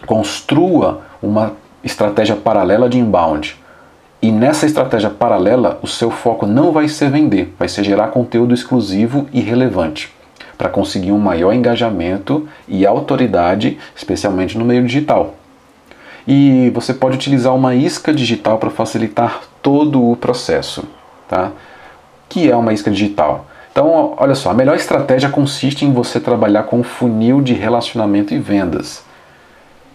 construa 0.06 1.02
uma 1.22 1.54
estratégia 1.84 2.36
paralela 2.36 2.90
de 2.90 3.00
inbound. 3.00 3.56
E 4.22 4.32
nessa 4.32 4.66
estratégia 4.66 5.10
paralela, 5.10 5.80
o 5.82 5.88
seu 5.88 6.12
foco 6.12 6.46
não 6.46 6.72
vai 6.72 6.88
ser 6.88 7.10
vender, 7.10 7.54
vai 7.58 7.68
ser 7.68 7.84
gerar 7.84 8.10
conteúdo 8.10 8.54
exclusivo 8.54 9.28
e 9.34 9.40
relevante 9.42 10.14
para 10.58 10.70
conseguir 10.70 11.12
um 11.12 11.18
maior 11.18 11.54
engajamento 11.54 12.48
e 12.68 12.86
autoridade, 12.86 13.80
especialmente 13.96 14.60
no 14.60 14.64
meio 14.64 14.86
digital. 14.86 15.34
E 16.28 16.70
você 16.70 16.94
pode 16.94 17.16
utilizar 17.16 17.56
uma 17.56 17.74
isca 17.74 18.14
digital 18.14 18.60
para 18.60 18.70
facilitar 18.70 19.42
todo 19.60 20.12
o 20.12 20.16
processo, 20.16 20.84
tá? 21.28 21.52
Que 22.30 22.52
é 22.52 22.56
uma 22.56 22.74
isca 22.74 22.92
digital? 22.92 23.48
Então, 23.72 24.16
olha 24.18 24.36
só, 24.36 24.52
a 24.52 24.54
melhor 24.54 24.76
estratégia 24.76 25.30
consiste 25.30 25.86
em 25.86 25.94
você 25.94 26.20
trabalhar 26.20 26.64
com 26.64 26.80
um 26.80 26.84
funil 26.84 27.42
de 27.42 27.54
relacionamento 27.54 28.34
e 28.34 28.38
vendas. 28.38 29.04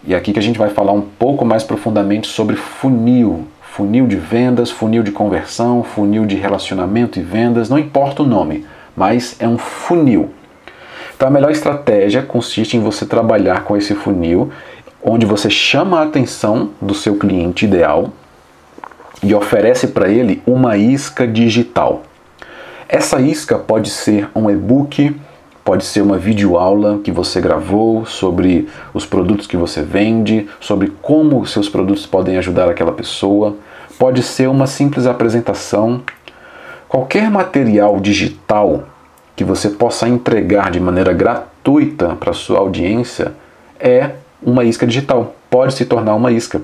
E 0.03 0.13
é 0.13 0.17
aqui 0.17 0.33
que 0.33 0.39
a 0.39 0.43
gente 0.43 0.57
vai 0.57 0.69
falar 0.69 0.93
um 0.93 1.01
pouco 1.01 1.45
mais 1.45 1.63
profundamente 1.63 2.27
sobre 2.27 2.55
funil. 2.55 3.47
Funil 3.61 4.07
de 4.07 4.15
vendas, 4.15 4.71
funil 4.71 5.03
de 5.03 5.11
conversão, 5.11 5.83
funil 5.83 6.25
de 6.25 6.35
relacionamento 6.35 7.19
e 7.19 7.21
vendas, 7.21 7.69
não 7.69 7.77
importa 7.77 8.23
o 8.23 8.25
nome, 8.25 8.65
mas 8.95 9.35
é 9.39 9.47
um 9.47 9.59
funil. 9.59 10.31
Então 11.15 11.27
a 11.27 11.31
melhor 11.31 11.51
estratégia 11.51 12.23
consiste 12.23 12.75
em 12.75 12.79
você 12.79 13.05
trabalhar 13.05 13.63
com 13.63 13.77
esse 13.77 13.93
funil, 13.93 14.51
onde 15.03 15.25
você 15.25 15.51
chama 15.51 15.99
a 15.99 16.03
atenção 16.03 16.71
do 16.81 16.95
seu 16.95 17.15
cliente 17.17 17.65
ideal 17.65 18.09
e 19.21 19.35
oferece 19.35 19.87
para 19.87 20.09
ele 20.09 20.41
uma 20.47 20.77
isca 20.77 21.27
digital. 21.27 22.01
Essa 22.89 23.19
isca 23.19 23.59
pode 23.59 23.89
ser 23.89 24.29
um 24.33 24.49
e-book, 24.49 25.13
pode 25.65 25.83
ser 25.83 25.99
uma 25.99 26.17
videoaula 26.17 26.99
que 27.03 27.11
você 27.11 27.41
gravou 27.41 28.05
sobre 28.05 28.69
os 28.93 29.05
produtos 29.05 29.45
que 29.45 29.57
você 29.57 29.81
vende, 29.81 30.47
sobre 30.61 30.93
como 31.01 31.45
seus 31.45 31.67
produtos 31.67 32.05
podem 32.05 32.37
ajudar 32.37 32.69
aquela 32.69 32.93
pessoa, 32.93 33.57
pode 33.99 34.23
ser 34.23 34.47
uma 34.47 34.65
simples 34.65 35.05
apresentação. 35.05 36.01
Qualquer 36.87 37.29
material 37.29 37.99
digital 37.99 38.85
que 39.35 39.43
você 39.43 39.69
possa 39.69 40.07
entregar 40.07 40.71
de 40.71 40.79
maneira 40.79 41.11
gratuita 41.11 42.15
para 42.15 42.31
sua 42.31 42.59
audiência 42.59 43.33
é 43.77 44.11
uma 44.41 44.63
isca 44.63 44.87
digital, 44.87 45.35
pode 45.49 45.73
se 45.73 45.83
tornar 45.83 46.15
uma 46.15 46.31
isca. 46.31 46.61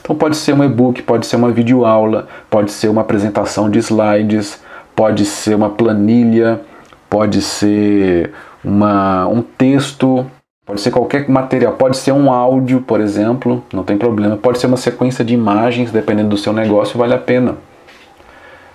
Então 0.00 0.14
pode 0.14 0.36
ser 0.36 0.52
um 0.52 0.62
e-book, 0.62 1.02
pode 1.02 1.26
ser 1.26 1.34
uma 1.34 1.50
videoaula, 1.50 2.28
pode 2.48 2.70
ser 2.70 2.86
uma 2.86 3.00
apresentação 3.00 3.68
de 3.68 3.80
slides, 3.80 4.64
pode 4.96 5.26
ser 5.26 5.54
uma 5.54 5.68
planilha, 5.68 6.62
pode 7.08 7.42
ser 7.42 8.32
uma, 8.64 9.26
um 9.28 9.42
texto, 9.42 10.26
pode 10.64 10.80
ser 10.80 10.90
qualquer 10.90 11.28
material, 11.28 11.74
pode 11.74 11.98
ser 11.98 12.12
um 12.12 12.32
áudio, 12.32 12.80
por 12.80 13.00
exemplo, 13.00 13.62
não 13.72 13.84
tem 13.84 13.98
problema, 13.98 14.36
pode 14.36 14.58
ser 14.58 14.66
uma 14.66 14.78
sequência 14.78 15.22
de 15.22 15.34
imagens, 15.34 15.92
dependendo 15.92 16.30
do 16.30 16.38
seu 16.38 16.52
negócio, 16.52 16.98
vale 16.98 17.12
a 17.12 17.18
pena. 17.18 17.56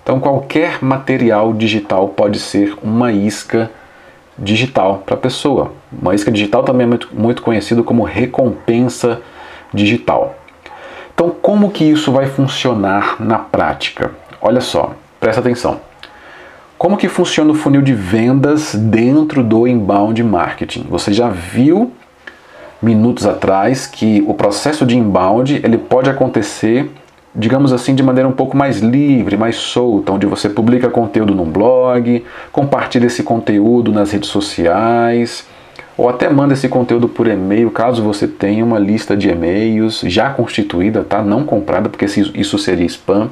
Então, 0.03 0.19
qualquer 0.19 0.84
material 0.84 1.53
digital 1.53 2.10
pode 2.10 2.39
ser 2.39 2.75
uma 2.81 3.12
isca 3.12 3.69
digital 4.38 5.03
para 5.05 5.15
a 5.15 5.17
pessoa. 5.17 5.73
Uma 5.91 6.15
isca 6.15 6.31
digital 6.31 6.63
também 6.63 6.86
é 6.86 6.88
muito, 6.88 7.10
muito 7.13 7.41
conhecido 7.41 7.84
como 7.84 8.03
recompensa 8.03 9.21
digital. 9.73 10.36
Então, 11.13 11.29
como 11.29 11.69
que 11.69 11.84
isso 11.84 12.12
vai 12.12 12.25
funcionar 12.25 13.17
na 13.19 13.38
prática? 13.38 14.12
Olha 14.41 14.62
só, 14.62 14.93
presta 15.19 15.39
atenção. 15.39 15.90
Como 16.82 16.98
que 16.98 17.08
funciona 17.08 17.52
o 17.52 17.54
funil 17.54 17.84
de 17.84 17.94
vendas 17.94 18.74
dentro 18.74 19.44
do 19.44 19.67
inbound 19.67 20.24
marketing? 20.24 20.88
Você 20.89 21.13
já 21.13 21.30
viu 21.30 21.91
minutos 22.82 23.28
atrás 23.28 23.86
que 23.86 24.24
o 24.26 24.34
processo 24.34 24.84
de 24.84 24.98
inbound 24.98 25.62
ele 25.63 25.78
pode 25.78 26.10
acontecer, 26.10 26.89
digamos 27.36 27.72
assim, 27.72 27.94
de 27.94 28.02
maneira 28.02 28.28
um 28.28 28.32
pouco 28.32 28.58
mais 28.58 28.80
livre, 28.80 29.38
mais 29.38 29.58
solta, 29.58 30.12
onde 30.12 30.26
você 30.26 30.50
publica 30.50 30.89
conteúdo 30.89 31.36
num 31.36 31.52
blog, 31.52 32.26
compartilha 32.52 33.06
esse 33.06 33.22
conteúdo 33.22 33.91
nas 33.91 34.10
redes 34.10 34.30
sociais, 34.30 35.46
ou 35.96 36.10
até 36.10 36.32
manda 36.32 36.56
esse 36.56 36.67
conteúdo 36.67 37.08
por 37.08 37.28
e-mail, 37.28 37.70
caso 37.70 38.02
você 38.02 38.28
tenha 38.28 38.65
uma 38.65 38.80
lista 38.80 39.15
de 39.15 39.30
e-mails 39.30 40.02
já 40.08 40.32
constituída, 40.32 41.04
tá? 41.04 41.22
Não 41.22 41.44
comprada, 41.44 41.89
porque 41.89 42.06
isso 42.06 42.58
seria 42.58 42.88
spam. 42.88 43.30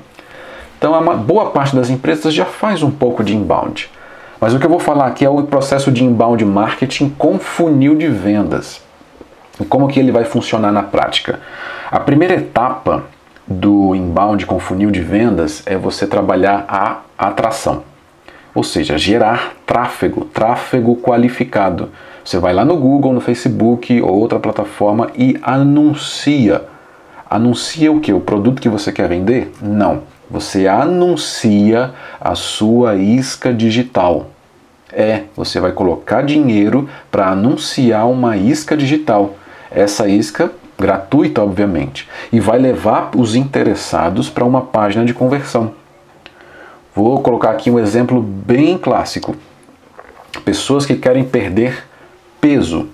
Então, 0.80 0.98
uma 0.98 1.14
boa 1.14 1.52
parte 1.52 1.76
das 1.76 1.90
empresas 1.90 2.34
já 2.34 2.46
faz 2.46 2.82
um 2.82 2.90
pouco 2.90 3.22
de 3.22 3.36
inbound. 3.36 3.92
Mas 4.40 4.54
o 4.54 4.60
que 4.60 4.66
eu 4.66 4.70
vou 4.70 4.80
falar 4.80 5.08
aqui 5.08 5.26
é 5.26 5.30
o 5.30 5.44
processo 5.44 5.92
de 5.92 6.06
inbound 6.06 6.46
marketing 6.46 7.10
com 7.10 7.38
funil 7.38 7.96
de 7.96 8.08
vendas. 8.08 8.82
E 9.60 9.66
como 9.66 9.90
que 9.90 10.00
ele 10.00 10.10
vai 10.10 10.24
funcionar 10.24 10.72
na 10.72 10.82
prática? 10.82 11.42
A 11.92 12.00
primeira 12.00 12.36
etapa 12.36 13.04
do 13.46 13.94
inbound 13.94 14.46
com 14.46 14.58
funil 14.58 14.90
de 14.90 15.02
vendas 15.02 15.62
é 15.66 15.76
você 15.76 16.08
trabalhar 16.08 16.64
a 16.70 17.00
atração. 17.18 17.84
Ou 18.56 18.64
seja, 18.64 18.98
gerar 18.98 19.56
tráfego, 19.66 20.24
tráfego 20.24 20.96
qualificado. 20.96 21.90
Você 22.24 22.40
vai 22.40 22.54
lá 22.54 22.64
no 22.64 22.78
Google, 22.78 23.12
no 23.12 23.20
Facebook 23.20 24.02
ou 24.02 24.18
outra 24.18 24.40
plataforma 24.40 25.10
e 25.14 25.38
anuncia. 25.42 26.64
Anuncia 27.30 27.92
o 27.92 28.00
que? 28.00 28.14
O 28.14 28.22
produto 28.22 28.62
que 28.62 28.70
você 28.70 28.94
quer 28.94 29.10
vender? 29.10 29.52
Não 29.62 30.09
você 30.30 30.68
anuncia 30.68 31.94
a 32.20 32.36
sua 32.36 32.96
isca 32.96 33.54
digital. 33.54 34.28
É, 34.92 35.24
você 35.36 35.60
vai 35.60 35.72
colocar 35.72 36.24
dinheiro 36.24 36.90
para 37.12 37.30
anunciar 37.30 38.08
uma 38.08 38.38
isca 38.38 38.76
digital. 38.76 39.36
Essa 39.72 40.08
isca 40.08 40.52
gratuita, 40.78 41.44
obviamente, 41.44 42.08
e 42.32 42.40
vai 42.40 42.58
levar 42.58 43.12
os 43.16 43.36
interessados 43.36 44.30
para 44.30 44.46
uma 44.46 44.62
página 44.62 45.06
de 45.06 45.14
conversão. 45.14 45.74
Vou 46.96 47.22
colocar 47.22 47.52
aqui 47.52 47.70
um 47.70 47.78
exemplo 47.78 48.22
bem 48.22 48.78
clássico. 48.78 49.36
Pessoas 50.46 50.86
que 50.86 50.96
querem 50.96 51.24
perder 51.24 51.86
peso. 52.40 52.88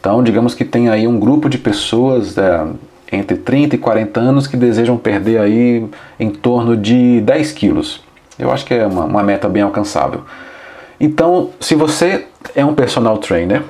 Então, 0.00 0.22
digamos 0.22 0.54
que 0.54 0.64
tem 0.64 0.88
aí 0.88 1.06
um 1.06 1.18
grupo 1.18 1.48
de 1.48 1.58
pessoas 1.58 2.38
é, 2.38 2.64
entre 3.10 3.36
30 3.36 3.76
e 3.76 3.78
40 3.78 4.20
anos 4.20 4.46
que 4.46 4.56
desejam 4.56 4.96
perder 4.96 5.38
aí 5.38 5.86
em 6.18 6.30
torno 6.30 6.76
de 6.76 7.20
10 7.20 7.52
quilos. 7.52 8.02
Eu 8.38 8.50
acho 8.50 8.64
que 8.64 8.74
é 8.74 8.86
uma, 8.86 9.04
uma 9.04 9.22
meta 9.22 9.48
bem 9.48 9.62
alcançável. 9.62 10.22
Então, 10.98 11.50
se 11.60 11.74
você 11.74 12.26
é 12.54 12.64
um 12.64 12.74
personal 12.74 13.18
trainer 13.18 13.62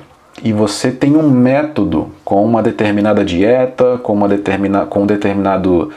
e 0.43 0.53
você 0.53 0.91
tem 0.91 1.15
um 1.15 1.29
método 1.29 2.11
com 2.23 2.43
uma 2.45 2.61
determinada 2.61 3.23
dieta, 3.23 3.99
com 4.01 4.13
uma 4.13 4.27
determina, 4.27 4.85
com 4.85 5.03
um 5.03 5.05
determinado 5.05 5.91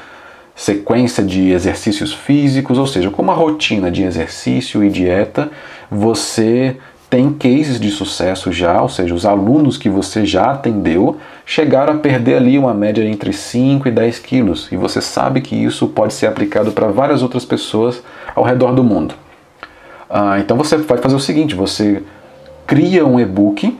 sequência 0.54 1.22
de 1.22 1.50
exercícios 1.50 2.12
físicos, 2.12 2.78
ou 2.78 2.86
seja, 2.86 3.10
com 3.10 3.22
uma 3.22 3.32
rotina 3.32 3.90
de 3.90 4.02
exercício 4.02 4.84
e 4.84 4.90
dieta, 4.90 5.50
você 5.90 6.76
tem 7.10 7.32
cases 7.32 7.80
de 7.80 7.90
sucesso 7.90 8.52
já, 8.52 8.80
ou 8.80 8.88
seja, 8.88 9.12
os 9.12 9.26
alunos 9.26 9.76
que 9.76 9.88
você 9.88 10.24
já 10.24 10.52
atendeu 10.52 11.16
chegaram 11.44 11.94
a 11.94 11.98
perder 11.98 12.36
ali 12.36 12.56
uma 12.56 12.72
média 12.72 13.04
entre 13.04 13.32
5 13.32 13.88
e 13.88 13.90
10 13.90 14.20
quilos, 14.20 14.68
e 14.70 14.76
você 14.76 15.00
sabe 15.00 15.40
que 15.40 15.56
isso 15.56 15.88
pode 15.88 16.14
ser 16.14 16.28
aplicado 16.28 16.70
para 16.70 16.86
várias 16.86 17.20
outras 17.20 17.44
pessoas 17.44 18.00
ao 18.34 18.44
redor 18.44 18.72
do 18.72 18.84
mundo. 18.84 19.16
Ah, 20.08 20.38
então 20.38 20.56
você 20.56 20.76
vai 20.76 20.98
fazer 20.98 21.16
o 21.16 21.20
seguinte: 21.20 21.54
você 21.54 22.00
cria 22.64 23.04
um 23.04 23.18
e-book, 23.18 23.76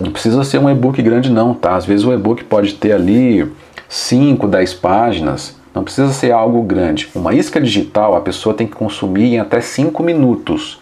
não 0.00 0.10
precisa 0.10 0.42
ser 0.42 0.56
um 0.58 0.70
e-book 0.70 1.02
grande, 1.02 1.30
não, 1.30 1.52
tá? 1.52 1.76
Às 1.76 1.84
vezes 1.84 2.04
o 2.04 2.14
e-book 2.14 2.44
pode 2.44 2.74
ter 2.74 2.92
ali 2.92 3.46
5, 3.90 4.48
10 4.48 4.74
páginas, 4.74 5.54
não 5.74 5.84
precisa 5.84 6.12
ser 6.12 6.32
algo 6.32 6.62
grande. 6.62 7.10
Uma 7.14 7.34
isca 7.34 7.60
digital 7.60 8.16
a 8.16 8.20
pessoa 8.22 8.54
tem 8.54 8.66
que 8.66 8.74
consumir 8.74 9.34
em 9.34 9.38
até 9.38 9.60
5 9.60 10.02
minutos. 10.02 10.81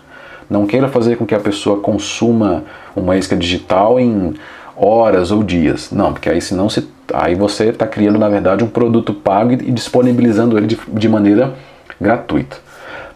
Não 0.51 0.67
queira 0.67 0.89
fazer 0.89 1.17
com 1.17 1.25
que 1.25 1.35
a 1.35 1.39
pessoa 1.39 1.79
consuma 1.79 2.65
uma 2.97 3.17
isca 3.17 3.37
digital 3.37 4.01
em 4.01 4.35
horas 4.77 5.31
ou 5.31 5.45
dias. 5.45 5.93
Não, 5.93 6.13
porque 6.13 6.29
aí 6.29 6.41
senão 6.41 6.69
se, 6.69 6.89
aí 7.15 7.37
você 7.37 7.67
está 7.67 7.87
criando 7.87 8.19
na 8.19 8.29
verdade 8.29 8.65
um 8.65 8.69
produto 8.69 9.15
pago 9.15 9.53
e 9.53 9.71
disponibilizando 9.71 10.59
ele 10.59 10.67
de, 10.67 10.79
de 10.89 11.09
maneira 11.09 11.55
gratuita. 12.01 12.57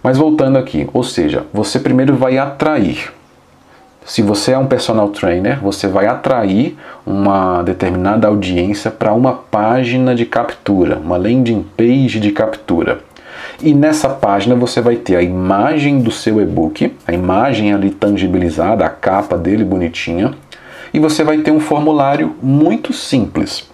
Mas 0.03 0.17
voltando 0.17 0.59
aqui, 0.59 0.89
ou 0.93 1.03
seja, 1.03 1.45
você 1.53 1.81
primeiro 1.81 2.15
vai 2.15 2.39
atrair. 2.39 3.11
Se 4.05 4.21
você 4.21 4.53
é 4.53 4.59
um 4.59 4.67
personal 4.67 5.09
trainer, 5.09 5.59
você 5.61 5.89
vai 5.89 6.07
atrair 6.07 6.77
uma 7.07 7.63
determinada 7.63 8.29
audiência 8.29 8.91
para 8.91 9.15
uma 9.15 9.33
página 9.33 10.15
de 10.15 10.27
captura, 10.27 10.99
uma 10.99 11.17
landing 11.17 11.65
page 11.75 12.21
de 12.21 12.31
captura. 12.31 13.01
E 13.63 13.73
nessa 13.73 14.09
página 14.09 14.55
você 14.55 14.81
vai 14.81 14.97
ter 14.97 15.17
a 15.17 15.23
imagem 15.23 16.01
do 16.01 16.11
seu 16.11 16.41
e-book, 16.41 16.93
a 17.07 17.13
imagem 17.13 17.73
ali 17.73 17.91
tangibilizada, 17.91 18.85
a 18.85 18.91
capa 18.91 19.39
dele 19.39 19.65
bonitinha, 19.65 20.35
e 20.93 20.99
você 20.99 21.23
vai 21.23 21.39
ter 21.39 21.51
um 21.51 21.61
formulário 21.61 22.35
muito 22.43 22.93
simples, 22.93 23.69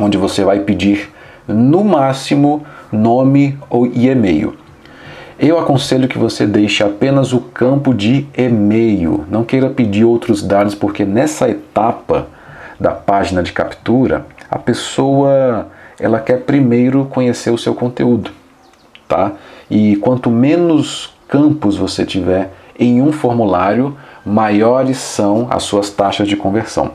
onde 0.00 0.16
você 0.16 0.44
vai 0.44 0.60
pedir 0.60 1.10
no 1.46 1.84
máximo 1.84 2.64
nome 2.90 3.58
ou 3.68 3.86
e-mail. 3.86 4.56
Eu 5.38 5.58
aconselho 5.58 6.08
que 6.08 6.18
você 6.18 6.46
deixe 6.46 6.82
apenas 6.82 7.34
o 7.34 7.40
campo 7.40 7.92
de 7.92 8.26
e-mail. 8.36 9.26
Não 9.30 9.44
queira 9.44 9.68
pedir 9.68 10.04
outros 10.04 10.42
dados, 10.42 10.74
porque 10.74 11.04
nessa 11.04 11.48
etapa 11.50 12.28
da 12.80 12.92
página 12.92 13.42
de 13.42 13.52
captura, 13.52 14.26
a 14.50 14.58
pessoa 14.58 15.68
ela 16.00 16.18
quer 16.18 16.40
primeiro 16.40 17.04
conhecer 17.04 17.50
o 17.50 17.58
seu 17.58 17.74
conteúdo 17.74 18.30
tá? 19.08 19.32
E 19.70 19.96
quanto 19.96 20.30
menos 20.30 21.14
campos 21.28 21.76
você 21.76 22.04
tiver 22.04 22.52
em 22.78 23.00
um 23.00 23.12
formulário, 23.12 23.96
maiores 24.24 24.98
são 24.98 25.46
as 25.50 25.62
suas 25.62 25.90
taxas 25.90 26.28
de 26.28 26.36
conversão. 26.36 26.92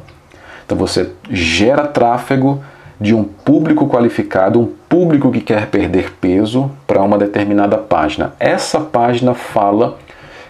Então 0.65 0.77
você 0.77 1.11
gera 1.29 1.87
tráfego 1.87 2.63
de 2.99 3.15
um 3.15 3.23
público 3.23 3.87
qualificado, 3.87 4.59
um 4.59 4.69
público 4.87 5.31
que 5.31 5.41
quer 5.41 5.67
perder 5.67 6.13
peso 6.21 6.69
para 6.85 7.01
uma 7.01 7.17
determinada 7.17 7.77
página. 7.77 8.33
Essa 8.39 8.79
página 8.79 9.33
fala 9.33 9.97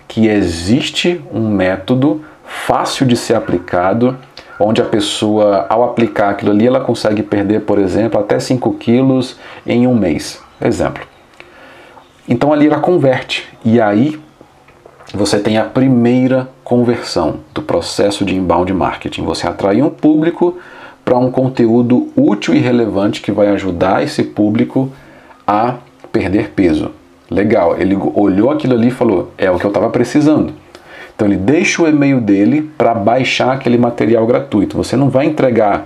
que 0.08 0.28
existe 0.28 1.24
um 1.34 1.48
método 1.48 2.22
fácil 2.44 3.06
de 3.06 3.16
ser 3.16 3.36
aplicado, 3.36 4.18
onde 4.60 4.82
a 4.82 4.86
pessoa, 4.86 5.66
ao 5.70 5.84
aplicar 5.84 6.32
aquilo 6.32 6.52
ali, 6.52 6.68
ela 6.68 6.82
consegue 6.82 7.24
perder, 7.24 7.62
por 7.62 7.80
exemplo, 7.80 8.20
até 8.20 8.38
5 8.38 8.74
quilos 8.74 9.40
em 9.66 9.88
um 9.88 9.96
mês. 9.96 10.42
Exemplo. 10.60 11.11
Então 12.32 12.54
ali 12.54 12.68
ela 12.68 12.80
converte. 12.80 13.46
E 13.66 13.82
aí 13.82 14.18
você 15.14 15.38
tem 15.38 15.58
a 15.58 15.66
primeira 15.66 16.48
conversão 16.64 17.42
do 17.54 17.62
processo 17.62 18.24
de 18.24 18.34
inbound 18.34 18.72
marketing. 18.74 19.26
Você 19.26 19.46
atrai 19.46 19.82
um 19.82 19.90
público 19.90 20.58
para 21.04 21.18
um 21.18 21.30
conteúdo 21.30 22.08
útil 22.16 22.54
e 22.54 22.60
relevante 22.60 23.22
que 23.22 23.34
vai 23.34 23.50
ajudar 23.50 24.02
esse 24.02 24.24
público 24.24 24.90
a 25.46 25.76
perder 26.10 26.52
peso. 26.52 26.92
Legal, 27.30 27.76
ele 27.78 27.98
olhou 28.16 28.50
aquilo 28.50 28.76
ali 28.76 28.88
e 28.88 28.92
falou: 28.92 29.34
é 29.38 29.52
o 29.52 29.60
que 29.60 29.66
eu 29.66 29.70
estava 29.70 29.90
precisando. 29.90 30.54
Então 31.14 31.28
ele 31.28 31.36
deixa 31.36 31.84
o 31.84 31.88
e-mail 31.88 32.22
dele 32.22 32.72
para 32.78 32.94
baixar 32.94 33.56
aquele 33.56 33.78
material 33.78 34.26
gratuito. 34.26 34.78
Você 34.78 34.96
não 34.96 35.10
vai 35.10 35.26
entregar 35.26 35.86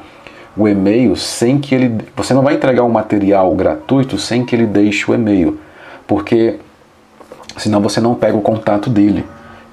o 0.56 0.68
e-mail 0.68 1.16
sem 1.16 1.58
que 1.58 1.74
ele. 1.74 1.98
Você 2.16 2.36
não 2.36 2.44
vai 2.44 2.54
entregar 2.54 2.84
um 2.84 2.90
material 2.90 3.52
gratuito 3.56 4.20
sem 4.20 4.46
que 4.46 4.56
ele 4.56 4.68
deixe 4.68 5.10
o 5.10 5.16
e-mail 5.16 5.65
porque 6.08 6.60
senão 7.58 7.82
você 7.82 8.00
não 8.00 8.16
pega 8.16 8.38
o 8.38 8.42
contato 8.42 8.90
dele. 8.90 9.26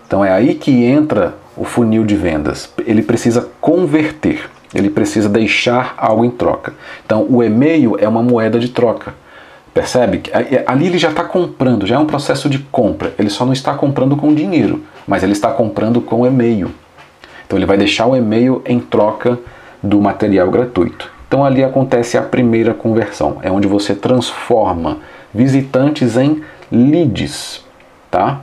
Então 0.06 0.24
é 0.24 0.32
aí 0.32 0.54
que 0.54 0.84
entra 0.84 1.34
o 1.56 1.64
funil 1.64 2.04
de 2.04 2.16
vendas. 2.16 2.72
Ele 2.86 3.02
precisa 3.02 3.48
converter, 3.60 4.48
ele 4.74 4.90
precisa 4.90 5.28
deixar 5.28 5.94
algo 5.96 6.24
em 6.24 6.30
troca. 6.30 6.74
Então 7.04 7.26
o 7.28 7.42
e-mail 7.42 7.96
é 7.98 8.08
uma 8.08 8.22
moeda 8.22 8.58
de 8.58 8.68
troca. 8.68 9.14
Percebe? 9.74 10.22
Ali 10.66 10.86
ele 10.86 10.98
já 10.98 11.08
está 11.08 11.24
comprando, 11.24 11.86
já 11.86 11.96
é 11.96 11.98
um 11.98 12.06
processo 12.06 12.48
de 12.48 12.58
compra. 12.58 13.14
Ele 13.18 13.30
só 13.30 13.46
não 13.46 13.54
está 13.54 13.72
comprando 13.74 14.16
com 14.16 14.34
dinheiro, 14.34 14.82
mas 15.06 15.22
ele 15.22 15.32
está 15.32 15.50
comprando 15.50 16.00
com 16.00 16.26
e-mail. 16.26 16.70
Então 17.46 17.58
ele 17.58 17.66
vai 17.66 17.78
deixar 17.78 18.06
o 18.06 18.14
e-mail 18.14 18.62
em 18.66 18.78
troca 18.78 19.38
do 19.82 20.00
material 20.00 20.50
gratuito. 20.50 21.10
Então 21.26 21.42
ali 21.42 21.64
acontece 21.64 22.18
a 22.18 22.22
primeira 22.22 22.74
conversão, 22.74 23.38
é 23.42 23.50
onde 23.50 23.66
você 23.66 23.94
transforma 23.94 24.98
visitantes 25.34 26.16
em 26.16 26.42
leads, 26.70 27.64
tá? 28.10 28.40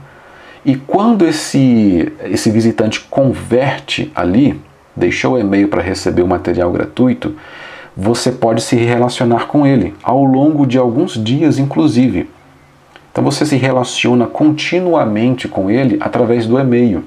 E 0.64 0.76
quando 0.76 1.26
esse, 1.26 2.12
esse 2.24 2.50
visitante 2.50 3.00
converte 3.08 4.12
ali, 4.14 4.60
deixou 4.94 5.34
o 5.34 5.38
e-mail 5.38 5.68
para 5.68 5.80
receber 5.80 6.22
o 6.22 6.28
material 6.28 6.70
gratuito, 6.70 7.34
você 7.96 8.30
pode 8.30 8.62
se 8.62 8.76
relacionar 8.76 9.46
com 9.46 9.66
ele 9.66 9.94
ao 10.02 10.22
longo 10.24 10.66
de 10.66 10.78
alguns 10.78 11.22
dias, 11.22 11.58
inclusive. 11.58 12.28
Então 13.10 13.24
você 13.24 13.44
se 13.44 13.56
relaciona 13.56 14.26
continuamente 14.26 15.48
com 15.48 15.70
ele 15.70 15.96
através 16.00 16.46
do 16.46 16.58
e-mail, 16.58 17.04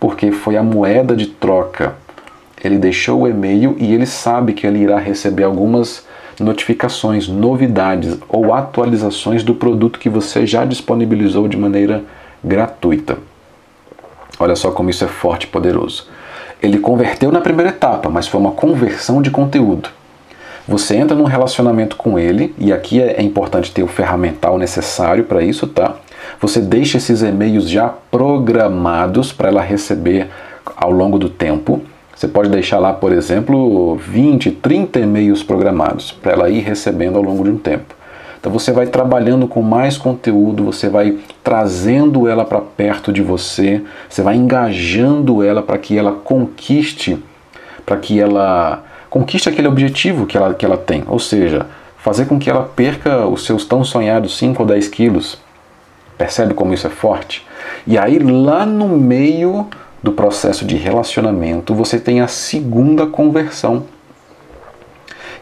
porque 0.00 0.30
foi 0.32 0.56
a 0.56 0.62
moeda 0.62 1.14
de 1.14 1.26
troca. 1.26 1.96
Ele 2.62 2.78
deixou 2.78 3.22
o 3.22 3.28
e-mail 3.28 3.76
e 3.78 3.92
ele 3.92 4.06
sabe 4.06 4.52
que 4.52 4.66
ele 4.66 4.80
irá 4.80 4.98
receber 4.98 5.44
algumas 5.44 6.06
notificações, 6.40 7.28
novidades 7.28 8.18
ou 8.28 8.54
atualizações 8.54 9.42
do 9.42 9.54
produto 9.54 9.98
que 9.98 10.08
você 10.08 10.46
já 10.46 10.64
disponibilizou 10.64 11.48
de 11.48 11.56
maneira 11.56 12.04
gratuita. 12.42 13.18
Olha 14.38 14.54
só 14.54 14.70
como 14.70 14.90
isso 14.90 15.04
é 15.04 15.08
forte 15.08 15.44
e 15.44 15.48
poderoso. 15.48 16.06
Ele 16.62 16.78
converteu 16.78 17.32
na 17.32 17.40
primeira 17.40 17.70
etapa, 17.70 18.08
mas 18.08 18.26
foi 18.26 18.40
uma 18.40 18.52
conversão 18.52 19.22
de 19.22 19.30
conteúdo. 19.30 19.90
Você 20.66 20.96
entra 20.96 21.16
num 21.16 21.24
relacionamento 21.24 21.96
com 21.96 22.18
ele, 22.18 22.54
e 22.58 22.72
aqui 22.72 23.00
é 23.00 23.22
importante 23.22 23.72
ter 23.72 23.82
o 23.82 23.88
ferramental 23.88 24.58
necessário 24.58 25.24
para 25.24 25.42
isso, 25.42 25.66
tá? 25.66 25.96
Você 26.40 26.60
deixa 26.60 26.98
esses 26.98 27.22
e-mails 27.22 27.68
já 27.68 27.88
programados 27.88 29.32
para 29.32 29.48
ela 29.48 29.62
receber 29.62 30.28
ao 30.76 30.90
longo 30.90 31.18
do 31.18 31.30
tempo 31.30 31.82
você 32.18 32.26
pode 32.26 32.48
deixar 32.48 32.80
lá, 32.80 32.92
por 32.92 33.12
exemplo, 33.12 33.94
20, 33.94 34.50
30 34.50 34.98
e-mails 34.98 35.44
programados 35.44 36.10
para 36.10 36.32
ela 36.32 36.50
ir 36.50 36.62
recebendo 36.62 37.14
ao 37.14 37.22
longo 37.22 37.44
de 37.44 37.50
um 37.50 37.56
tempo. 37.56 37.94
Então 38.40 38.50
você 38.50 38.72
vai 38.72 38.88
trabalhando 38.88 39.46
com 39.46 39.62
mais 39.62 39.96
conteúdo, 39.96 40.64
você 40.64 40.88
vai 40.88 41.16
trazendo 41.44 42.26
ela 42.26 42.44
para 42.44 42.60
perto 42.60 43.12
de 43.12 43.22
você, 43.22 43.82
você 44.08 44.20
vai 44.20 44.34
engajando 44.34 45.44
ela 45.44 45.62
para 45.62 45.78
que 45.78 45.96
ela 45.96 46.10
conquiste, 46.10 47.22
para 47.86 47.96
que 47.96 48.18
ela 48.18 48.82
conquiste 49.08 49.48
aquele 49.48 49.68
objetivo 49.68 50.26
que 50.26 50.36
ela, 50.36 50.52
que 50.54 50.66
ela 50.66 50.76
tem, 50.76 51.04
ou 51.06 51.20
seja, 51.20 51.66
fazer 51.98 52.26
com 52.26 52.36
que 52.36 52.50
ela 52.50 52.64
perca 52.64 53.28
os 53.28 53.46
seus 53.46 53.64
tão 53.64 53.84
sonhados 53.84 54.36
5 54.38 54.60
ou 54.60 54.66
10 54.66 54.88
quilos. 54.88 55.38
Percebe 56.16 56.52
como 56.52 56.74
isso 56.74 56.88
é 56.88 56.90
forte? 56.90 57.46
E 57.86 57.96
aí 57.96 58.18
lá 58.18 58.66
no 58.66 58.88
meio 58.88 59.68
do 60.02 60.12
processo 60.12 60.64
de 60.64 60.76
relacionamento, 60.76 61.74
você 61.74 61.98
tem 61.98 62.20
a 62.20 62.28
segunda 62.28 63.06
conversão. 63.06 63.84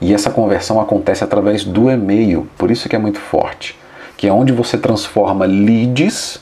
E 0.00 0.12
essa 0.12 0.30
conversão 0.30 0.80
acontece 0.80 1.24
através 1.24 1.64
do 1.64 1.90
e-mail, 1.90 2.46
por 2.58 2.70
isso 2.70 2.88
que 2.88 2.96
é 2.96 2.98
muito 2.98 3.18
forte. 3.18 3.76
que 4.16 4.26
é 4.26 4.32
onde 4.32 4.52
você 4.52 4.78
transforma 4.78 5.44
leads 5.44 6.40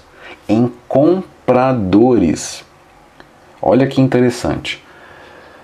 em 0.48 0.72
compradores. 0.86 2.64
Olha 3.60 3.86
que 3.86 4.00
interessante. 4.00 4.82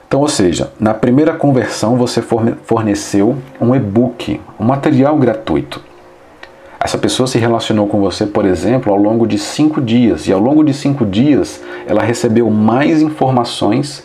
Então, 0.08 0.20
ou 0.20 0.28
seja, 0.28 0.72
na 0.80 0.92
primeira 0.92 1.34
conversão 1.34 1.96
você 1.96 2.20
forneceu 2.64 3.38
um 3.60 3.74
e-book, 3.76 4.40
um 4.58 4.64
material 4.64 5.16
gratuito. 5.16 5.80
Essa 6.82 6.96
pessoa 6.96 7.26
se 7.26 7.38
relacionou 7.38 7.86
com 7.86 8.00
você, 8.00 8.24
por 8.24 8.46
exemplo, 8.46 8.90
ao 8.90 8.98
longo 8.98 9.26
de 9.26 9.36
cinco 9.36 9.82
dias, 9.82 10.26
e 10.26 10.32
ao 10.32 10.40
longo 10.40 10.64
de 10.64 10.72
cinco 10.72 11.04
dias 11.04 11.62
ela 11.86 12.02
recebeu 12.02 12.48
mais 12.48 13.02
informações 13.02 14.02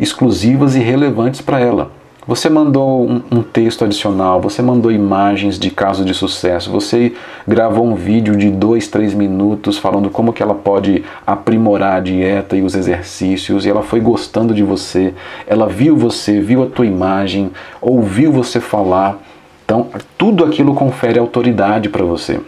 exclusivas 0.00 0.74
e 0.74 0.80
relevantes 0.80 1.40
para 1.40 1.60
ela. 1.60 1.92
Você 2.26 2.50
mandou 2.50 3.08
um, 3.08 3.22
um, 3.30 3.42
texto 3.42 3.84
adicional, 3.84 4.40
você 4.40 4.60
mandou 4.60 4.90
imagens 4.90 5.60
de 5.60 5.70
casos 5.70 6.04
de 6.04 6.12
sucesso, 6.12 6.72
você 6.72 7.14
gravou 7.46 7.86
um 7.86 7.94
vídeo 7.94 8.36
de 8.36 8.50
dois, 8.50 8.88
três 8.88 9.14
minutos 9.14 9.78
falando 9.78 10.10
como 10.10 10.32
que 10.32 10.42
ela 10.42 10.54
pode 10.54 11.04
aprimorar 11.24 11.98
a 11.98 12.00
dieta 12.00 12.56
e 12.56 12.62
os 12.62 12.74
exercícios, 12.74 13.64
e 13.64 13.70
ela 13.70 13.82
foi 13.82 14.00
gostando 14.00 14.52
de 14.52 14.64
você, 14.64 15.14
ela 15.46 15.68
viu 15.68 15.96
você, 15.96 16.40
viu 16.40 16.64
a 16.64 16.66
tua 16.66 16.84
imagem, 16.84 17.52
ouviu 17.80 18.32
você 18.32 18.58
falar. 18.58 19.22
Então, 19.68 19.86
tudo 20.16 20.46
aquilo 20.46 20.74
confere 20.74 21.18
autoridade 21.18 21.90
para 21.90 22.02
você. 22.02 22.40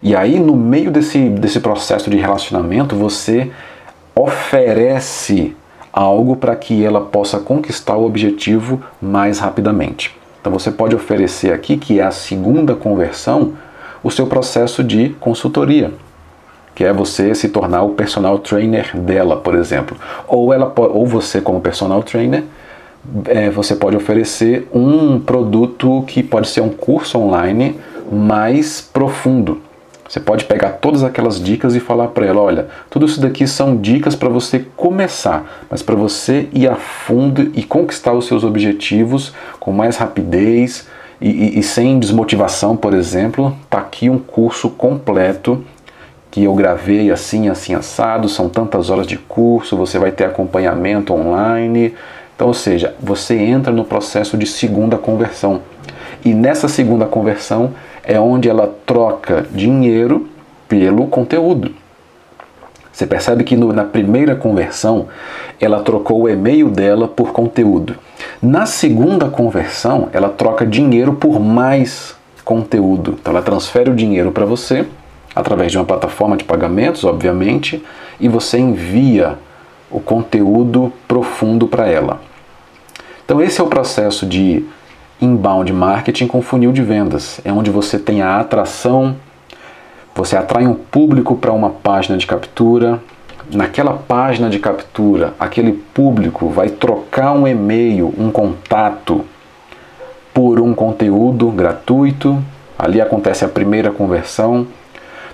E 0.00 0.14
aí, 0.14 0.38
no 0.38 0.54
meio 0.54 0.92
desse, 0.92 1.18
desse 1.28 1.58
processo 1.58 2.08
de 2.08 2.16
relacionamento, 2.16 2.94
você 2.94 3.50
oferece 4.14 5.56
algo 5.92 6.36
para 6.36 6.54
que 6.54 6.84
ela 6.84 7.00
possa 7.00 7.40
conquistar 7.40 7.96
o 7.96 8.06
objetivo 8.06 8.80
mais 9.02 9.40
rapidamente. 9.40 10.16
Então 10.40 10.52
você 10.52 10.70
pode 10.70 10.94
oferecer 10.94 11.52
aqui, 11.52 11.76
que 11.76 11.98
é 11.98 12.04
a 12.04 12.12
segunda 12.12 12.76
conversão, 12.76 13.54
o 14.00 14.08
seu 14.08 14.28
processo 14.28 14.84
de 14.84 15.08
consultoria, 15.18 15.92
que 16.72 16.84
é 16.84 16.92
você 16.92 17.34
se 17.34 17.48
tornar 17.48 17.82
o 17.82 17.90
personal 17.90 18.38
trainer 18.38 18.96
dela, 18.96 19.36
por 19.36 19.56
exemplo. 19.56 19.96
Ou, 20.28 20.54
ela, 20.54 20.72
ou 20.76 21.04
você, 21.04 21.40
como 21.40 21.60
personal 21.60 22.00
trainer, 22.04 22.44
é, 23.26 23.50
você 23.50 23.74
pode 23.74 23.96
oferecer 23.96 24.68
um 24.72 25.18
produto 25.18 26.04
que 26.06 26.22
pode 26.22 26.48
ser 26.48 26.60
um 26.60 26.68
curso 26.68 27.18
online 27.18 27.78
mais 28.10 28.80
profundo. 28.80 29.62
Você 30.08 30.18
pode 30.18 30.44
pegar 30.44 30.70
todas 30.70 31.04
aquelas 31.04 31.40
dicas 31.40 31.76
e 31.76 31.80
falar 31.80 32.08
para 32.08 32.26
ela: 32.26 32.40
olha, 32.40 32.66
tudo 32.90 33.06
isso 33.06 33.20
daqui 33.20 33.46
são 33.46 33.76
dicas 33.76 34.16
para 34.16 34.28
você 34.28 34.66
começar, 34.76 35.66
mas 35.70 35.82
para 35.82 35.94
você 35.94 36.48
ir 36.52 36.68
a 36.68 36.74
fundo 36.74 37.52
e 37.54 37.62
conquistar 37.62 38.12
os 38.12 38.26
seus 38.26 38.42
objetivos 38.42 39.32
com 39.60 39.70
mais 39.70 39.96
rapidez 39.96 40.88
e, 41.20 41.28
e, 41.28 41.58
e 41.60 41.62
sem 41.62 42.00
desmotivação, 42.00 42.76
por 42.76 42.92
exemplo, 42.92 43.56
tá 43.68 43.78
aqui 43.78 44.10
um 44.10 44.18
curso 44.18 44.68
completo 44.70 45.64
que 46.28 46.44
eu 46.44 46.54
gravei 46.54 47.10
assim, 47.10 47.48
assim 47.48 47.74
assado, 47.74 48.28
são 48.28 48.48
tantas 48.48 48.88
horas 48.90 49.06
de 49.06 49.16
curso, 49.16 49.76
você 49.76 49.98
vai 49.98 50.12
ter 50.12 50.24
acompanhamento 50.24 51.12
online. 51.12 51.94
Então, 52.40 52.48
ou 52.48 52.54
seja, 52.54 52.94
você 52.98 53.36
entra 53.36 53.70
no 53.70 53.84
processo 53.84 54.34
de 54.34 54.46
segunda 54.46 54.96
conversão. 54.96 55.60
E 56.24 56.32
nessa 56.32 56.68
segunda 56.68 57.04
conversão, 57.04 57.74
é 58.02 58.18
onde 58.18 58.48
ela 58.48 58.74
troca 58.86 59.46
dinheiro 59.52 60.26
pelo 60.66 61.06
conteúdo. 61.08 61.74
Você 62.90 63.06
percebe 63.06 63.44
que 63.44 63.54
no, 63.58 63.74
na 63.74 63.84
primeira 63.84 64.34
conversão 64.34 65.08
ela 65.60 65.82
trocou 65.82 66.22
o 66.22 66.28
e-mail 66.30 66.70
dela 66.70 67.06
por 67.06 67.30
conteúdo. 67.30 67.96
Na 68.40 68.64
segunda 68.64 69.28
conversão, 69.28 70.08
ela 70.10 70.30
troca 70.30 70.64
dinheiro 70.64 71.12
por 71.12 71.38
mais 71.38 72.16
conteúdo. 72.42 73.18
Então 73.20 73.34
ela 73.34 73.42
transfere 73.42 73.90
o 73.90 73.94
dinheiro 73.94 74.32
para 74.32 74.46
você 74.46 74.86
através 75.36 75.70
de 75.70 75.76
uma 75.76 75.84
plataforma 75.84 76.38
de 76.38 76.44
pagamentos, 76.44 77.04
obviamente, 77.04 77.84
e 78.18 78.30
você 78.30 78.58
envia 78.58 79.36
o 79.90 80.00
conteúdo 80.00 80.90
profundo 81.06 81.68
para 81.68 81.86
ela. 81.86 82.29
Então 83.30 83.40
esse 83.40 83.60
é 83.60 83.62
o 83.62 83.68
processo 83.68 84.26
de 84.26 84.64
inbound 85.22 85.72
marketing 85.72 86.26
com 86.26 86.42
funil 86.42 86.72
de 86.72 86.82
vendas. 86.82 87.40
É 87.44 87.52
onde 87.52 87.70
você 87.70 87.96
tem 87.96 88.22
a 88.22 88.40
atração, 88.40 89.14
você 90.12 90.36
atrai 90.36 90.66
um 90.66 90.74
público 90.74 91.36
para 91.36 91.52
uma 91.52 91.70
página 91.70 92.18
de 92.18 92.26
captura. 92.26 93.00
Naquela 93.52 93.92
página 93.92 94.50
de 94.50 94.58
captura, 94.58 95.32
aquele 95.38 95.74
público 95.94 96.48
vai 96.48 96.70
trocar 96.70 97.30
um 97.30 97.46
e-mail, 97.46 98.12
um 98.18 98.32
contato 98.32 99.24
por 100.34 100.58
um 100.58 100.74
conteúdo 100.74 101.52
gratuito. 101.52 102.42
Ali 102.76 103.00
acontece 103.00 103.44
a 103.44 103.48
primeira 103.48 103.92
conversão. 103.92 104.66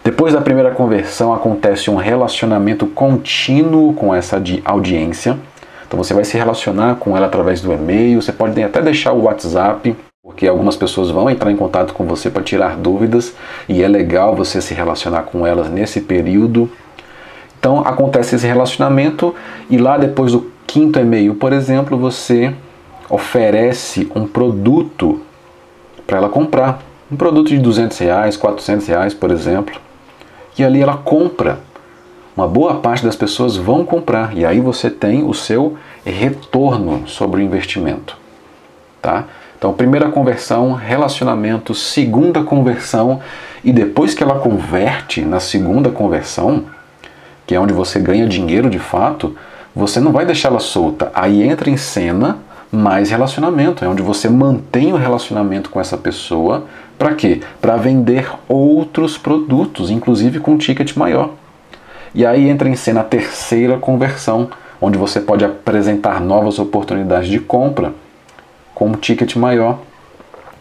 Depois 0.04 0.35
da 0.35 0.42
primeira 0.42 0.70
conversão, 0.70 1.32
acontece 1.32 1.90
um 1.90 1.96
relacionamento 1.96 2.87
contínuo 2.88 3.94
com 3.94 4.14
essa 4.14 4.37
audiência. 4.66 5.38
Então 5.87 6.03
você 6.03 6.12
vai 6.12 6.25
se 6.25 6.37
relacionar 6.37 6.96
com 6.96 7.16
ela 7.16 7.27
através 7.27 7.61
do 7.61 7.72
e-mail, 7.72 8.20
você 8.20 8.33
pode 8.33 8.61
até 8.62 8.83
deixar 8.83 9.12
o 9.12 9.22
WhatsApp, 9.22 9.96
porque 10.22 10.46
algumas 10.49 10.77
pessoas 10.77 11.11
vão 11.11 11.31
entrar 11.31 11.51
em 11.51 11.57
contato 11.57 11.94
com 11.94 12.05
você 12.05 12.29
para 12.29 12.42
tirar 12.42 12.77
dúvidas 12.77 13.35
e 13.68 13.83
é 13.83 13.88
legal 13.88 14.35
você 14.35 14.61
se 14.61 14.75
relacionar 14.75 15.22
com 15.22 15.46
elas 15.46 15.70
nesse 15.70 16.01
período. 16.01 16.70
Então 17.59 17.81
acontece 17.81 18.35
esse 18.35 18.46
relacionamento 18.46 19.35
e 19.70 19.79
lá 19.79 19.96
depois 19.96 20.33
do 20.33 20.51
quinto 20.66 20.99
e-mail, 20.99 21.35
por 21.37 21.53
exemplo, 21.53 21.96
você 21.96 22.53
oferece 23.09 24.11
um 24.14 24.27
produto 24.27 25.20
para 26.07 26.18
ela 26.18 26.29
comprar. 26.29 26.81
Um 27.11 27.16
produto 27.16 27.49
de 27.49 27.59
200 27.59 27.96
reais, 27.99 28.37
400 28.37 28.87
reais, 28.88 29.14
por 29.14 29.31
exemplo. 29.31 29.81
E 30.59 30.64
ali 30.64 30.83
ela 30.83 30.96
compra 30.96 31.61
uma 32.37 32.46
boa 32.46 32.75
parte 32.81 33.03
das 33.03 33.16
pessoas 33.16 33.57
vão 33.57 33.85
comprar 33.85 34.37
e 34.37 34.44
aí 34.44 34.61
você 34.61 34.90
tem 34.90 35.25
o 35.25 35.33
seu 35.33 35.79
retorno 36.05 37.09
sobre 37.09 37.40
o 37.40 37.42
investimento, 37.42 38.16
tá? 39.01 39.25
Então, 39.59 39.72
primeira 39.72 40.11
conversão, 40.11 40.75
relacionamento, 40.75 41.75
segunda 41.75 42.42
conversão 42.42 43.20
e 43.64 43.72
depois 43.72 44.12
que 44.12 44.22
ela 44.22 44.38
converte 44.38 45.22
na 45.22 45.40
segunda 45.40 45.88
conversão, 45.88 46.64
que 47.46 47.55
é 47.55 47.61
onde 47.61 47.72
você 47.72 47.99
ganha 47.99 48.29
dinheiro 48.29 48.68
de 48.68 48.79
fato, 48.79 49.35
você 49.75 49.99
não 49.99 50.12
vai 50.12 50.27
deixá-la 50.27 50.61
solta. 50.61 51.11
Aí 51.14 51.42
entra 51.42 51.70
em 51.70 51.77
cena 51.79 52.38
mais 52.70 53.11
relacionamento, 53.11 53.83
é 53.83 53.88
onde 53.88 54.03
você 54.03 54.29
mantém 54.29 54.92
o 54.92 54.96
relacionamento 54.96 55.70
com 55.70 55.81
essa 55.81 55.96
pessoa. 55.96 56.64
Para 56.99 57.14
quê? 57.14 57.40
Para 57.61 57.77
vender 57.77 58.31
outros 58.46 59.16
produtos, 59.16 59.90
inclusive 59.90 60.38
com 60.38 60.59
ticket 60.59 60.94
maior. 60.96 61.31
E 62.14 62.25
aí 62.25 62.49
entra 62.49 62.69
em 62.69 62.77
cena 62.77 63.01
a 63.01 63.05
terceira 63.05 63.79
conversão, 63.79 64.49
onde 64.81 64.99
você 64.99 65.21
pode 65.21 65.45
apresentar 65.45 66.21
novas 66.21 66.59
oportunidades 66.59 67.29
de 67.29 67.38
compra 67.38 67.92
com 68.75 68.88
um 68.88 68.92
ticket 68.92 69.37
maior. 69.37 69.79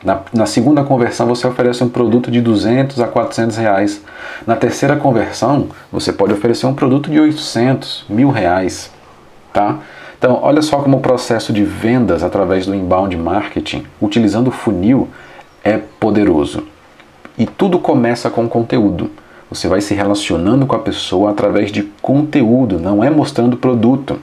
Na, 0.03 0.21
na, 0.33 0.45
segunda 0.45 0.83
conversão 0.83 1.27
você 1.27 1.47
oferece 1.47 1.83
um 1.83 1.89
produto 1.89 2.29
de 2.29 2.39
200 2.39 2.99
a 3.01 3.07
400 3.07 3.57
reais. 3.57 4.01
Na 4.45 4.55
terceira 4.55 4.95
conversão 4.95 5.69
você 5.91 6.13
pode 6.13 6.33
oferecer 6.33 6.65
um 6.67 6.75
produto 6.75 7.09
de 7.09 7.19
800, 7.19 8.05
mil 8.07 8.29
reais, 8.29 8.91
tá? 9.51 9.79
Então 10.17 10.39
olha 10.41 10.61
só 10.61 10.77
como 10.77 10.97
o 10.97 11.01
processo 11.01 11.51
de 11.51 11.63
vendas 11.63 12.23
através 12.23 12.65
do 12.65 12.75
inbound 12.75 13.15
marketing, 13.17 13.85
utilizando 14.01 14.47
o 14.47 14.51
funil, 14.51 15.09
é 15.63 15.79
poderoso. 15.99 16.63
E 17.37 17.45
tudo 17.45 17.79
começa 17.79 18.29
com 18.29 18.47
conteúdo. 18.47 19.11
Você 19.49 19.67
vai 19.67 19.79
se 19.79 19.93
relacionando 19.93 20.65
com 20.65 20.75
a 20.75 20.79
pessoa 20.79 21.31
através 21.31 21.71
de 21.71 21.83
conteúdo, 22.01 22.79
não 22.79 23.03
é 23.03 23.09
mostrando 23.09 23.57
produto. 23.57 24.19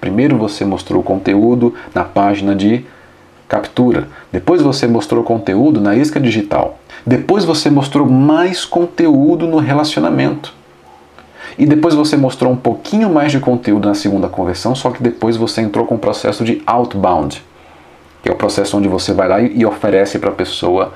Primeiro 0.00 0.36
você 0.36 0.64
mostrou 0.64 1.00
o 1.00 1.04
conteúdo 1.04 1.74
na 1.94 2.04
página 2.04 2.54
de 2.54 2.84
captura, 3.48 4.08
depois 4.32 4.60
você 4.60 4.86
mostrou 4.88 5.22
conteúdo 5.22 5.80
na 5.80 5.94
isca 5.94 6.18
digital, 6.18 6.78
depois 7.06 7.44
você 7.44 7.70
mostrou 7.70 8.04
mais 8.06 8.64
conteúdo 8.64 9.46
no 9.46 9.58
relacionamento. 9.58 10.52
E 11.56 11.64
depois 11.64 11.94
você 11.94 12.16
mostrou 12.16 12.52
um 12.52 12.56
pouquinho 12.56 13.08
mais 13.08 13.32
de 13.32 13.38
conteúdo 13.38 13.88
na 13.88 13.94
segunda 13.94 14.28
conversão, 14.28 14.74
só 14.74 14.90
que 14.90 15.02
depois 15.02 15.36
você 15.36 15.62
entrou 15.62 15.86
com 15.86 15.94
o 15.94 15.98
processo 15.98 16.44
de 16.44 16.60
outbound, 16.66 17.42
que 18.22 18.28
é 18.28 18.32
o 18.32 18.36
processo 18.36 18.76
onde 18.76 18.88
você 18.88 19.12
vai 19.12 19.28
lá 19.28 19.40
e 19.40 19.64
oferece 19.64 20.18
para 20.18 20.30
a 20.30 20.34
pessoa 20.34 20.92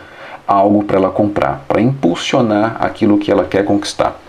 algo 0.50 0.82
para 0.82 0.96
ela 0.96 1.10
comprar, 1.10 1.64
para 1.68 1.80
impulsionar 1.80 2.76
aquilo 2.80 3.18
que 3.18 3.30
ela 3.30 3.44
quer 3.44 3.64
conquistar. 3.64 4.20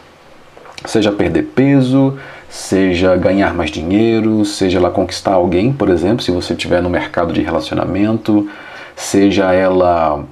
Seja 0.86 1.12
perder 1.12 1.44
peso, 1.56 2.18
seja 2.48 3.16
ganhar 3.16 3.56
mais 3.56 3.72
dinheiro, 3.72 4.46
seja 4.46 4.78
ela 4.78 4.92
conquistar 4.92 5.34
alguém, 5.34 5.74
por 5.74 5.90
exemplo, 5.90 6.24
se 6.24 6.30
você 6.30 6.54
estiver 6.54 6.82
no 6.82 6.92
mercado 6.92 7.34
de 7.34 7.42
relacionamento, 7.42 8.48
seja 8.96 9.52
ela 9.52 10.24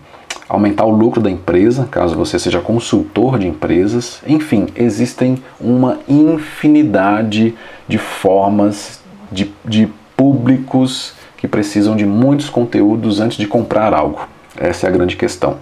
aumentar 0.48 0.86
o 0.86 0.92
lucro 0.92 1.22
da 1.22 1.30
empresa, 1.30 1.88
caso 1.90 2.16
você 2.16 2.38
seja 2.38 2.60
consultor 2.60 3.40
de 3.40 3.48
empresas. 3.48 4.22
Enfim, 4.28 4.68
existem 4.76 5.42
uma 5.60 6.00
infinidade 6.08 7.56
de 7.88 7.98
formas 7.98 9.02
de, 9.32 9.52
de 9.66 9.88
públicos 10.16 11.14
que 11.38 11.48
precisam 11.48 11.96
de 11.96 12.06
muitos 12.06 12.50
conteúdos 12.50 13.20
antes 13.20 13.38
de 13.38 13.48
comprar 13.48 13.94
algo. 13.94 14.28
Essa 14.56 14.86
é 14.86 14.90
a 14.90 14.92
grande 14.92 15.16
questão. 15.16 15.58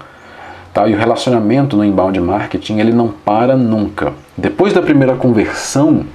Tá? 0.78 0.88
E 0.88 0.94
o 0.94 0.98
relacionamento 1.00 1.76
no 1.76 1.84
inbound 1.84 2.20
marketing 2.20 2.78
ele 2.78 2.92
não 2.94 3.08
para 3.08 3.58
nunca. 3.58 4.14
Depois 4.38 4.74
da 4.74 4.80
primeira 4.80 5.16
conversão, 5.16 6.06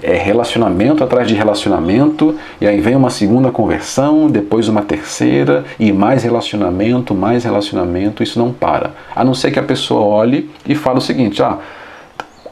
é 0.00 0.14
relacionamento 0.14 1.02
atrás 1.02 1.26
de 1.26 1.34
relacionamento, 1.34 2.36
e 2.60 2.68
aí 2.68 2.80
vem 2.80 2.94
uma 2.94 3.10
segunda 3.10 3.50
conversão, 3.50 4.30
depois 4.30 4.68
uma 4.68 4.82
terceira, 4.82 5.64
e 5.80 5.92
mais 5.92 6.22
relacionamento, 6.22 7.12
mais 7.12 7.42
relacionamento, 7.42 8.22
isso 8.22 8.38
não 8.38 8.52
para. 8.52 8.92
A 9.16 9.24
não 9.24 9.34
ser 9.34 9.50
que 9.50 9.58
a 9.58 9.64
pessoa 9.64 10.02
olhe 10.02 10.48
e 10.64 10.76
fale 10.76 10.98
o 10.98 11.02
seguinte: 11.02 11.42
ah, 11.42 11.58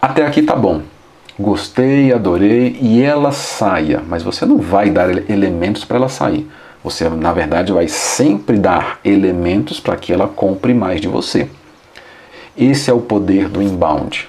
até 0.03 0.26
aqui 0.26 0.42
tá 0.42 0.57
bom, 0.57 0.80
gostei, 1.38 2.12
adorei, 2.12 2.76
e 2.80 3.01
ela 3.01 3.30
saia, 3.30 4.03
mas 4.09 4.24
você 4.24 4.44
não 4.44 4.59
vai 4.59 4.90
dar 4.90 5.30
elementos 5.30 5.84
para 5.84 5.97
ela 5.97 6.09
sair. 6.09 6.44
Você, 6.87 7.09
na 7.09 7.32
verdade, 7.32 7.72
vai 7.72 7.89
sempre 7.89 8.57
dar 8.57 9.01
elementos 9.05 9.80
para 9.80 9.97
que 9.97 10.12
ela 10.12 10.28
compre 10.28 10.72
mais 10.72 11.01
de 11.01 11.09
você. 11.09 11.49
Esse 12.57 12.89
é 12.89 12.95
o 12.95 13.01
poder 13.01 13.49
do 13.49 13.61
inbound. 13.61 14.28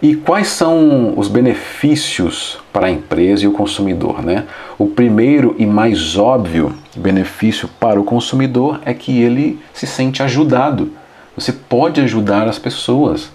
E 0.00 0.14
quais 0.14 0.46
são 0.46 1.18
os 1.18 1.26
benefícios 1.26 2.60
para 2.72 2.86
a 2.86 2.90
empresa 2.92 3.44
e 3.44 3.48
o 3.48 3.52
consumidor? 3.52 4.24
Né? 4.24 4.46
O 4.78 4.86
primeiro 4.86 5.56
e 5.58 5.66
mais 5.66 6.16
óbvio 6.16 6.72
benefício 6.96 7.68
para 7.80 8.00
o 8.00 8.04
consumidor 8.04 8.80
é 8.84 8.94
que 8.94 9.20
ele 9.20 9.58
se 9.74 9.84
sente 9.84 10.22
ajudado. 10.22 10.92
Você 11.34 11.50
pode 11.50 12.00
ajudar 12.00 12.46
as 12.46 12.56
pessoas. 12.56 13.32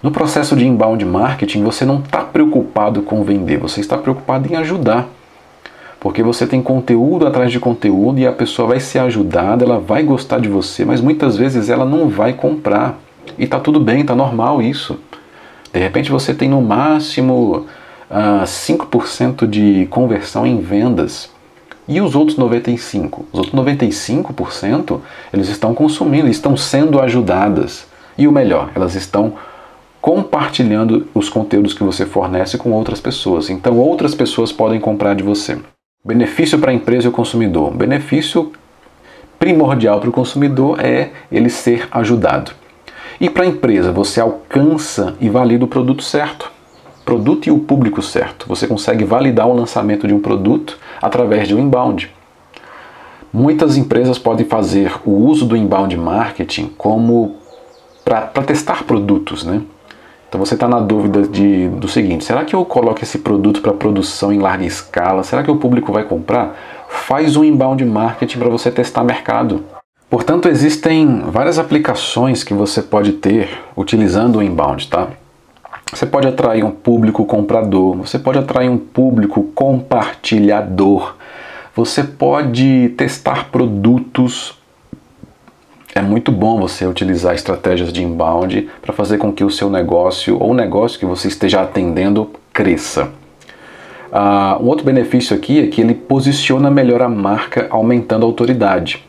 No 0.00 0.12
processo 0.12 0.54
de 0.54 0.64
inbound 0.64 1.04
marketing, 1.04 1.64
você 1.64 1.84
não 1.84 1.98
está 1.98 2.22
preocupado 2.22 3.02
com 3.02 3.24
vender, 3.24 3.56
você 3.56 3.80
está 3.80 3.98
preocupado 3.98 4.48
em 4.48 4.54
ajudar. 4.54 5.08
Porque 6.00 6.22
você 6.22 6.46
tem 6.46 6.62
conteúdo 6.62 7.26
atrás 7.26 7.52
de 7.52 7.60
conteúdo 7.60 8.18
e 8.18 8.26
a 8.26 8.32
pessoa 8.32 8.68
vai 8.68 8.80
ser 8.80 9.00
ajudada, 9.00 9.64
ela 9.64 9.78
vai 9.78 10.02
gostar 10.02 10.40
de 10.40 10.48
você, 10.48 10.82
mas 10.82 11.02
muitas 11.02 11.36
vezes 11.36 11.68
ela 11.68 11.84
não 11.84 12.08
vai 12.08 12.32
comprar. 12.32 12.98
E 13.38 13.46
tá 13.46 13.60
tudo 13.60 13.78
bem, 13.78 14.02
tá 14.02 14.16
normal 14.16 14.62
isso. 14.62 14.98
De 15.70 15.78
repente 15.78 16.10
você 16.10 16.32
tem 16.32 16.48
no 16.48 16.62
máximo 16.62 17.66
ah, 18.10 18.44
5% 18.46 19.46
de 19.46 19.86
conversão 19.90 20.46
em 20.46 20.58
vendas. 20.58 21.30
E 21.86 22.00
os 22.00 22.14
outros 22.14 22.38
95%? 22.38 23.20
Os 23.30 23.38
outros 23.38 23.54
95% 23.54 25.00
eles 25.32 25.48
estão 25.48 25.74
consumindo, 25.74 26.28
estão 26.28 26.56
sendo 26.56 26.98
ajudadas. 26.98 27.86
E 28.16 28.26
o 28.26 28.32
melhor, 28.32 28.70
elas 28.74 28.94
estão 28.94 29.34
compartilhando 30.00 31.06
os 31.14 31.28
conteúdos 31.28 31.74
que 31.74 31.84
você 31.84 32.06
fornece 32.06 32.56
com 32.56 32.72
outras 32.72 33.00
pessoas. 33.00 33.50
Então 33.50 33.76
outras 33.76 34.14
pessoas 34.14 34.50
podem 34.50 34.80
comprar 34.80 35.14
de 35.14 35.22
você. 35.22 35.58
Benefício 36.02 36.58
para 36.58 36.70
a 36.70 36.74
empresa 36.74 37.06
e 37.06 37.10
o 37.10 37.12
consumidor. 37.12 37.72
Benefício 37.72 38.52
primordial 39.38 40.00
para 40.00 40.08
o 40.08 40.12
consumidor 40.12 40.80
é 40.82 41.10
ele 41.30 41.50
ser 41.50 41.86
ajudado. 41.90 42.52
E 43.20 43.28
para 43.28 43.42
a 43.42 43.46
empresa, 43.46 43.92
você 43.92 44.18
alcança 44.18 45.14
e 45.20 45.28
valida 45.28 45.62
o 45.62 45.68
produto 45.68 46.02
certo. 46.02 46.50
Produto 47.04 47.48
e 47.48 47.50
o 47.50 47.58
público 47.58 48.00
certo. 48.00 48.48
Você 48.48 48.66
consegue 48.66 49.04
validar 49.04 49.46
o 49.46 49.52
lançamento 49.52 50.08
de 50.08 50.14
um 50.14 50.20
produto 50.20 50.78
através 51.02 51.46
de 51.46 51.54
um 51.54 51.58
inbound. 51.58 52.10
Muitas 53.30 53.76
empresas 53.76 54.18
podem 54.18 54.46
fazer 54.46 54.94
o 55.04 55.10
uso 55.10 55.44
do 55.44 55.54
inbound 55.54 55.94
marketing 55.98 56.72
como 56.78 57.36
para 58.02 58.42
testar 58.46 58.84
produtos, 58.84 59.44
né? 59.44 59.60
Então 60.30 60.38
você 60.38 60.54
está 60.54 60.68
na 60.68 60.78
dúvida 60.78 61.22
de, 61.22 61.68
do 61.70 61.88
seguinte: 61.88 62.24
será 62.24 62.44
que 62.44 62.54
eu 62.54 62.64
coloco 62.64 63.02
esse 63.02 63.18
produto 63.18 63.60
para 63.60 63.72
produção 63.72 64.32
em 64.32 64.38
larga 64.38 64.64
escala? 64.64 65.24
Será 65.24 65.42
que 65.42 65.50
o 65.50 65.56
público 65.56 65.92
vai 65.92 66.04
comprar? 66.04 66.56
Faz 66.88 67.36
um 67.36 67.42
inbound 67.42 67.84
marketing 67.84 68.38
para 68.38 68.48
você 68.48 68.70
testar 68.70 69.02
mercado. 69.02 69.64
Portanto, 70.08 70.48
existem 70.48 71.24
várias 71.26 71.58
aplicações 71.58 72.44
que 72.44 72.54
você 72.54 72.80
pode 72.80 73.14
ter 73.14 73.48
utilizando 73.76 74.36
o 74.36 74.42
inbound, 74.42 74.88
tá? 74.88 75.08
Você 75.92 76.06
pode 76.06 76.28
atrair 76.28 76.64
um 76.64 76.70
público 76.70 77.24
comprador, 77.24 77.96
você 77.96 78.16
pode 78.16 78.38
atrair 78.38 78.68
um 78.68 78.78
público 78.78 79.42
compartilhador, 79.52 81.16
você 81.74 82.04
pode 82.04 82.90
testar 82.96 83.50
produtos 83.50 84.59
é 85.94 86.00
muito 86.00 86.30
bom 86.30 86.60
você 86.60 86.86
utilizar 86.86 87.34
estratégias 87.34 87.92
de 87.92 88.02
inbound 88.02 88.68
para 88.80 88.92
fazer 88.92 89.18
com 89.18 89.32
que 89.32 89.42
o 89.42 89.50
seu 89.50 89.68
negócio 89.68 90.38
ou 90.40 90.50
o 90.50 90.54
negócio 90.54 90.98
que 90.98 91.06
você 91.06 91.28
esteja 91.28 91.60
atendendo 91.60 92.30
cresça. 92.52 93.08
Uh, 94.12 94.62
um 94.62 94.68
outro 94.68 94.84
benefício 94.84 95.36
aqui 95.36 95.60
é 95.60 95.66
que 95.66 95.80
ele 95.80 95.94
posiciona 95.94 96.70
melhor 96.70 97.02
a 97.02 97.08
marca, 97.08 97.66
aumentando 97.70 98.24
a 98.24 98.28
autoridade. 98.28 99.04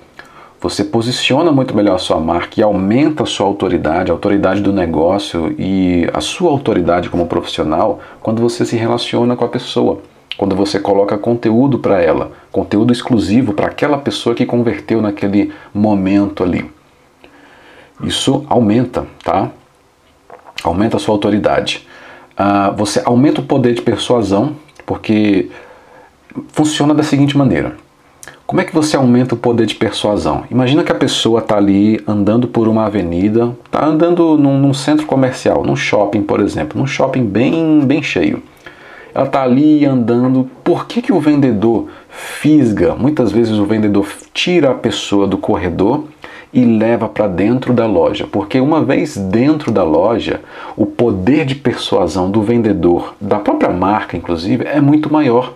Você 0.60 0.84
posiciona 0.84 1.52
muito 1.52 1.76
melhor 1.76 1.96
a 1.96 2.00
sua 2.00 2.20
marca 2.20 2.60
e 2.60 2.64
aumenta 2.64 3.24
a 3.24 3.26
sua 3.26 3.48
autoridade, 3.48 4.12
a 4.12 4.14
autoridade 4.14 4.62
do 4.62 4.72
negócio 4.72 5.56
e 5.58 6.08
a 6.14 6.22
sua 6.22 6.52
autoridade 6.52 7.10
como 7.10 7.26
profissional 7.26 8.00
quando 8.22 8.42
você 8.42 8.64
se 8.64 8.76
relaciona 8.76 9.36
com 9.36 9.44
a 9.44 9.50
pessoa 9.50 10.02
quando 10.38 10.56
você 10.56 10.80
coloca 10.80 11.18
conteúdo 11.18 11.80
para 11.80 12.02
ela, 12.02 12.32
conteúdo 12.52 12.92
exclusivo 12.92 13.54
para 13.54 13.68
aquela 13.68 13.98
pessoa 13.98 14.36
que 14.36 14.46
converteu 14.46 15.02
naquele 15.02 15.52
momento 15.74 16.44
ali. 16.44 16.70
Isso 18.04 18.46
aumenta, 18.50 19.06
tá? 19.24 19.52
Aumenta 20.64 20.98
a 20.98 21.00
sua 21.00 21.14
autoridade. 21.14 21.88
Uh, 22.32 22.76
você 22.76 23.02
aumenta 23.06 23.42
o 23.42 23.44
poder 23.44 23.74
de 23.74 23.82
persuasão, 23.82 24.56
porque 24.86 25.50
funciona 26.48 26.94
da 26.94 27.04
seguinte 27.04 27.38
maneira. 27.38 27.76
Como 28.48 28.60
é 28.60 28.66
que 28.66 28.74
você 28.74 28.98
aumenta 28.98 29.36
o 29.36 29.38
poder 29.38 29.66
de 29.66 29.76
persuasão? 29.76 30.44
Imagina 30.50 30.84
que 30.84 30.92
a 30.92 30.96
pessoa 30.96 31.40
está 31.40 31.56
ali 31.56 32.02
andando 32.08 32.48
por 32.48 32.68
uma 32.68 32.86
avenida, 32.86 33.56
está 33.66 33.86
andando 33.86 34.38
num, 34.38 34.60
num, 34.60 34.74
centro 34.74 35.06
comercial, 35.06 35.64
num 35.64 35.76
shopping, 35.76 36.24
por 36.24 36.42
exemplo, 36.42 36.80
num 36.80 36.88
shopping 36.88 37.24
bem, 37.24 37.82
bem 37.86 38.02
cheio 38.02 38.42
ela 39.14 39.26
está 39.26 39.44
ali 39.44 39.86
andando. 39.86 40.50
Por 40.64 40.86
que, 40.86 41.02
que 41.02 41.14
o 41.14 41.20
vendedor 41.20 41.88
fisga? 42.10 42.96
Muitas 42.96 43.32
vezes 43.32 43.58
o 43.58 43.66
vendedor 43.66 44.08
tira 44.34 44.72
a 44.72 44.76
pessoa 44.76 45.28
do 45.28 45.38
corredor 45.38 46.06
e 46.54 46.66
leva 46.66 47.08
para 47.08 47.28
dentro 47.28 47.74
da 47.74 47.86
loja, 47.86 48.28
porque 48.30 48.60
uma 48.60 48.84
vez 48.84 49.16
dentro 49.16 49.72
da 49.72 49.84
loja, 49.84 50.42
o 50.76 50.86
poder 50.86 51.46
de 51.46 51.56
persuasão 51.56 52.30
do 52.30 52.42
vendedor, 52.42 53.16
da 53.22 53.40
própria 53.40 53.70
marca 53.70 54.18
inclusive, 54.18 54.66
é 54.66 54.82
muito 54.82 55.12
maior, 55.12 55.54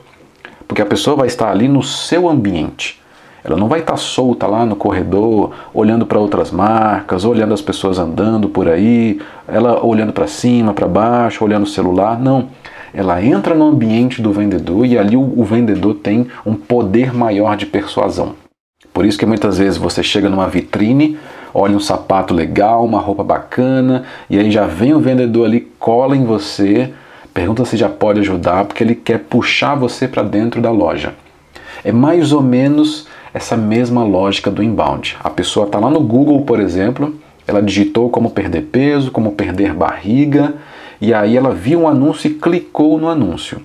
porque 0.65 0.81
a 0.81 0.85
pessoa 0.85 1.17
vai 1.17 1.27
estar 1.27 1.51
ali 1.51 1.67
no 1.67 1.83
seu 1.83 2.29
ambiente. 2.29 3.01
Ela 3.43 3.57
não 3.57 3.67
vai 3.67 3.81
estar 3.81 3.97
solta 3.97 4.47
lá 4.47 4.65
no 4.65 4.75
corredor, 4.75 5.51
olhando 5.71 6.05
para 6.05 6.17
outras 6.17 6.49
marcas, 6.49 7.25
olhando 7.25 7.53
as 7.53 7.61
pessoas 7.61 7.99
andando 7.99 8.49
por 8.49 8.67
aí, 8.67 9.21
ela 9.47 9.85
olhando 9.85 10.11
para 10.11 10.25
cima, 10.25 10.73
para 10.73 10.87
baixo, 10.87 11.43
olhando 11.43 11.63
o 11.63 11.67
celular. 11.67 12.19
Não 12.19 12.47
ela 12.95 13.21
entra 13.21 13.53
no 13.53 13.65
ambiente 13.65 14.21
do 14.21 14.31
vendedor 14.31 14.85
e 14.85 14.97
ali 14.97 15.17
o, 15.17 15.21
o 15.21 15.43
vendedor 15.43 15.95
tem 15.95 16.27
um 16.45 16.55
poder 16.55 17.13
maior 17.13 17.57
de 17.57 17.65
persuasão. 17.65 18.33
Por 18.93 19.05
isso 19.05 19.19
que 19.19 19.25
muitas 19.25 19.57
vezes 19.57 19.77
você 19.77 20.01
chega 20.01 20.29
numa 20.29 20.47
vitrine, 20.47 21.17
olha 21.53 21.75
um 21.75 21.79
sapato 21.81 22.33
legal, 22.33 22.85
uma 22.85 23.01
roupa 23.01 23.23
bacana, 23.23 24.05
e 24.29 24.39
aí 24.39 24.49
já 24.49 24.65
vem 24.65 24.93
o 24.93 24.99
vendedor 24.99 25.45
ali, 25.45 25.69
cola 25.77 26.15
em 26.15 26.23
você, 26.23 26.93
pergunta 27.33 27.65
se 27.65 27.75
já 27.75 27.89
pode 27.89 28.21
ajudar, 28.21 28.63
porque 28.63 28.81
ele 28.81 28.95
quer 28.95 29.19
puxar 29.19 29.75
você 29.75 30.07
para 30.07 30.23
dentro 30.23 30.61
da 30.61 30.71
loja. 30.71 31.13
É 31.83 31.91
mais 31.91 32.31
ou 32.31 32.41
menos 32.41 33.07
essa 33.33 33.57
mesma 33.57 34.05
lógica 34.05 34.49
do 34.49 34.63
inbound. 34.63 35.17
A 35.21 35.29
pessoa 35.29 35.65
está 35.65 35.77
lá 35.77 35.89
no 35.89 35.99
Google, 35.99 36.41
por 36.43 36.61
exemplo, 36.61 37.13
ela 37.45 37.61
digitou 37.61 38.09
como 38.09 38.31
perder 38.31 38.61
peso, 38.61 39.11
como 39.11 39.33
perder 39.33 39.73
barriga, 39.73 40.53
e 40.99 41.13
aí 41.13 41.35
ela 41.37 41.53
viu 41.53 41.81
um 41.81 41.87
anúncio 41.87 42.29
e 42.29 42.33
clicou 42.33 42.97
no 42.97 43.07
anúncio. 43.07 43.61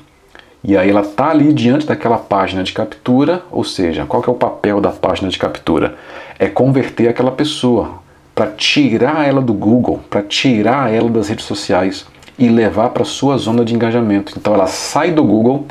E 0.63 0.77
aí 0.77 0.91
ela 0.91 1.01
está 1.01 1.31
ali 1.31 1.53
diante 1.53 1.87
daquela 1.87 2.19
página 2.19 2.63
de 2.63 2.73
captura, 2.73 3.43
ou 3.51 3.65
seja, 3.65 4.05
qual 4.05 4.23
é 4.27 4.31
o 4.31 4.35
papel 4.35 4.81
da 4.81 4.91
página 4.91 5.29
de 5.31 5.39
captura? 5.39 5.95
É 6.39 6.49
converter 6.49 7.09
aquela 7.09 7.31
pessoa, 7.31 8.01
para 8.35 8.47
tirar 8.47 9.27
ela 9.27 9.41
do 9.41 9.53
Google, 9.53 10.01
para 10.09 10.23
tirar 10.23 10.93
ela 10.93 11.09
das 11.09 11.29
redes 11.29 11.45
sociais 11.45 12.07
e 12.39 12.49
levar 12.49 12.91
para 12.91 13.05
sua 13.05 13.37
zona 13.37 13.65
de 13.65 13.75
engajamento. 13.75 14.35
Então 14.37 14.55
ela 14.55 14.67
sai 14.67 15.11
do 15.11 15.25
Google, 15.25 15.67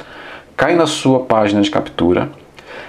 cai 0.56 0.76
na 0.76 0.86
sua 0.86 1.22
página 1.22 1.62
de 1.62 1.70
captura, 1.72 2.30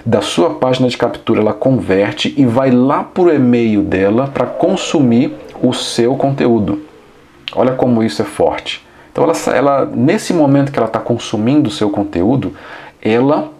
da 0.05 0.21
sua 0.21 0.51
página 0.51 0.89
de 0.89 0.97
captura 0.97 1.41
ela 1.41 1.53
converte 1.53 2.35
e 2.37 2.45
vai 2.45 2.71
lá 2.71 3.03
para 3.03 3.23
o 3.23 3.33
e-mail 3.33 3.83
dela 3.83 4.27
para 4.27 4.47
consumir 4.47 5.35
o 5.63 5.73
seu 5.73 6.15
conteúdo. 6.17 6.90
Olha 7.55 7.73
como 7.73 8.03
isso 8.03 8.23
é 8.23 8.25
forte. 8.25 8.85
Então, 9.13 9.25
ela, 9.25 9.35
ela 9.55 9.87
nesse 9.87 10.33
momento 10.33 10.71
que 10.71 10.79
ela 10.79 10.87
está 10.87 11.01
consumindo 11.01 11.69
o 11.69 11.73
seu 11.73 11.91
conteúdo, 11.91 12.55
ela 13.03 13.51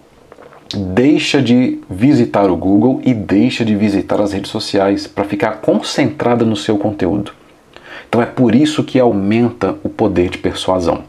deixa 0.73 1.41
de 1.41 1.79
visitar 1.89 2.49
o 2.49 2.55
Google 2.55 3.01
e 3.03 3.13
deixa 3.13 3.65
de 3.65 3.75
visitar 3.75 4.21
as 4.21 4.31
redes 4.31 4.51
sociais 4.51 5.07
para 5.07 5.25
ficar 5.25 5.57
concentrada 5.57 6.45
no 6.45 6.55
seu 6.55 6.77
conteúdo. 6.77 7.33
Então 8.07 8.21
é 8.21 8.25
por 8.25 8.55
isso 8.55 8.83
que 8.83 8.99
aumenta 8.99 9.75
o 9.83 9.89
poder 9.89 10.29
de 10.29 10.37
persuasão. 10.37 11.03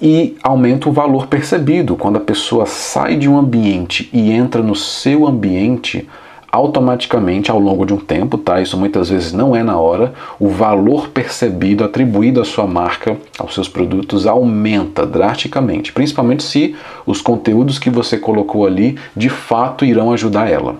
E 0.00 0.36
aumenta 0.42 0.88
o 0.88 0.92
valor 0.92 1.26
percebido. 1.26 1.96
Quando 1.96 2.16
a 2.16 2.20
pessoa 2.20 2.66
sai 2.66 3.16
de 3.16 3.28
um 3.28 3.36
ambiente 3.36 4.08
e 4.12 4.30
entra 4.30 4.62
no 4.62 4.76
seu 4.76 5.26
ambiente, 5.26 6.08
automaticamente 6.50 7.50
ao 7.50 7.58
longo 7.58 7.84
de 7.84 7.92
um 7.92 7.98
tempo, 7.98 8.38
tá? 8.38 8.60
Isso 8.60 8.76
muitas 8.76 9.10
vezes 9.10 9.32
não 9.32 9.54
é 9.54 9.62
na 9.62 9.78
hora, 9.78 10.14
o 10.40 10.48
valor 10.48 11.08
percebido, 11.08 11.84
atribuído 11.84 12.40
à 12.40 12.44
sua 12.44 12.66
marca, 12.66 13.16
aos 13.38 13.54
seus 13.54 13.68
produtos, 13.68 14.26
aumenta 14.26 15.06
drasticamente, 15.06 15.92
principalmente 15.92 16.42
se 16.42 16.74
os 17.06 17.20
conteúdos 17.20 17.78
que 17.78 17.90
você 17.90 18.16
colocou 18.16 18.66
ali 18.66 18.98
de 19.14 19.28
fato 19.28 19.84
irão 19.84 20.10
ajudar 20.12 20.50
ela. 20.50 20.76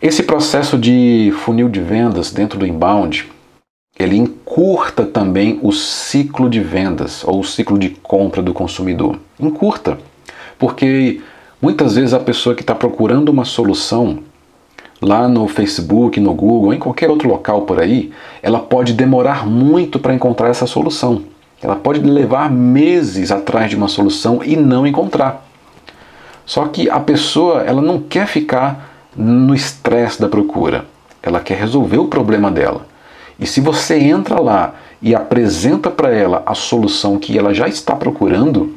Esse 0.00 0.22
processo 0.22 0.78
de 0.78 1.32
funil 1.38 1.68
de 1.68 1.80
vendas 1.80 2.30
dentro 2.30 2.58
do 2.58 2.66
inbound, 2.66 3.26
ele 3.98 4.16
encurta 4.16 5.04
também 5.04 5.58
o 5.62 5.72
ciclo 5.72 6.50
de 6.50 6.60
vendas 6.60 7.24
ou 7.24 7.40
o 7.40 7.44
ciclo 7.44 7.78
de 7.78 7.88
compra 7.88 8.42
do 8.42 8.52
consumidor. 8.52 9.18
Encurta, 9.40 9.98
porque 10.58 11.20
muitas 11.60 11.96
vezes 11.96 12.12
a 12.12 12.20
pessoa 12.20 12.54
que 12.54 12.60
está 12.60 12.74
procurando 12.74 13.30
uma 13.30 13.46
solução 13.46 14.18
lá 15.00 15.28
no 15.28 15.46
Facebook, 15.46 16.18
no 16.20 16.34
Google, 16.34 16.74
em 16.74 16.78
qualquer 16.78 17.10
outro 17.10 17.28
local 17.28 17.62
por 17.62 17.80
aí, 17.80 18.12
ela 18.42 18.58
pode 18.58 18.92
demorar 18.92 19.46
muito 19.46 19.98
para 19.98 20.14
encontrar 20.14 20.48
essa 20.48 20.66
solução. 20.66 21.22
Ela 21.62 21.76
pode 21.76 22.00
levar 22.00 22.50
meses 22.50 23.30
atrás 23.30 23.70
de 23.70 23.76
uma 23.76 23.88
solução 23.88 24.40
e 24.44 24.56
não 24.56 24.86
encontrar. 24.86 25.46
Só 26.44 26.66
que 26.66 26.88
a 26.88 27.00
pessoa, 27.00 27.62
ela 27.62 27.82
não 27.82 28.00
quer 28.00 28.26
ficar 28.26 29.10
no 29.16 29.54
estresse 29.54 30.20
da 30.20 30.28
procura. 30.28 30.84
Ela 31.22 31.40
quer 31.40 31.58
resolver 31.58 31.98
o 31.98 32.08
problema 32.08 32.50
dela. 32.50 32.86
E 33.38 33.46
se 33.46 33.60
você 33.60 33.98
entra 33.98 34.40
lá 34.40 34.74
e 35.02 35.14
apresenta 35.14 35.90
para 35.90 36.10
ela 36.14 36.42
a 36.46 36.54
solução 36.54 37.18
que 37.18 37.36
ela 37.36 37.52
já 37.52 37.68
está 37.68 37.94
procurando, 37.94 38.74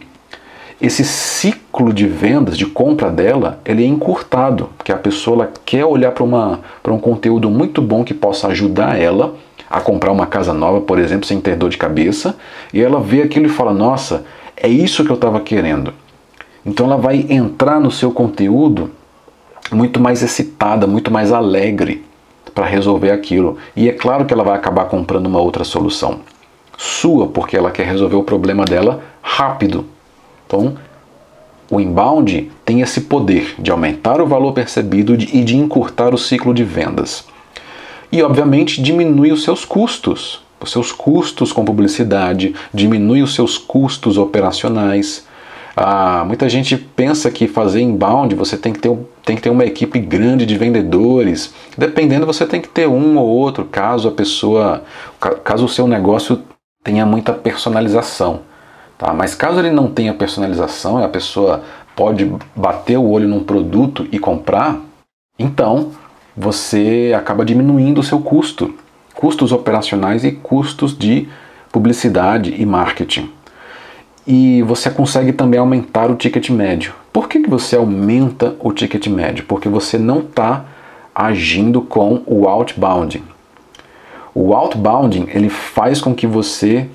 esse 0.82 1.04
ciclo 1.04 1.94
de 1.94 2.08
vendas, 2.08 2.58
de 2.58 2.66
compra 2.66 3.10
dela, 3.10 3.60
ele 3.66 3.84
é 3.84 3.88
encurtado, 3.88 4.70
porque 4.78 4.92
a 4.92 4.98
pessoa 4.98 5.52
quer 5.66 5.86
olhar 5.86 6.12
para 6.12 6.94
um 6.94 7.00
conteúdo 7.00 7.50
muito 7.50 7.82
bom 7.82 8.04
que 8.04 8.14
possa 8.14 8.48
ajudar 8.48 9.00
ela 9.00 9.36
a 9.70 9.82
comprar 9.82 10.12
uma 10.12 10.26
casa 10.26 10.54
nova, 10.54 10.82
por 10.82 10.98
exemplo, 10.98 11.26
sem 11.26 11.40
ter 11.40 11.56
dor 11.56 11.70
de 11.70 11.78
cabeça, 11.78 12.36
e 12.74 12.82
ela 12.82 13.00
vê 13.00 13.22
aquilo 13.22 13.46
e 13.46 13.50
fala: 13.50 13.74
Nossa, 13.74 14.26
é 14.56 14.68
isso 14.68 15.04
que 15.04 15.12
eu 15.12 15.16
estava 15.16 15.40
querendo. 15.42 15.94
Então 16.66 16.86
ela 16.86 16.98
vai 16.98 17.26
entrar 17.30 17.80
no 17.80 17.92
seu 17.92 18.12
conteúdo 18.12 18.92
muito 19.72 20.00
mais 20.00 20.24
excitada, 20.24 20.88
muito 20.88 21.12
mais 21.12 21.32
alegre 21.32 22.06
para 22.54 22.66
resolver 22.66 23.12
aquilo. 23.12 23.58
E 23.76 23.88
é 23.88 23.92
claro 23.92 24.26
que 24.26 24.34
ela 24.34 24.44
vai 24.44 24.56
acabar 24.56 24.86
comprando 24.86 25.28
uma 25.28 25.40
outra 25.40 25.64
solução 25.64 26.20
sua, 26.78 27.28
porque 27.28 27.58
ela 27.58 27.72
quer 27.72 27.86
resolver 27.86 28.16
o 28.16 28.24
problema 28.24 28.64
dela 28.64 29.02
rápido. 29.22 29.86
Então, 30.50 30.74
o 31.70 31.80
inbound 31.80 32.52
tem 32.66 32.82
esse 32.82 33.02
poder 33.02 33.54
de 33.60 33.70
aumentar 33.70 34.20
o 34.20 34.26
valor 34.26 34.52
percebido 34.52 35.14
e 35.14 35.44
de 35.44 35.56
encurtar 35.56 36.12
o 36.12 36.18
ciclo 36.18 36.56
de 36.56 36.64
vendas. 36.64 37.26
E, 38.12 38.24
obviamente, 38.24 38.82
diminui 38.82 39.32
os 39.32 39.44
seus 39.44 39.64
custos. 39.64 40.42
Os 40.60 40.72
seus 40.72 40.92
custos 40.92 41.54
com 41.54 41.64
publicidade, 41.64 42.56
diminui 42.74 43.22
os 43.22 43.36
seus 43.36 43.60
custos 43.60 44.18
operacionais. 44.18 45.28
Ah, 45.78 46.24
muita 46.26 46.50
gente 46.50 46.76
pensa 46.76 47.30
que 47.30 47.48
fazer 47.48 47.82
inbound 47.82 48.34
você 48.34 48.58
tem 48.58 48.74
que, 48.74 48.80
ter, 48.80 48.98
tem 49.24 49.36
que 49.36 49.44
ter 49.44 49.52
uma 49.52 49.64
equipe 49.64 50.00
grande 50.00 50.48
de 50.48 50.58
vendedores. 50.58 51.54
Dependendo, 51.78 52.26
você 52.26 52.48
tem 52.48 52.60
que 52.60 52.68
ter 52.68 52.88
um 52.88 53.20
ou 53.20 53.28
outro, 53.28 53.66
caso 53.66 54.08
a 54.08 54.12
pessoa, 54.12 54.84
caso 55.44 55.66
o 55.66 55.70
seu 55.70 55.88
negócio 55.88 56.42
tenha 56.84 57.06
muita 57.06 57.34
personalização. 57.34 58.49
Tá? 59.00 59.14
Mas 59.14 59.34
caso 59.34 59.60
ele 59.60 59.72
não 59.72 59.88
tenha 59.88 60.14
personalização 60.14 61.00
e 61.00 61.06
a 61.06 61.08
pessoa 61.08 61.64
pode 61.96 62.32
bater 62.54 62.98
o 62.98 63.10
olho 63.10 63.30
num 63.30 63.44
produto 63.44 64.06
e 64.12 64.20
comprar, 64.20 64.80
então 65.40 65.92
você 66.36 67.14
acaba 67.18 67.46
diminuindo 67.46 68.00
o 68.00 68.04
seu 68.04 68.20
custo, 68.20 68.76
custos 69.16 69.54
operacionais 69.54 70.26
e 70.26 70.34
custos 70.34 70.98
de 70.98 71.30
publicidade 71.72 72.54
e 72.58 72.66
marketing. 72.66 73.32
E 74.28 74.62
você 74.64 74.90
consegue 74.90 75.32
também 75.32 75.60
aumentar 75.60 76.12
o 76.12 76.16
ticket 76.16 76.50
médio. 76.50 76.94
Por 77.12 77.30
que, 77.30 77.40
que 77.40 77.50
você 77.50 77.78
aumenta 77.78 78.56
o 78.60 78.72
ticket 78.74 79.08
médio? 79.08 79.46
Porque 79.46 79.70
você 79.70 79.98
não 79.98 80.20
está 80.20 80.66
agindo 81.16 81.82
com 81.82 82.22
o 82.26 82.48
outbound. 82.48 83.24
O 84.36 84.54
outbounding 84.54 85.28
ele 85.34 85.50
faz 85.50 86.02
com 86.02 86.14
que 86.14 86.28
você 86.28 86.88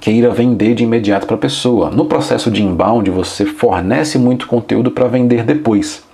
queira 0.00 0.30
vender 0.30 0.74
de 0.74 0.84
imediato 0.84 1.26
para 1.26 1.36
a 1.36 1.38
pessoa. 1.38 1.90
No 1.90 2.06
processo 2.06 2.50
de 2.50 2.62
inbound, 2.62 3.10
você 3.10 3.44
fornece 3.44 4.18
muito 4.18 4.46
conteúdo 4.46 4.90
para 4.90 5.08
vender 5.08 5.44
depois. 5.44 6.04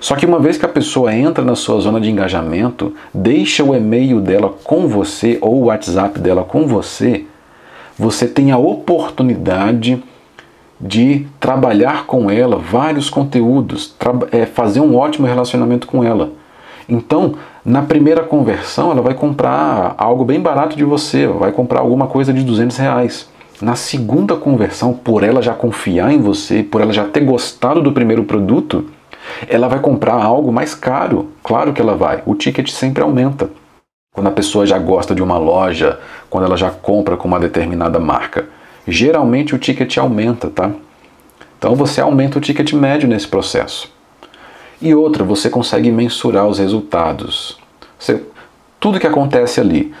Só 0.00 0.16
que 0.16 0.24
uma 0.24 0.40
vez 0.40 0.56
que 0.56 0.64
a 0.64 0.68
pessoa 0.68 1.14
entra 1.14 1.44
na 1.44 1.54
sua 1.54 1.78
zona 1.80 2.00
de 2.00 2.10
engajamento, 2.10 2.94
deixa 3.12 3.62
o 3.62 3.74
e-mail 3.74 4.20
dela 4.20 4.54
com 4.64 4.88
você 4.88 5.38
ou 5.40 5.56
o 5.56 5.64
WhatsApp 5.66 6.18
dela 6.18 6.42
com 6.42 6.66
você, 6.66 7.26
você 7.98 8.26
tem 8.26 8.50
a 8.50 8.56
oportunidade 8.56 10.02
de 10.80 11.26
trabalhar 11.38 12.06
com 12.06 12.30
ela 12.30 12.56
vários 12.56 13.10
conteúdos, 13.10 13.94
é, 14.32 14.46
fazer 14.46 14.80
um 14.80 14.96
ótimo 14.96 15.26
relacionamento 15.26 15.86
com 15.86 16.02
ela. 16.02 16.32
Então, 16.90 17.34
na 17.64 17.82
primeira 17.82 18.22
conversão, 18.22 18.90
ela 18.90 19.00
vai 19.00 19.14
comprar 19.14 19.94
algo 19.96 20.24
bem 20.24 20.40
barato 20.40 20.76
de 20.76 20.82
você, 20.82 21.24
vai 21.28 21.52
comprar 21.52 21.80
alguma 21.80 22.08
coisa 22.08 22.32
de 22.32 22.42
200 22.42 22.76
reais. 22.76 23.28
Na 23.62 23.76
segunda 23.76 24.34
conversão, 24.34 24.92
por 24.92 25.22
ela 25.22 25.40
já 25.40 25.54
confiar 25.54 26.12
em 26.12 26.20
você, 26.20 26.64
por 26.64 26.80
ela 26.80 26.92
já 26.92 27.04
ter 27.04 27.20
gostado 27.20 27.80
do 27.80 27.92
primeiro 27.92 28.24
produto, 28.24 28.86
ela 29.46 29.68
vai 29.68 29.78
comprar 29.78 30.14
algo 30.14 30.50
mais 30.50 30.74
caro. 30.74 31.30
Claro 31.44 31.72
que 31.72 31.80
ela 31.80 31.94
vai. 31.94 32.22
O 32.26 32.34
ticket 32.34 32.68
sempre 32.70 33.02
aumenta. 33.02 33.48
Quando 34.12 34.26
a 34.26 34.32
pessoa 34.32 34.66
já 34.66 34.78
gosta 34.78 35.14
de 35.14 35.22
uma 35.22 35.38
loja, 35.38 36.00
quando 36.28 36.44
ela 36.44 36.56
já 36.56 36.70
compra 36.70 37.16
com 37.16 37.28
uma 37.28 37.38
determinada 37.38 38.00
marca, 38.00 38.48
geralmente 38.88 39.54
o 39.54 39.58
ticket 39.58 39.96
aumenta, 39.98 40.50
tá? 40.50 40.72
Então 41.56 41.76
você 41.76 42.00
aumenta 42.00 42.38
o 42.38 42.40
ticket 42.40 42.72
médio 42.72 43.08
nesse 43.08 43.28
processo. 43.28 43.99
E 44.82 44.94
outra, 44.94 45.22
você 45.22 45.50
consegue 45.50 45.90
mensurar 45.90 46.46
os 46.46 46.58
resultados. 46.58 47.58
Você, 47.98 48.22
tudo 48.78 48.98
que 48.98 49.06
acontece 49.06 49.60
ali, 49.60 49.92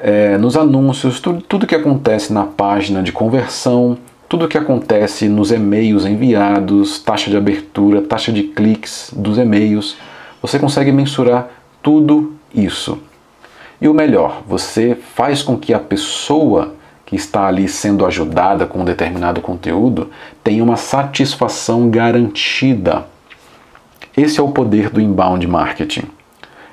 é, 0.00 0.38
nos 0.38 0.56
anúncios, 0.56 1.18
tudo, 1.18 1.42
tudo 1.42 1.66
que 1.66 1.74
acontece 1.74 2.32
na 2.32 2.44
página 2.44 3.02
de 3.02 3.10
conversão, 3.10 3.98
tudo 4.28 4.46
que 4.46 4.56
acontece 4.56 5.28
nos 5.28 5.50
e-mails 5.50 6.06
enviados, 6.06 7.00
taxa 7.00 7.30
de 7.30 7.36
abertura, 7.36 8.00
taxa 8.00 8.32
de 8.32 8.44
cliques 8.44 9.12
dos 9.14 9.38
e-mails, 9.38 9.96
você 10.40 10.58
consegue 10.58 10.92
mensurar 10.92 11.48
tudo 11.82 12.34
isso. 12.54 12.98
E 13.80 13.88
o 13.88 13.94
melhor, 13.94 14.42
você 14.46 14.96
faz 15.14 15.42
com 15.42 15.56
que 15.56 15.74
a 15.74 15.78
pessoa 15.80 16.74
que 17.04 17.16
está 17.16 17.46
ali 17.46 17.68
sendo 17.68 18.06
ajudada 18.06 18.66
com 18.66 18.82
um 18.82 18.84
determinado 18.84 19.40
conteúdo 19.40 20.10
tenha 20.44 20.62
uma 20.62 20.76
satisfação 20.76 21.90
garantida 21.90 23.11
esse 24.16 24.38
é 24.38 24.42
o 24.42 24.50
poder 24.50 24.90
do 24.90 25.00
inbound 25.00 25.46
marketing. 25.46 26.04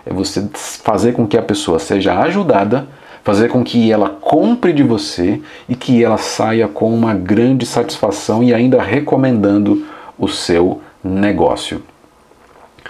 É 0.06 0.14
você 0.14 0.48
fazer 0.54 1.14
com 1.14 1.28
que 1.28 1.38
a 1.38 1.42
pessoa 1.42 1.80
seja 1.80 2.20
ajudada, 2.20 2.88
fazer 3.24 3.50
com 3.50 3.64
que 3.64 3.92
ela 3.92 4.10
compre 4.10 4.74
de 4.74 4.84
você 4.84 5.42
e 5.68 5.76
que 5.76 6.04
ela 6.04 6.18
saia 6.18 6.68
com 6.68 6.94
uma 6.94 7.14
grande 7.14 7.66
satisfação 7.66 8.44
e 8.44 8.54
ainda 8.54 8.82
recomendando 8.82 9.86
o 10.18 10.28
seu 10.28 10.82
negócio. 11.04 11.82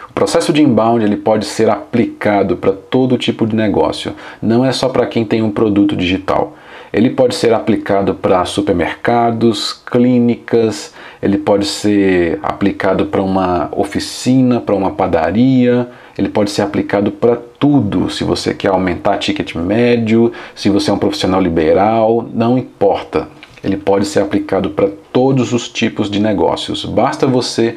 O 0.09 0.13
processo 0.13 0.51
de 0.51 0.61
inbound 0.61 1.03
ele 1.03 1.17
pode 1.17 1.45
ser 1.45 1.69
aplicado 1.69 2.57
para 2.57 2.71
todo 2.71 3.17
tipo 3.17 3.45
de 3.45 3.55
negócio, 3.55 4.13
não 4.41 4.65
é 4.65 4.71
só 4.71 4.89
para 4.89 5.05
quem 5.05 5.23
tem 5.23 5.41
um 5.41 5.51
produto 5.51 5.95
digital. 5.95 6.55
Ele 6.91 7.11
pode 7.11 7.35
ser 7.35 7.53
aplicado 7.53 8.15
para 8.15 8.43
supermercados, 8.45 9.73
clínicas, 9.73 10.93
ele 11.21 11.37
pode 11.37 11.65
ser 11.65 12.39
aplicado 12.41 13.07
para 13.07 13.21
uma 13.21 13.69
oficina, 13.71 14.61
para 14.61 14.75
uma 14.75 14.91
padaria, 14.91 15.89
ele 16.17 16.29
pode 16.29 16.51
ser 16.51 16.61
aplicado 16.61 17.11
para 17.11 17.35
tudo. 17.35 18.09
Se 18.09 18.23
você 18.23 18.53
quer 18.53 18.69
aumentar 18.69 19.17
ticket 19.17 19.55
médio, 19.55 20.31
se 20.55 20.69
você 20.69 20.89
é 20.89 20.93
um 20.93 20.97
profissional 20.97 21.41
liberal, 21.41 22.27
não 22.33 22.57
importa. 22.57 23.27
Ele 23.61 23.75
pode 23.75 24.05
ser 24.05 24.21
aplicado 24.21 24.69
para 24.69 24.89
todos 25.11 25.51
os 25.51 25.67
tipos 25.67 26.09
de 26.09 26.19
negócios. 26.19 26.85
Basta 26.85 27.27
você 27.27 27.75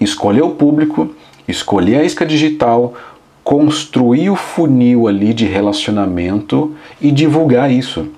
escolher 0.00 0.42
o 0.42 0.50
público, 0.50 1.12
escolher 1.48 1.96
a 1.96 2.04
isca 2.04 2.24
digital, 2.24 2.94
construir 3.42 4.30
o 4.30 4.36
funil 4.36 5.08
ali 5.08 5.34
de 5.34 5.44
relacionamento 5.44 6.74
e 7.00 7.10
divulgar 7.10 7.70
isso. 7.70 8.08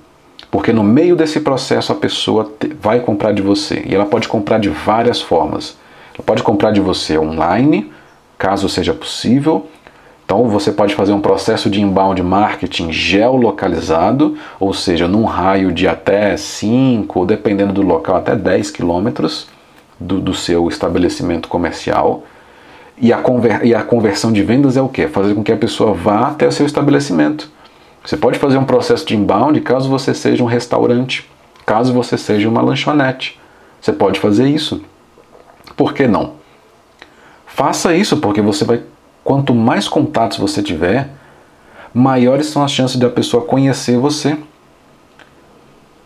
Porque 0.57 0.73
no 0.73 0.83
meio 0.83 1.15
desse 1.15 1.41
processo 1.41 1.93
a 1.93 1.95
pessoa 1.95 2.51
vai 2.81 3.01
comprar 3.01 3.33
de 3.33 3.43
você 3.43 3.83
e 3.85 3.95
ela 3.95 4.07
pode 4.07 4.27
comprar 4.27 4.59
de 4.59 4.71
várias 4.71 5.21
formas. 5.21 5.77
Ela 6.15 6.25
pode 6.25 6.43
comprar 6.43 6.71
de 6.71 6.81
você 6.81 7.19
online, 7.19 7.93
caso 8.39 8.67
seja 8.67 8.95
possível. 8.95 9.67
Então 10.25 10.49
você 10.49 10.73
pode 10.73 10.95
fazer 10.95 11.13
um 11.13 11.21
processo 11.21 11.69
de 11.69 11.83
inbound 11.83 12.23
marketing 12.23 12.91
geolocalizado, 12.91 14.39
ou 14.59 14.73
seja, 14.73 15.07
num 15.07 15.25
raio 15.25 15.71
de 15.71 15.87
até 15.87 16.35
5, 16.39 17.27
dependendo 17.27 17.75
do 17.75 17.83
local, 17.83 18.17
até 18.17 18.35
10 18.35 18.71
quilômetros 18.71 19.49
do, 20.01 20.23
do 20.23 20.33
seu 20.33 20.69
estabelecimento 20.69 21.49
comercial. 21.49 22.25
E 22.97 23.13
a, 23.13 23.19
conver 23.19 23.63
e 23.63 23.75
a 23.75 23.83
conversão 23.83 24.33
de 24.33 24.43
vendas 24.43 24.75
é 24.79 24.81
o 24.81 24.89
quê? 24.89 25.07
Fazer 25.07 25.35
com 25.35 25.45
que 25.45 25.53
a 25.53 25.57
pessoa 25.59 25.93
vá 25.93 26.29
até 26.29 26.49
o 26.49 26.51
seu 26.51 26.65
estabelecimento. 26.65 27.55
Você 28.07 28.17
pode 28.17 28.39
fazer 28.39 28.57
um 28.57 28.65
processo 28.65 29.05
de 29.05 29.17
inbound 29.17 29.61
caso 29.63 29.89
você 29.89 30.15
seja 30.15 30.41
um 30.41 30.47
restaurante, 30.47 31.29
caso 31.67 31.93
você 31.93 32.17
seja 32.17 32.49
uma 32.49 32.63
lanchonete. 32.63 33.37
Você 33.81 33.93
pode 33.93 34.21
fazer 34.21 34.49
isso. 34.49 34.81
Por 35.77 35.93
que 35.93 36.07
não? 36.07 36.35
Faça 37.47 37.97
isso 37.97 38.19
porque 38.19 38.41
você 38.41 38.65
vai. 38.65 38.81
Quanto 39.25 39.53
mais 39.53 39.89
contatos 39.89 40.39
você 40.39 40.63
tiver, 40.63 41.11
maiores 41.93 42.47
são 42.47 42.63
as 42.63 42.71
chances 42.71 42.97
da 42.97 43.11
pessoa 43.11 43.45
conhecer 43.45 43.99
você. 43.99 44.39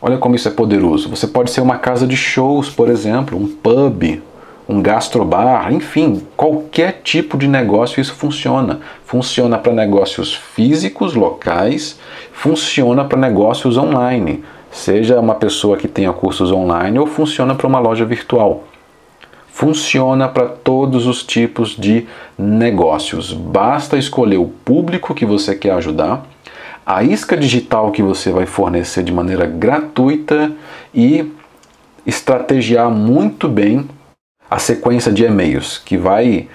Olha 0.00 0.16
como 0.16 0.34
isso 0.34 0.48
é 0.48 0.50
poderoso. 0.50 1.10
Você 1.10 1.26
pode 1.26 1.50
ser 1.50 1.60
uma 1.60 1.76
casa 1.76 2.06
de 2.06 2.16
shows, 2.16 2.70
por 2.70 2.88
exemplo, 2.88 3.36
um 3.36 3.46
pub, 3.46 4.22
um 4.70 4.80
gastrobar, 4.80 5.72
enfim, 5.72 6.22
qualquer 6.36 7.00
tipo 7.02 7.36
de 7.36 7.48
negócio 7.48 8.00
isso 8.00 8.14
funciona. 8.14 8.78
Funciona 9.04 9.58
para 9.58 9.72
negócios 9.72 10.32
físicos, 10.32 11.14
locais, 11.14 11.98
funciona 12.32 13.04
para 13.04 13.18
negócios 13.18 13.76
online, 13.76 14.44
seja 14.70 15.18
uma 15.18 15.34
pessoa 15.34 15.76
que 15.76 15.88
tenha 15.88 16.12
cursos 16.12 16.52
online 16.52 17.00
ou 17.00 17.06
funciona 17.08 17.52
para 17.52 17.66
uma 17.66 17.80
loja 17.80 18.04
virtual. 18.04 18.62
Funciona 19.48 20.28
para 20.28 20.46
todos 20.46 21.04
os 21.04 21.24
tipos 21.24 21.70
de 21.76 22.06
negócios. 22.38 23.32
Basta 23.32 23.98
escolher 23.98 24.38
o 24.38 24.46
público 24.46 25.16
que 25.16 25.26
você 25.26 25.56
quer 25.56 25.72
ajudar, 25.72 26.24
a 26.86 27.02
isca 27.02 27.36
digital 27.36 27.90
que 27.90 28.04
você 28.04 28.30
vai 28.30 28.46
fornecer 28.46 29.02
de 29.02 29.12
maneira 29.12 29.46
gratuita 29.46 30.52
e 30.94 31.28
estrategiar 32.06 32.88
muito 32.88 33.48
bem 33.48 33.88
a 34.50 34.58
sequência 34.58 35.12
de 35.12 35.24
e-mails 35.24 35.78
que 35.78 35.96
vai 35.96 36.48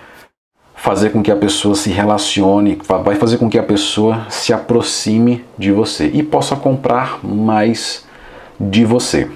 fazer 0.76 1.12
com 1.12 1.24
que 1.24 1.32
a 1.32 1.36
pessoa 1.36 1.74
se 1.76 1.89
relacione, 1.89 2.78
vai 2.88 3.16
fazer 3.16 3.38
com 3.38 3.50
que 3.50 3.58
a 3.58 3.64
pessoa 3.64 4.26
se 4.30 4.52
aproxime 4.52 5.46
de 5.58 5.72
você 5.72 6.12
e 6.14 6.22
possa 6.22 6.56
comprar 6.58 7.24
mais 7.24 8.06
de 8.60 8.84
você. 8.84 9.30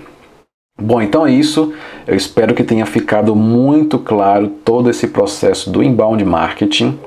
Bom, 0.80 1.02
então 1.02 1.26
é 1.26 1.32
isso. 1.32 1.74
Eu 2.06 2.16
espero 2.16 2.54
que 2.54 2.64
tenha 2.64 2.86
ficado 2.86 3.36
muito 3.36 3.98
claro 3.98 4.50
todo 4.64 4.90
esse 4.90 5.08
processo 5.08 5.70
do 5.70 5.82
inbound 5.82 6.24
marketing. 6.24 7.00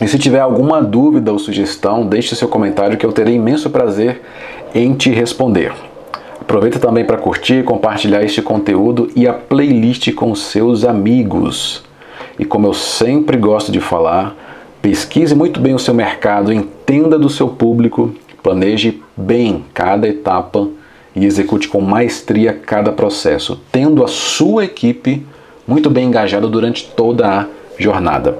E 0.00 0.08
se 0.08 0.18
tiver 0.18 0.40
alguma 0.40 0.82
dúvida 0.82 1.32
ou 1.32 1.38
sugestão, 1.38 2.06
deixe 2.06 2.34
seu 2.34 2.48
comentário 2.48 2.96
que 2.96 3.06
eu 3.06 3.12
terei 3.12 3.34
imenso 3.34 3.70
prazer 3.70 4.22
em 4.74 4.92
te 4.94 5.10
responder. 5.10 5.72
Aproveita 6.44 6.78
também 6.78 7.06
para 7.06 7.16
curtir, 7.16 7.64
compartilhar 7.64 8.22
este 8.22 8.42
conteúdo 8.42 9.10
e 9.16 9.26
a 9.26 9.32
playlist 9.32 10.12
com 10.12 10.34
seus 10.34 10.84
amigos. 10.84 11.82
E 12.38 12.44
como 12.44 12.66
eu 12.66 12.74
sempre 12.74 13.38
gosto 13.38 13.72
de 13.72 13.80
falar, 13.80 14.36
pesquise 14.82 15.34
muito 15.34 15.58
bem 15.58 15.74
o 15.74 15.78
seu 15.78 15.94
mercado, 15.94 16.52
entenda 16.52 17.18
do 17.18 17.30
seu 17.30 17.48
público, 17.48 18.14
planeje 18.42 19.02
bem 19.16 19.64
cada 19.72 20.06
etapa 20.06 20.68
e 21.16 21.24
execute 21.24 21.66
com 21.66 21.80
maestria 21.80 22.52
cada 22.52 22.92
processo, 22.92 23.58
tendo 23.72 24.04
a 24.04 24.06
sua 24.06 24.66
equipe 24.66 25.26
muito 25.66 25.88
bem 25.88 26.08
engajada 26.08 26.46
durante 26.46 26.84
toda 26.88 27.26
a 27.26 27.46
jornada. 27.78 28.38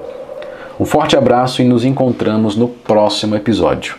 Um 0.79 0.85
forte 0.85 1.17
abraço 1.17 1.59
e 1.59 1.65
nos 1.65 1.83
encontramos 1.83 2.55
no 2.55 2.67
próximo 2.67 3.35
episódio. 3.35 3.95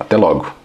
Até 0.00 0.16
logo! 0.16 0.61